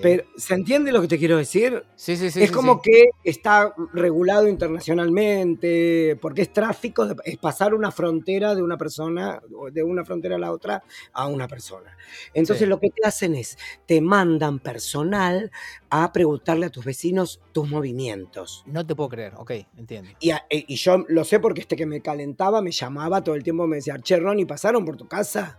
Pero, 0.00 0.24
¿se 0.36 0.54
entiende 0.54 0.92
lo 0.92 1.00
que 1.00 1.08
te 1.08 1.18
quiero 1.18 1.36
decir? 1.36 1.84
sí, 1.96 2.16
sí, 2.16 2.30
sí. 2.30 2.42
es 2.42 2.48
sí, 2.48 2.54
como 2.54 2.74
sí. 2.82 2.90
que 2.90 3.04
está 3.24 3.74
regulado 3.92 4.48
internacionalmente, 4.48 6.16
porque 6.20 6.42
es 6.42 6.52
tráfico, 6.52 7.06
de- 7.06 7.16
es 7.24 7.36
pasar 7.38 7.74
una 7.74 7.90
frontera 7.90 8.54
de 8.54 8.62
una 8.62 8.76
persona, 8.76 9.40
de 9.72 9.82
una 9.82 10.04
frontera 10.04 10.36
a 10.36 10.38
la 10.38 10.52
otra, 10.52 10.82
a 11.12 11.26
una 11.26 11.48
persona. 11.48 11.96
Entonces 12.34 12.64
Sí. 12.64 12.68
lo 12.68 12.78
que 12.80 12.90
te 12.90 13.06
hacen 13.06 13.34
es, 13.34 13.58
te 13.86 14.00
mandan 14.00 14.58
personal 14.58 15.50
a 15.90 16.12
preguntarle 16.12 16.66
a 16.66 16.70
tus 16.70 16.84
vecinos 16.84 17.40
tus 17.52 17.68
movimientos. 17.68 18.62
No 18.66 18.86
te 18.86 18.94
puedo 18.94 19.08
creer. 19.08 19.34
Ok, 19.36 19.52
entiendo. 19.76 20.10
Y, 20.20 20.30
a- 20.30 20.44
e- 20.50 20.64
y 20.68 20.76
yo 20.76 21.04
lo 21.08 21.24
sé 21.24 21.40
porque 21.40 21.60
este 21.62 21.76
que 21.76 21.86
me 21.86 22.00
calentaba 22.00 22.62
me 22.62 22.70
llamaba 22.72 23.22
todo 23.22 23.34
el 23.34 23.42
tiempo, 23.42 23.66
me 23.66 23.76
decía, 23.76 23.96
che, 23.98 24.16
Ronnie, 24.18 24.46
¿pasaron 24.46 24.84
por 24.84 24.96
tu 24.96 25.06
casa? 25.08 25.58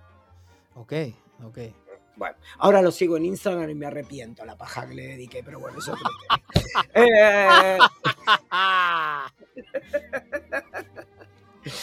Ok, 0.75 0.93
ok. 1.43 1.57
Bueno, 2.17 2.35
ahora 2.57 2.81
lo 2.81 2.91
sigo 2.91 3.15
en 3.17 3.25
Instagram 3.25 3.69
y 3.69 3.75
me 3.75 3.85
arrepiento 3.85 4.43
la 4.43 4.57
paja 4.57 4.87
que 4.87 4.95
le 4.95 5.07
dediqué, 5.07 5.43
pero 5.43 5.59
bueno, 5.59 5.77
eso. 5.79 5.95
Eh, 6.93 7.77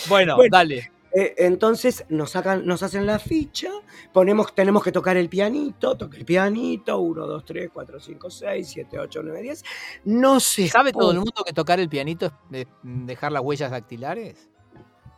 bueno, 0.08 0.36
Bueno. 0.36 0.50
dale. 0.50 0.90
Eh, 1.16 1.34
entonces 1.38 2.04
nos 2.08 2.30
sacan, 2.30 2.66
nos 2.66 2.82
hacen 2.82 3.06
la 3.06 3.20
ficha, 3.20 3.70
ponemos, 4.12 4.52
tenemos 4.52 4.82
que 4.82 4.90
tocar 4.90 5.16
el 5.16 5.28
pianito, 5.28 5.96
toca 5.96 6.16
el 6.16 6.24
pianito, 6.24 6.98
1, 6.98 7.26
2, 7.26 7.44
3, 7.44 7.70
4, 7.72 8.00
5, 8.00 8.30
6, 8.30 8.68
7, 8.68 8.98
8, 8.98 9.20
9, 9.22 9.42
10. 9.42 9.64
No 10.06 10.40
se 10.40 10.66
¿Sabe 10.68 10.92
todo 10.92 11.12
el 11.12 11.18
mundo 11.18 11.44
que 11.46 11.52
tocar 11.52 11.78
el 11.78 11.88
pianito 11.88 12.26
es 12.26 12.32
de- 12.50 12.66
dejar 12.82 13.30
las 13.30 13.42
huellas 13.42 13.70
dactilares? 13.70 14.50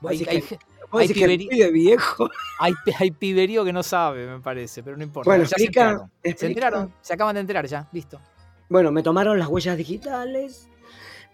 Hay, 0.05 0.19
hay 0.29 0.41
que- 0.43 0.59
hay 0.93 1.09
decís 1.09 1.49
que 1.51 1.71
viejo. 1.71 2.31
hay 2.61 2.73
pi- 2.85 2.93
hay 2.99 3.11
piberío 3.11 3.65
que 3.65 3.73
no 3.73 3.83
sabe, 3.83 4.27
me 4.27 4.41
parece, 4.41 4.83
pero 4.83 4.97
no 4.97 5.03
importa. 5.03 5.29
Bueno, 5.31 5.45
ya 5.45 5.49
se 5.51 5.55
explica- 5.65 5.81
enteraron. 5.83 6.11
Se 6.23 6.29
explica. 6.31 6.47
enteraron, 6.49 6.95
se 7.01 7.15
acaban 7.15 7.35
de 7.35 7.41
enterar 7.41 7.67
ya, 7.67 7.89
listo. 7.93 8.21
Bueno, 8.69 8.91
me 8.93 9.03
tomaron 9.03 9.39
las 9.39 9.49
huellas 9.49 9.77
digitales 9.77 10.69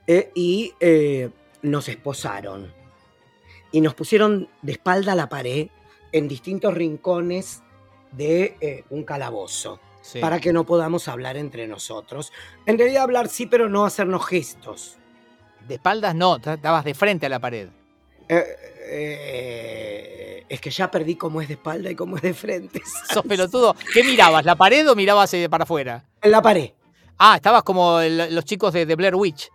eh, 0.07 0.31
y 0.35 0.73
eh, 0.81 1.31
nos 1.63 1.89
esposaron. 1.89 2.73
Y 3.71 3.81
nos 3.81 3.95
pusieron 3.95 4.49
de 4.63 4.73
espalda 4.73 5.13
a 5.13 5.17
la 5.17 5.29
pared 5.29 5.69
en 6.13 6.29
distintos 6.29 6.75
rincones 6.75 7.63
de 8.11 8.57
eh, 8.61 8.85
un 8.91 9.05
calabozo. 9.05 9.81
Sí. 10.05 10.19
para 10.19 10.41
que 10.41 10.53
no 10.53 10.67
podamos 10.67 11.07
hablar 11.07 11.37
entre 11.37 11.69
nosotros. 11.69 12.33
En 12.67 12.77
realidad 12.77 13.05
hablar 13.05 13.29
sí, 13.29 13.47
pero 13.47 13.69
no 13.69 13.85
hacernos 13.85 14.27
gestos. 14.27 14.97
De 15.69 15.75
espaldas 15.77 16.17
no, 16.17 16.39
estabas 16.39 16.85
de 16.85 16.93
frente 16.95 17.27
a 17.27 17.29
la 17.29 17.39
pared. 17.39 17.69
Eh, 18.35 18.45
eh, 18.95 20.45
es 20.49 20.61
que 20.61 20.71
ya 20.71 20.91
perdí 20.91 21.17
cómo 21.17 21.41
es 21.41 21.49
de 21.49 21.55
espalda 21.55 21.91
y 21.91 21.95
cómo 21.95 22.17
es 22.17 22.23
de 22.23 22.35
frente. 22.35 22.83
Sos 23.13 23.25
pelotudo. 23.25 23.75
¿Qué 23.93 24.03
mirabas? 24.05 24.45
¿La 24.45 24.57
pared 24.57 24.89
o 24.91 24.95
mirabas 24.95 25.33
eh, 25.35 25.49
para 25.49 25.65
afuera? 25.65 26.05
En 26.21 26.31
la 26.31 26.41
pared. 26.43 26.71
Ah, 27.19 27.37
estabas 27.37 27.63
como 27.63 28.01
el- 28.01 28.35
los 28.35 28.45
chicos 28.45 28.73
de, 28.73 28.87
de 28.87 28.95
Blair 28.97 29.15
Witch. 29.15 29.51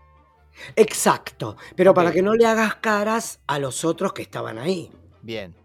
Exacto. 0.76 1.56
Pero 1.76 1.94
para 1.94 2.12
que 2.12 2.22
no 2.22 2.34
le 2.36 2.46
hagas 2.46 2.76
caras 2.76 3.40
a 3.48 3.60
los 3.60 3.84
otros 3.86 4.14
que 4.14 4.22
estaban 4.24 4.58
ahí. 4.58 4.92
Bien. 5.22 5.56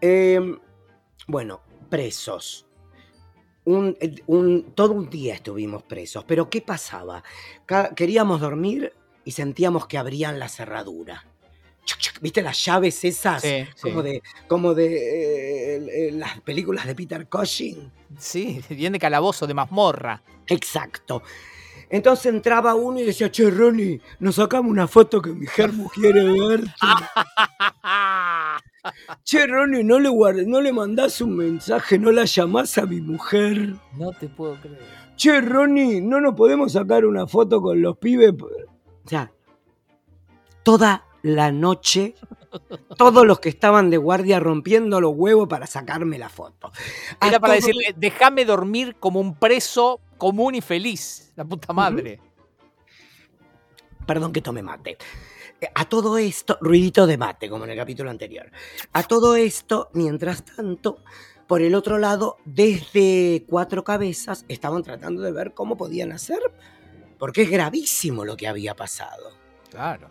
Eh, 0.00 0.40
bueno, 1.26 1.60
presos. 1.88 2.66
Un, 3.64 3.96
un- 4.26 4.72
todo 4.74 4.92
un 4.92 5.08
día 5.10 5.34
estuvimos 5.34 5.82
presos. 5.84 6.24
Pero 6.24 6.50
¿qué 6.50 6.60
pasaba? 6.60 7.22
Queríamos 7.96 8.40
dormir 8.40 8.92
y 9.24 9.32
sentíamos 9.32 9.86
que 9.86 9.98
abrían 9.98 10.38
la 10.38 10.48
cerradura. 10.48 11.26
¿Viste 12.20 12.42
las 12.42 12.64
llaves 12.64 13.04
esas? 13.04 13.42
Sí, 13.42 13.64
sí. 13.74 13.82
Como 13.82 14.02
de, 14.02 14.22
como 14.48 14.74
de 14.74 16.08
eh, 16.08 16.12
las 16.12 16.40
películas 16.40 16.86
de 16.86 16.94
Peter 16.94 17.28
Cushing. 17.28 17.90
Sí, 18.18 18.62
bien 18.70 18.92
de 18.92 18.98
calabozo, 18.98 19.46
de 19.46 19.54
mazmorra. 19.54 20.22
Exacto. 20.46 21.22
Entonces 21.90 22.26
entraba 22.26 22.74
uno 22.74 23.00
y 23.00 23.04
decía, 23.04 23.30
che, 23.30 23.50
Ronnie, 23.50 24.00
nos 24.18 24.36
sacamos 24.36 24.70
una 24.70 24.88
foto 24.88 25.20
que 25.20 25.30
mi 25.30 25.46
germo 25.46 25.90
quiere 25.94 26.24
ver. 26.24 26.64
Che, 29.24 29.46
Ronnie, 29.46 29.84
no 29.84 30.00
le, 30.00 30.08
guard- 30.08 30.46
no 30.46 30.60
le 30.60 30.72
mandás 30.72 31.20
un 31.20 31.36
mensaje, 31.36 31.98
no 31.98 32.10
la 32.10 32.24
llamás 32.24 32.78
a 32.78 32.86
mi 32.86 33.00
mujer. 33.00 33.74
No 33.96 34.10
te 34.12 34.28
puedo 34.28 34.56
creer. 34.60 34.80
Che, 35.16 35.40
Ronnie, 35.40 36.00
no 36.00 36.20
nos 36.20 36.34
podemos 36.34 36.72
sacar 36.72 37.04
una 37.04 37.26
foto 37.28 37.60
con 37.62 37.80
los 37.80 37.96
pibes. 37.98 38.32
O 38.42 39.08
sea, 39.08 39.30
toda 40.64 41.04
la 41.22 41.52
noche, 41.52 42.14
todos 42.98 43.26
los 43.26 43.40
que 43.40 43.48
estaban 43.48 43.90
de 43.90 43.96
guardia 43.96 44.40
rompiendo 44.40 45.00
los 45.00 45.12
huevos 45.14 45.48
para 45.48 45.66
sacarme 45.66 46.18
la 46.18 46.28
foto. 46.28 46.72
A 47.20 47.28
Era 47.28 47.40
para 47.40 47.54
decirle, 47.54 47.94
déjame 47.96 48.44
dormir 48.44 48.96
como 48.98 49.20
un 49.20 49.34
preso 49.34 50.00
común 50.18 50.54
y 50.54 50.60
feliz. 50.60 51.32
La 51.36 51.44
puta 51.44 51.72
madre. 51.72 52.20
Perdón 54.06 54.32
que 54.32 54.42
tome 54.42 54.62
mate. 54.62 54.98
Eh, 55.60 55.68
A 55.74 55.84
todo 55.84 56.18
esto, 56.18 56.58
ruidito 56.60 57.06
de 57.06 57.16
mate, 57.16 57.48
como 57.48 57.64
en 57.64 57.70
el 57.70 57.76
capítulo 57.76 58.10
anterior. 58.10 58.50
A 58.92 59.04
todo 59.04 59.36
esto, 59.36 59.90
mientras 59.92 60.44
tanto, 60.44 60.98
por 61.46 61.62
el 61.62 61.74
otro 61.74 61.98
lado, 61.98 62.36
desde 62.44 63.44
cuatro 63.48 63.84
cabezas, 63.84 64.44
estaban 64.48 64.82
tratando 64.82 65.22
de 65.22 65.32
ver 65.32 65.54
cómo 65.54 65.76
podían 65.76 66.12
hacer, 66.12 66.40
porque 67.18 67.42
es 67.42 67.50
gravísimo 67.50 68.24
lo 68.24 68.36
que 68.36 68.48
había 68.48 68.74
pasado. 68.74 69.41
Claro. 69.72 70.10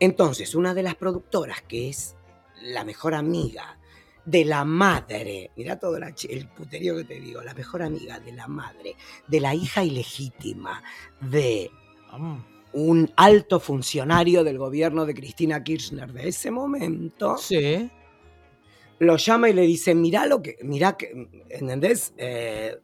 Entonces, 0.00 0.54
una 0.54 0.74
de 0.74 0.82
las 0.82 0.94
productoras, 0.94 1.62
que 1.62 1.88
es 1.88 2.16
la 2.62 2.84
mejor 2.84 3.14
amiga 3.14 3.78
de 4.24 4.44
la 4.44 4.64
madre, 4.64 5.50
mira 5.56 5.78
todo 5.78 5.98
la 5.98 6.14
el 6.28 6.48
puterío 6.48 6.96
que 6.96 7.04
te 7.04 7.20
digo, 7.20 7.42
la 7.42 7.54
mejor 7.54 7.82
amiga 7.82 8.20
de 8.20 8.32
la 8.32 8.46
madre, 8.46 8.96
de 9.26 9.40
la 9.40 9.54
hija 9.54 9.82
ilegítima 9.84 10.82
de 11.20 11.70
Mm. 12.16 12.36
un 12.74 13.10
alto 13.16 13.58
funcionario 13.58 14.44
del 14.44 14.58
gobierno 14.58 15.06
de 15.06 15.14
Cristina 15.14 15.62
Kirchner 15.64 16.12
de 16.12 16.28
ese 16.28 16.50
momento, 16.50 17.36
Sí. 17.38 17.90
lo 18.98 19.16
llama 19.16 19.48
y 19.48 19.54
le 19.54 19.62
dice, 19.62 19.94
mirá 19.94 20.26
lo 20.26 20.40
que, 20.42 20.58
mirá 20.62 20.96
que, 20.96 21.28
¿entendés? 21.50 22.12
Eh, 22.18 22.78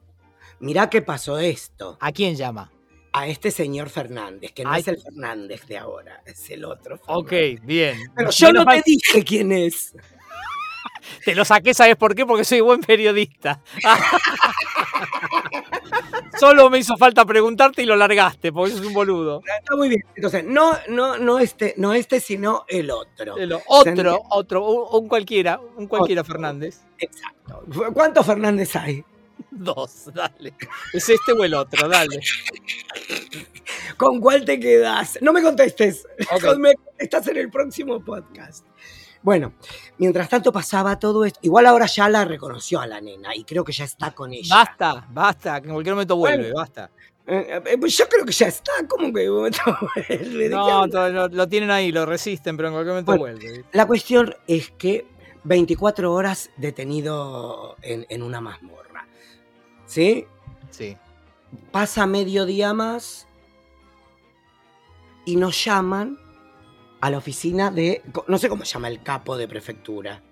mirá 0.61 0.91
que 0.91 1.03
pasó 1.03 1.39
esto 1.39 1.97
¿A 2.01 2.11
quién 2.11 2.35
llama? 2.37 2.73
A 3.13 3.27
este 3.27 3.51
señor 3.51 3.89
Fernández, 3.91 4.53
que 4.53 4.65
no 4.65 4.71
Ay. 4.73 4.81
es 4.83 4.89
el 4.89 5.01
Fernández 5.01 5.67
de 5.67 5.79
ahora, 5.79 6.23
es 6.27 6.49
el 6.51 6.65
otro. 6.65 7.01
Ok, 7.07 7.31
Fernández. 7.31 7.65
bien. 7.65 7.99
Pero 8.15 8.31
yo 8.31 8.47
Menos 8.49 8.53
no 8.53 8.65
te 8.67 8.83
dije 8.85 9.25
quién 9.25 9.53
es. 9.53 9.95
Te 11.25 11.35
lo 11.35 11.45
saqué, 11.45 11.75
¿sabes 11.75 11.97
por 11.97 12.15
qué? 12.15 12.27
Porque 12.27 12.45
soy 12.45 12.61
buen 12.61 12.81
periodista. 12.81 13.61
Solo 16.39 16.71
me 16.71 16.79
hizo 16.79 16.97
falta 16.97 17.25
preguntarte 17.25 17.83
y 17.83 17.87
lo 17.87 17.97
largaste, 17.97 18.53
porque 18.53 18.73
sos 18.73 18.87
un 18.87 18.93
boludo. 18.93 19.43
Está 19.59 19.77
muy 19.77 19.89
bien. 19.89 20.03
Entonces, 20.15 20.45
no, 20.45 20.73
no, 20.89 21.19
no 21.19 21.39
este, 21.39 21.75
no 21.77 21.95
este, 21.95 22.21
sino 22.21 22.65
el 22.69 22.91
otro. 22.91 23.37
El 23.37 23.51
¿Se 23.51 23.63
Otro, 23.67 24.21
otro, 24.31 24.67
un, 24.67 25.03
un 25.03 25.09
cualquiera, 25.09 25.61
un 25.77 25.87
cualquiera 25.87 26.23
Otro. 26.23 26.35
Fernández. 26.35 26.81
Exacto. 26.99 27.65
¿Cuántos 27.93 28.27
Fernández 28.27 28.77
hay? 28.77 29.05
Dos, 29.51 30.11
dale. 30.15 30.55
¿Es 30.93 31.09
este 31.09 31.33
o 31.33 31.43
el 31.43 31.55
otro? 31.55 31.89
Dale. 31.89 32.21
¿Con 33.97 34.21
cuál 34.21 34.45
te 34.45 34.59
quedas? 34.61 35.19
No 35.23 35.33
me 35.33 35.43
contestes. 35.43 36.07
Ok. 36.33 36.57
Me 36.59 36.75
contestas 36.75 37.29
en 37.29 37.37
el 37.39 37.51
próximo 37.51 38.05
podcast. 38.05 38.65
Bueno, 39.23 39.53
mientras 39.99 40.29
tanto 40.29 40.53
pasaba 40.53 40.99
todo 40.99 41.25
esto. 41.25 41.41
Igual 41.43 41.67
ahora 41.67 41.87
ya 41.87 42.09
la 42.09 42.25
reconoció 42.25 42.81
a 42.81 42.87
la 42.87 43.01
nena 43.01 43.35
y 43.35 43.45
creo 43.45 43.65
que 43.65 43.73
ya 43.73 43.85
está 43.85 44.13
con 44.13 44.33
ella. 44.33 44.55
Basta, 44.55 45.07
basta, 45.11 45.61
que 45.61 45.67
en 45.69 45.75
cualquier 45.75 45.95
momento 45.95 46.17
vuelve, 46.17 46.45
Bueno. 46.45 46.57
basta. 46.59 46.91
Eh, 47.27 47.61
eh, 47.67 47.77
pues 47.79 47.97
yo 47.99 48.09
creo 48.09 48.25
que 48.25 48.33
ya 48.33 48.47
está. 48.47 48.73
¿Cómo 48.89 49.13
que 49.13 49.29
momento 49.29 49.59
vuelve? 49.95 50.19
¿De 50.25 50.39
qué 50.45 50.49
No, 50.49 50.87
lo, 50.87 51.29
lo 51.29 51.49
tienen 51.49 51.71
ahí, 51.71 51.93
lo 51.93 52.07
resisten, 52.07 52.57
pero 52.57 52.69
en 52.69 52.75
cualquier 52.75 52.93
momento 52.93 53.17
Bueno. 53.19 53.39
vuelve. 53.39 53.65
La 53.73 53.87
cuestión 53.87 54.35
es 54.47 54.71
que 54.71 55.07
24 55.45 56.13
horas 56.13 56.51
detenido 56.57 57.77
en, 57.83 58.07
en 58.09 58.23
una 58.23 58.41
mazmorra. 58.41 59.07
¿Sí? 59.85 60.27
Sí. 60.71 60.97
Pasa 61.73 62.07
medio 62.07 62.47
día 62.47 62.73
más 62.75 63.27
y 65.25 65.37
nos 65.37 65.63
llaman 65.65 66.19
a 67.01 67.11
la 67.11 67.19
oficina 67.19 67.71
de. 67.71 68.03
No 68.27 68.39
sé 68.39 68.49
cómo 68.49 68.65
se 68.65 68.75
llama 68.75 68.89
el 68.89 69.03
capo 69.03 69.37
de 69.37 69.49
prefectura. 69.49 70.23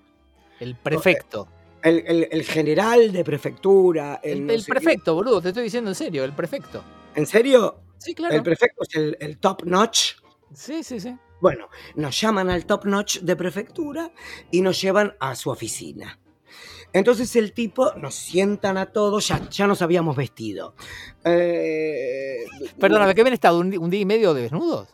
El 0.61 0.77
prefecto. 0.77 1.49
El, 1.83 2.03
el- 2.07 2.29
el 2.31 2.43
general 2.45 3.12
de 3.12 3.23
prefectura. 3.25 4.21
El, 4.23 4.39
El, 4.39 4.47
no 4.47 4.53
el 4.55 4.61
sé 4.61 4.67
qué. 4.67 4.71
prefecto, 4.73 5.14
boludo, 5.14 5.41
te 5.41 5.49
estoy 5.49 5.64
diciendo 5.64 5.91
en 5.91 5.95
serio, 5.95 6.25
el 6.25 6.33
prefecto. 6.33 6.83
¿En 7.14 7.27
serio? 7.27 7.81
Sí, 7.99 8.14
claro. 8.14 8.35
El 8.35 8.43
prefecto 8.43 8.83
es 8.83 8.95
el, 8.95 9.17
el 9.21 9.39
top 9.39 9.64
notch. 9.64 10.14
Sí, 10.53 10.83
sí, 10.83 10.99
sí. 11.01 11.17
Bueno, 11.41 11.69
nos 11.97 12.19
llaman 12.21 12.49
al 12.51 12.64
top 12.67 12.87
notch 12.87 13.19
de 13.21 13.37
prefectura 13.37 14.11
y 14.51 14.62
nos 14.62 14.81
llevan 14.81 15.14
a 15.21 15.35
su 15.35 15.51
oficina. 15.51 16.19
Entonces 16.97 17.37
el 17.37 17.53
tipo 17.53 17.93
nos 17.97 18.15
sientan 18.15 18.79
a 18.79 18.87
todos, 18.87 19.29
ya, 19.29 19.51
ya 19.51 19.67
nos 19.67 19.83
habíamos 19.83 20.17
vestido. 20.17 20.75
Eh, 21.25 22.39
Perdona, 22.81 23.13
¿qué 23.13 23.21
habían 23.21 23.35
estado? 23.35 23.59
¿Un, 23.59 23.91
día 23.91 24.01
y 24.01 24.07
medio 24.07 24.33
desnudos? 24.33 24.89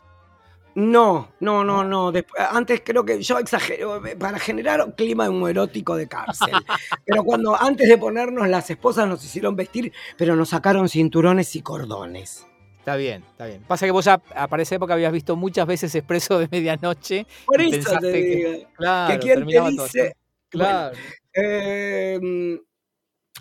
No, 0.75 1.29
no, 1.39 1.63
no, 1.63 1.85
no. 1.85 2.11
antes 2.51 2.81
creo 2.83 3.05
que 3.05 3.21
yo 3.21 3.39
exagero 3.39 4.05
eh, 4.05 4.17
para 4.17 4.37
generar 4.37 4.81
un 4.81 4.91
clima 4.91 5.29
homoerótico 5.29 5.95
de 5.95 6.09
cárcel. 6.09 6.49
pero 7.05 7.23
cuando 7.23 7.55
antes 7.55 7.87
de 7.87 7.97
ponernos 7.97 8.49
las 8.49 8.69
esposas 8.69 9.07
nos 9.07 9.23
hicieron 9.23 9.55
vestir, 9.55 9.93
pero 10.17 10.35
nos 10.35 10.49
sacaron 10.49 10.89
cinturones 10.89 11.55
y 11.55 11.61
cordones. 11.61 12.45
Está 12.79 12.97
bien, 12.97 13.23
está 13.31 13.45
bien. 13.45 13.63
Pasa 13.65 13.85
que 13.85 13.91
vos 13.93 14.03
ya 14.03 14.17
para 14.17 14.61
esa 14.61 14.75
época 14.75 14.93
habías 14.95 15.13
visto 15.13 15.37
muchas 15.37 15.65
veces 15.65 15.95
Expreso 15.95 16.37
de 16.37 16.49
Medianoche. 16.51 17.25
Por 17.45 17.61
eso 17.61 17.97
te 17.97 18.11
digo. 18.11 18.69
claro, 18.75 19.13
que 19.13 19.19
quien 19.19 19.47
te 19.47 19.61
dice, 19.69 20.17
Claro. 20.49 20.97
Em, 21.33 22.59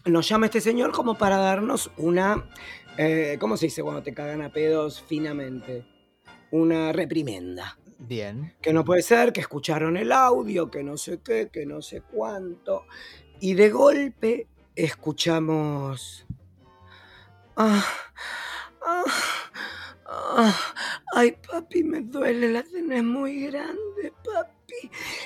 nos 0.07 0.29
llama 0.29 0.47
este 0.47 0.61
señor 0.61 0.93
como 0.93 1.19
para 1.19 1.37
darnos 1.37 1.91
una, 1.99 2.49
eh, 2.97 3.37
¿cómo 3.39 3.57
se 3.57 3.67
dice 3.67 3.83
cuando 3.83 4.03
te 4.03 4.15
cagan 4.15 4.43
a 4.43 4.53
pedos 4.53 5.03
finamente? 5.03 5.87
Una 6.51 6.93
reprimenda. 6.93 7.79
Bien. 7.99 8.55
Que 8.61 8.73
no 8.73 8.85
puede 8.85 9.03
ser, 9.03 9.33
que 9.33 9.41
escucharon 9.41 9.97
el 9.97 10.11
audio, 10.11 10.71
que 10.71 10.83
no 10.83 10.97
sé 10.97 11.21
qué, 11.23 11.51
que 11.53 11.67
no 11.67 11.83
sé 11.83 12.03
cuánto. 12.03 12.87
Y 13.41 13.55
de 13.55 13.71
golpe 13.71 14.49
escuchamos... 14.75 16.27
Ah, 17.55 17.85
ah, 18.85 19.05
ah, 20.07 20.75
ay, 21.15 21.37
papi, 21.47 21.85
me 21.85 22.01
duele, 22.01 22.51
la 22.51 22.63
cena 22.63 23.03
muy 23.03 23.47
grande, 23.47 24.13
papi. 24.25 24.62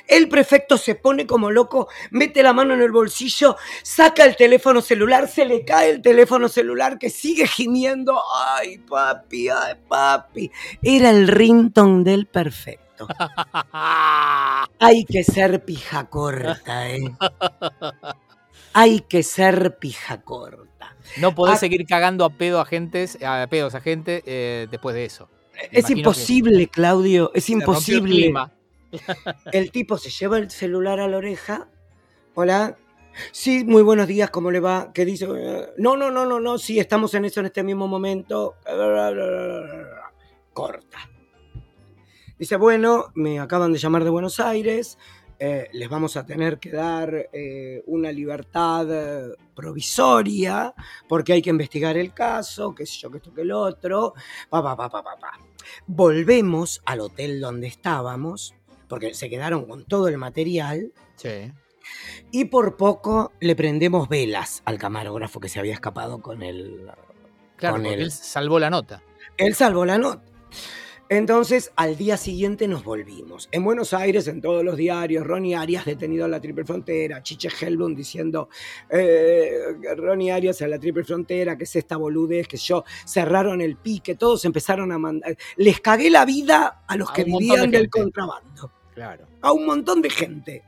El 0.07 0.29
prefecto 0.29 0.77
se 0.79 0.95
pone 0.95 1.27
como 1.27 1.51
loco, 1.51 1.89
mete 2.11 2.43
la 2.43 2.53
mano 2.53 2.75
en 2.75 2.83
el 2.83 2.93
bolsillo, 2.93 3.57
saca 3.83 4.25
el 4.25 4.37
teléfono 4.37 4.81
celular, 4.81 5.29
se 5.29 5.45
le 5.45 5.65
cae 5.65 5.91
el 5.91 6.03
teléfono 6.03 6.49
celular 6.49 6.99
que 6.99 7.11
sigue 7.11 7.47
gimiendo. 7.47 8.21
Ay, 8.57 8.79
papi, 8.79 9.49
ay, 9.49 9.75
papi. 9.89 10.51
Era 10.83 11.11
el 11.11 11.29
rington 11.29 12.05
del 12.05 12.27
perfecto. 12.27 12.87
Hay 14.79 15.05
que 15.05 15.25
ser 15.25 15.65
pija 15.65 16.09
corta, 16.09 16.91
¿eh? 16.91 17.15
Hay 18.73 19.01
que 19.01 19.23
ser 19.23 19.79
pija 19.79 20.23
corta. 20.23 20.97
No 21.19 21.35
podés 21.35 21.61
seguir 21.61 21.87
cagando 21.87 22.25
a 22.25 22.31
pedo 22.31 22.59
a 22.59 22.63
agentes, 22.63 23.19
a 23.23 23.47
pedos 23.49 23.75
a 23.75 23.81
gente 23.81 24.23
eh, 24.27 24.67
después 24.71 24.95
de 24.95 25.05
eso. 25.05 25.29
es 25.71 25.89
imposible, 25.91 26.69
Claudio, 26.69 27.31
es 27.35 27.49
imposible. 27.49 28.33
El 29.53 29.71
tipo 29.71 29.99
se 29.99 30.11
lleva 30.11 30.39
el 30.39 30.51
celular 30.51 31.01
a 31.01 31.09
la 31.09 31.19
oreja. 31.19 31.69
Hola. 32.35 32.77
Sí, 33.33 33.65
muy 33.65 33.83
buenos 33.83 34.07
días, 34.07 34.29
¿cómo 34.29 34.51
le 34.51 34.61
va? 34.61 34.93
¿Qué 34.93 35.07
dice? 35.07 35.27
No, 35.79 35.97
no, 35.97 36.11
no, 36.11 36.27
no, 36.27 36.39
no, 36.39 36.59
sí, 36.59 36.79
estamos 36.79 37.15
en 37.15 37.25
eso 37.25 37.41
en 37.41 37.47
este 37.47 37.63
mismo 37.63 37.89
momento. 37.89 38.57
Corta. 40.53 40.99
Dice, 42.39 42.57
bueno, 42.57 43.07
me 43.15 43.41
acaban 43.41 43.73
de 43.73 43.79
llamar 43.79 44.05
de 44.05 44.11
Buenos 44.11 44.39
Aires, 44.39 44.99
eh, 45.39 45.69
les 45.73 45.89
vamos 45.89 46.17
a 46.17 46.25
tener 46.25 46.59
que 46.59 46.71
dar 46.71 47.29
eh, 47.31 47.83
una 47.87 48.11
libertad 48.11 48.87
eh, 48.91 49.35
provisoria 49.55 50.75
porque 51.07 51.35
hay 51.35 51.43
que 51.43 51.51
investigar 51.51 51.97
el 51.99 52.15
caso, 52.15 52.75
qué 52.75 52.87
sé 52.87 53.01
yo, 53.01 53.11
que 53.11 53.19
esto, 53.19 53.35
que 53.35 53.43
el 53.43 53.53
otro. 53.53 54.15
Pa, 54.49 54.63
pa, 54.63 54.77
pa, 54.77 54.89
pa, 54.89 55.03
pa, 55.03 55.17
pa. 55.17 55.33
Volvemos 55.87 56.81
al 56.87 57.01
hotel 57.01 57.41
donde 57.41 57.67
estábamos 57.67 58.55
porque 58.89 59.15
se 59.15 59.29
quedaron 59.29 59.67
con 59.67 59.85
todo 59.85 60.09
el 60.09 60.19
material. 60.19 60.93
Sí. 61.17 61.53
Y 62.31 62.47
por 62.47 62.77
poco 62.77 63.33
le 63.41 63.55
prendemos 63.55 64.09
velas 64.09 64.63
al 64.65 64.79
camarógrafo 64.79 65.41
que 65.41 65.49
se 65.49 65.59
había 65.59 65.75
escapado 65.75 66.21
con 66.21 66.43
el. 66.43 66.91
Claro, 67.57 67.77
él 67.77 68.11
salvó 68.11 68.59
la 68.59 68.71
nota. 68.71 69.03
Él 69.39 69.55
salvó 69.55 69.85
la 69.85 69.99
nota. 69.99 70.23
Entonces, 71.09 71.71
al 71.77 71.97
día 71.97 72.17
siguiente 72.17 72.67
nos 72.67 72.83
volvimos. 72.83 73.49
En 73.53 73.63
Buenos 73.63 73.95
Aires, 73.95 74.27
en 74.27 74.41
todos 74.41 74.65
los 74.65 74.77
diarios, 74.77 75.25
Ronnie 75.25 75.55
Arias 75.55 75.85
detenido 75.85 76.25
en 76.25 76.33
la 76.33 76.41
Triple 76.41 76.65
Frontera, 76.65 77.23
Chiche 77.23 77.49
Helblum 77.49 77.95
diciendo, 77.95 78.49
eh, 78.91 79.77
Ronnie 79.97 80.33
Arias 80.33 80.61
en 80.63 80.71
la 80.71 80.81
Triple 80.81 81.05
Frontera, 81.05 81.57
que 81.57 81.63
es 81.63 81.77
esta 81.77 81.97
boludez, 81.97 82.49
que 82.49 82.57
yo, 82.57 82.85
cerraron 83.05 83.61
el 83.61 83.77
pique, 83.77 84.17
todos 84.17 84.45
empezaron 84.45 84.91
a 84.91 84.99
mandar... 84.99 85.37
Les 85.57 85.81
cagué 85.81 86.11
la 86.11 86.25
vida 86.25 86.83
a 86.89 86.97
los 86.97 87.13
que 87.13 87.23
vivían 87.23 87.71
del 87.71 87.89
contrabando. 87.89 88.73
Claro. 88.97 89.27
A 89.43 89.53
un 89.53 89.67
montón 89.67 90.01
de 90.01 90.09
gente. 90.09 90.63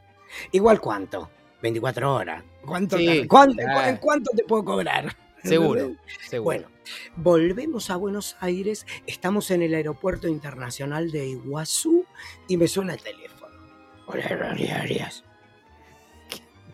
Igual 0.53 0.83
cuánto, 0.83 1.31
24 1.62 2.14
horas. 2.14 2.45
¿Cuánto, 2.61 2.99
¿cuánto, 3.26 3.62
¿En 3.62 3.97
cuánto 3.97 4.31
te 4.37 4.45
puedo 4.45 4.66
cobrar? 4.66 5.16
Seguro, 5.43 5.97
seguro. 6.29 6.45
Bueno, 6.45 6.68
volvemos 7.16 7.89
a 7.89 7.97
Buenos 7.97 8.37
Aires, 8.41 8.87
estamos 9.07 9.51
en 9.51 9.62
el 9.62 9.74
aeropuerto 9.74 10.29
internacional 10.29 11.11
de 11.11 11.26
Iguazú 11.26 12.05
y 12.49 12.59
me 12.59 12.68
suena 12.68 12.93
el 12.93 13.01
teléfono. 13.01 13.57
Hola, 14.05 14.51
Arias. 14.79 15.24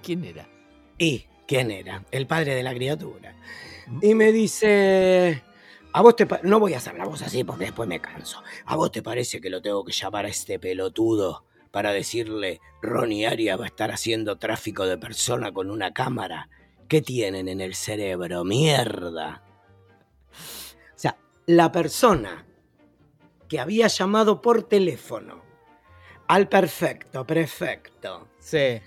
¿Quién 0.03 0.25
era? 0.25 0.49
¿Y 0.99 1.25
quién 1.47 1.71
era? 1.71 2.05
El 2.11 2.27
padre 2.27 2.57
de 2.57 2.65
la 2.65 2.75
criatura. 2.75 3.37
Mm. 3.87 3.99
Y 4.03 4.15
me 4.17 4.33
dice, 4.33 5.41
a 5.95 6.03
vos 6.03 6.17
te 6.17 6.27
no 6.43 6.59
voy 6.59 6.75
a 6.75 6.79
hacer 6.79 6.97
la 6.97 7.05
voz 7.05 7.23
así 7.23 7.45
porque 7.45 7.67
después 7.67 7.89
me 7.89 8.01
canso. 8.01 8.43
¿A 8.67 8.75
vos 8.75 8.91
te 8.91 9.01
parece 9.01 9.41
que 9.41 9.49
lo 9.49 9.63
tengo 9.63 9.85
que 9.85 9.93
llamar 9.93 10.25
a 10.25 10.29
este 10.29 10.59
pelotudo 10.59 11.45
para 11.71 11.93
decirle 11.93 12.61
Ronnie 12.83 13.29
Arias 13.29 13.61
va 13.61 13.65
a 13.65 13.69
estar 13.69 13.93
haciendo 13.93 14.37
tráfico 14.37 14.87
de 14.87 14.99
persona 14.99 15.53
con 15.53 15.71
una 15.71 15.95
cámara? 15.95 16.49
¿Qué 16.89 17.01
tienen 17.01 17.47
en 17.47 17.61
el 17.61 17.77
cerebro? 17.77 18.45
Mierda. 18.45 19.45
O 20.33 20.99
sea, 20.99 21.17
la 21.47 21.71
persona 21.71 22.45
que 23.49 23.61
había 23.61 23.87
llamado 23.87 24.43
por 24.43 24.65
teléfono 24.65 25.45
al 26.27 26.49
perfecto, 26.49 27.25
prefecto, 27.25 28.27
sí. 28.41 28.81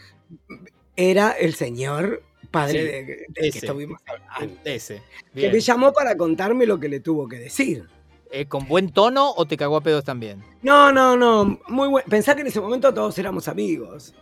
era 0.97 1.31
el 1.31 1.55
señor 1.55 2.21
padre 2.51 2.83
de, 2.83 3.27
que 3.33 3.47
estuvimos 3.47 4.01
hablando. 4.05 4.59
Ese. 4.63 5.01
Que 5.33 5.51
me 5.51 5.59
llamó 5.59 5.93
para 5.93 6.15
contarme 6.15 6.65
lo 6.65 6.79
que 6.79 6.89
le 6.89 6.99
tuvo 6.99 7.27
que 7.27 7.37
decir. 7.37 7.87
Eh, 8.31 8.45
¿Con 8.45 8.67
buen 8.67 8.91
tono 8.91 9.31
o 9.31 9.45
te 9.45 9.55
cagó 9.55 9.77
a 9.77 9.81
pedos 9.81 10.03
también? 10.03 10.43
No, 10.61 10.91
no, 10.91 11.15
no. 11.15 11.59
Muy 11.67 11.87
buen. 11.87 12.05
Pensá 12.05 12.35
que 12.35 12.41
en 12.41 12.47
ese 12.47 12.59
momento 12.59 12.93
todos 12.93 13.17
éramos 13.17 13.47
amigos. 13.47 14.13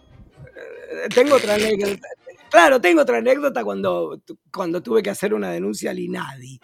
Eh, 0.46 1.10
tengo 1.14 1.36
otra 1.36 1.56
anécdota. 1.56 2.08
Claro, 2.50 2.80
tengo 2.80 3.02
otra 3.02 3.18
anécdota 3.18 3.64
cuando, 3.64 4.22
cuando 4.52 4.82
tuve 4.82 5.02
que 5.02 5.10
hacer 5.10 5.34
una 5.34 5.50
denuncia 5.50 5.92
al 5.92 6.00
INADI, 6.00 6.60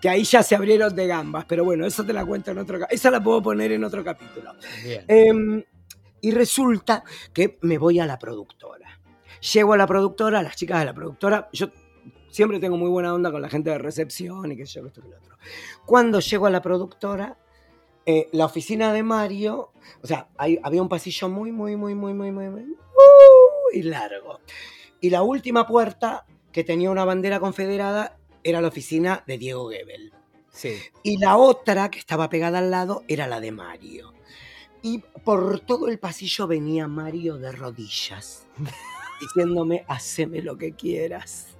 que 0.00 0.08
ahí 0.08 0.24
ya 0.24 0.42
se 0.42 0.54
abrieron 0.54 0.94
de 0.94 1.06
gambas, 1.06 1.44
pero 1.46 1.64
bueno, 1.64 1.86
eso 1.86 2.04
te 2.04 2.12
la 2.12 2.24
cuento 2.24 2.50
en 2.50 2.58
otro 2.58 2.78
Esa 2.90 3.10
la 3.10 3.22
puedo 3.22 3.42
poner 3.42 3.72
en 3.72 3.84
otro 3.84 4.04
capítulo. 4.04 4.52
Em, 5.06 5.62
y 6.20 6.30
resulta 6.32 7.04
que 7.32 7.58
me 7.62 7.78
voy 7.78 8.00
a 8.00 8.06
la 8.06 8.18
productora. 8.18 8.99
Llego 9.54 9.72
a 9.72 9.76
la 9.76 9.86
productora, 9.86 10.42
las 10.42 10.56
chicas 10.56 10.80
de 10.80 10.84
la 10.84 10.94
productora, 10.94 11.48
yo 11.52 11.68
siempre 12.30 12.60
tengo 12.60 12.76
muy 12.76 12.88
buena 12.88 13.14
onda 13.14 13.32
con 13.32 13.42
la 13.42 13.48
gente 13.48 13.70
de 13.70 13.78
recepción 13.78 14.52
y 14.52 14.56
sé 14.66 14.80
yo, 14.80 14.86
esto 14.86 15.00
y 15.04 15.08
lo 15.08 15.16
otro. 15.16 15.36
Cuando 15.86 16.20
llego 16.20 16.46
a 16.46 16.50
la 16.50 16.62
productora, 16.62 17.38
eh, 18.06 18.28
la 18.32 18.46
oficina 18.46 18.92
de 18.92 19.02
Mario, 19.02 19.72
o 20.02 20.06
sea, 20.06 20.28
había 20.36 20.82
un 20.82 20.88
pasillo 20.88 21.28
muy, 21.28 21.52
muy, 21.52 21.76
muy, 21.76 21.94
muy, 21.94 22.14
muy, 22.14 22.32
muy, 22.32 22.48
muy, 22.48 22.64
muy 22.64 23.82
largo. 23.82 24.40
Y 25.00 25.10
la 25.10 25.22
última 25.22 25.66
puerta 25.66 26.26
que 26.52 26.64
tenía 26.64 26.90
una 26.90 27.04
bandera 27.04 27.40
confederada 27.40 28.18
era 28.42 28.60
la 28.60 28.68
oficina 28.68 29.22
de 29.26 29.38
Diego 29.38 29.70
Gebel. 29.70 30.12
Sí. 30.50 30.76
Y 31.02 31.18
la 31.18 31.36
otra 31.36 31.90
que 31.90 31.98
estaba 31.98 32.28
pegada 32.28 32.58
al 32.58 32.70
lado 32.70 33.04
era 33.06 33.26
la 33.26 33.40
de 33.40 33.52
Mario. 33.52 34.12
Y 34.82 34.98
por 35.24 35.60
todo 35.60 35.88
el 35.88 35.98
pasillo 35.98 36.46
venía 36.46 36.88
Mario 36.88 37.36
de 37.36 37.52
rodillas, 37.52 38.46
diciéndome, 39.20 39.84
haceme 39.88 40.42
lo 40.42 40.56
que 40.56 40.72
quieras. 40.72 41.56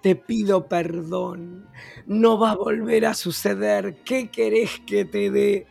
Te 0.00 0.14
pido 0.14 0.66
perdón. 0.68 1.68
No 2.06 2.38
va 2.38 2.52
a 2.52 2.56
volver 2.56 3.06
a 3.06 3.14
suceder. 3.14 3.96
¿Qué 4.04 4.28
querés 4.28 4.80
que 4.86 5.04
te 5.04 5.30
dé? 5.30 5.66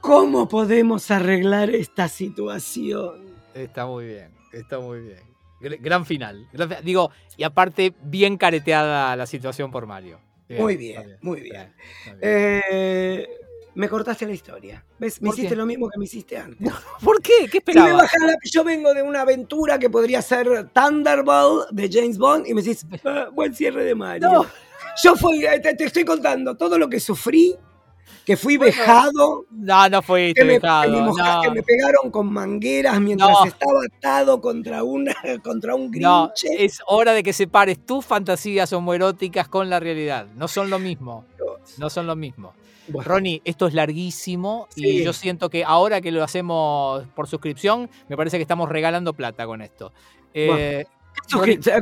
¿Cómo 0.00 0.48
podemos 0.48 1.10
arreglar 1.10 1.70
esta 1.70 2.08
situación? 2.08 3.24
Está 3.54 3.86
muy 3.86 4.06
bien, 4.06 4.30
está 4.52 4.78
muy 4.78 5.00
bien. 5.00 5.34
Gran 5.80 6.04
final. 6.04 6.46
Digo, 6.82 7.10
y 7.38 7.44
aparte, 7.44 7.94
bien 8.02 8.36
careteada 8.36 9.16
la 9.16 9.26
situación 9.26 9.70
por 9.70 9.86
Mario. 9.86 10.20
muy 10.50 10.76
bien, 10.76 11.16
muy 11.22 11.40
bien. 11.40 11.72
Eh, 12.20 13.26
me 13.74 13.88
cortaste 13.88 14.26
la 14.26 14.32
historia. 14.32 14.84
¿Ves? 14.98 15.20
Me 15.20 15.30
hiciste 15.30 15.56
lo 15.56 15.66
mismo 15.66 15.88
que 15.88 15.98
me 15.98 16.04
hiciste 16.04 16.38
antes. 16.38 16.72
¿Por 17.02 17.20
qué? 17.20 17.48
¿Qué 17.50 17.58
esperabas? 17.58 18.10
yo 18.50 18.64
vengo 18.64 18.94
de 18.94 19.02
una 19.02 19.22
aventura 19.22 19.78
que 19.78 19.90
podría 19.90 20.22
ser 20.22 20.68
Thunderbolt 20.72 21.70
de 21.70 21.90
James 21.90 22.18
Bond 22.18 22.46
y 22.46 22.54
me 22.54 22.62
decís, 22.62 22.86
ah, 23.04 23.28
buen 23.32 23.54
cierre 23.54 23.84
de 23.84 23.94
Mario. 23.94 24.46
Yo 25.02 25.16
fui, 25.16 25.44
eh, 25.44 25.60
te, 25.60 25.84
estoy 25.84 26.04
contando 26.04 26.56
todo 26.56 26.78
lo 26.78 26.88
que 26.88 27.00
sufrí 27.00 27.56
que 28.24 28.36
fui 28.36 28.56
vejado. 28.56 29.44
No, 29.50 29.88
no 29.88 30.02
fuiste 30.02 30.40
que 30.40 30.46
me, 30.46 30.54
vejado. 30.54 31.42
Que 31.42 31.50
me, 31.50 31.62
pegaron 31.62 32.10
con 32.10 32.32
mangueras 32.32 33.00
mientras 33.00 33.46
estaba 33.46 33.80
atado 33.84 34.40
contra, 34.40 34.82
una, 34.82 35.14
contra 35.42 35.74
un 35.74 35.90
grinche. 35.90 36.06
No, 36.06 36.32
es 36.58 36.80
hora 36.86 37.12
de 37.12 37.22
que 37.22 37.32
separes 37.32 37.84
tus 37.84 38.04
fantasías 38.04 38.72
homoeróticas 38.72 39.48
con 39.48 39.68
la 39.68 39.80
realidad. 39.80 40.26
No 40.36 40.48
son 40.48 40.70
lo 40.70 40.78
mismo. 40.78 41.24
No 41.76 41.90
son 41.90 42.06
lo 42.06 42.14
mismo. 42.14 42.54
Ronnie, 42.88 43.40
esto 43.44 43.66
es 43.66 43.74
larguísimo 43.74 44.68
y 44.76 45.02
yo 45.02 45.12
siento 45.12 45.48
que 45.48 45.64
ahora 45.64 46.00
que 46.00 46.10
lo 46.10 46.22
hacemos 46.22 47.04
por 47.14 47.26
suscripción, 47.26 47.90
me 48.08 48.16
parece 48.16 48.36
que 48.36 48.42
estamos 48.42 48.68
regalando 48.68 49.14
plata 49.14 49.46
con 49.46 49.62
esto. 49.62 49.92
Eh, 50.32 50.84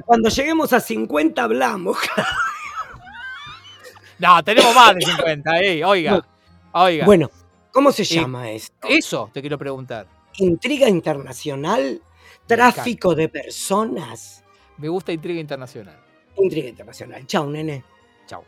cuando 0.04 0.28
lleguemos 0.28 0.72
a 0.72 0.80
50 0.80 1.42
hablamos. 1.42 1.96
no, 4.18 4.42
tenemos 4.44 4.74
más 4.74 4.94
de 4.94 5.02
50, 5.02 5.60
eh, 5.60 5.84
oiga. 5.84 6.26
Oiga. 6.72 7.04
Bueno, 7.04 7.30
¿cómo 7.70 7.92
se 7.92 8.04
llama 8.04 8.50
esto? 8.50 8.88
Eso 8.88 9.30
te 9.32 9.40
quiero 9.40 9.58
preguntar. 9.58 10.06
Intriga 10.38 10.88
internacional, 10.88 12.00
tráfico 12.46 13.14
de 13.14 13.28
personas. 13.28 14.44
Me 14.78 14.88
gusta 14.88 15.12
intriga 15.12 15.40
internacional. 15.40 15.98
Intriga 16.36 16.68
internacional. 16.68 17.26
Chao, 17.26 17.46
nene. 17.46 17.84
Chao. 18.26 18.44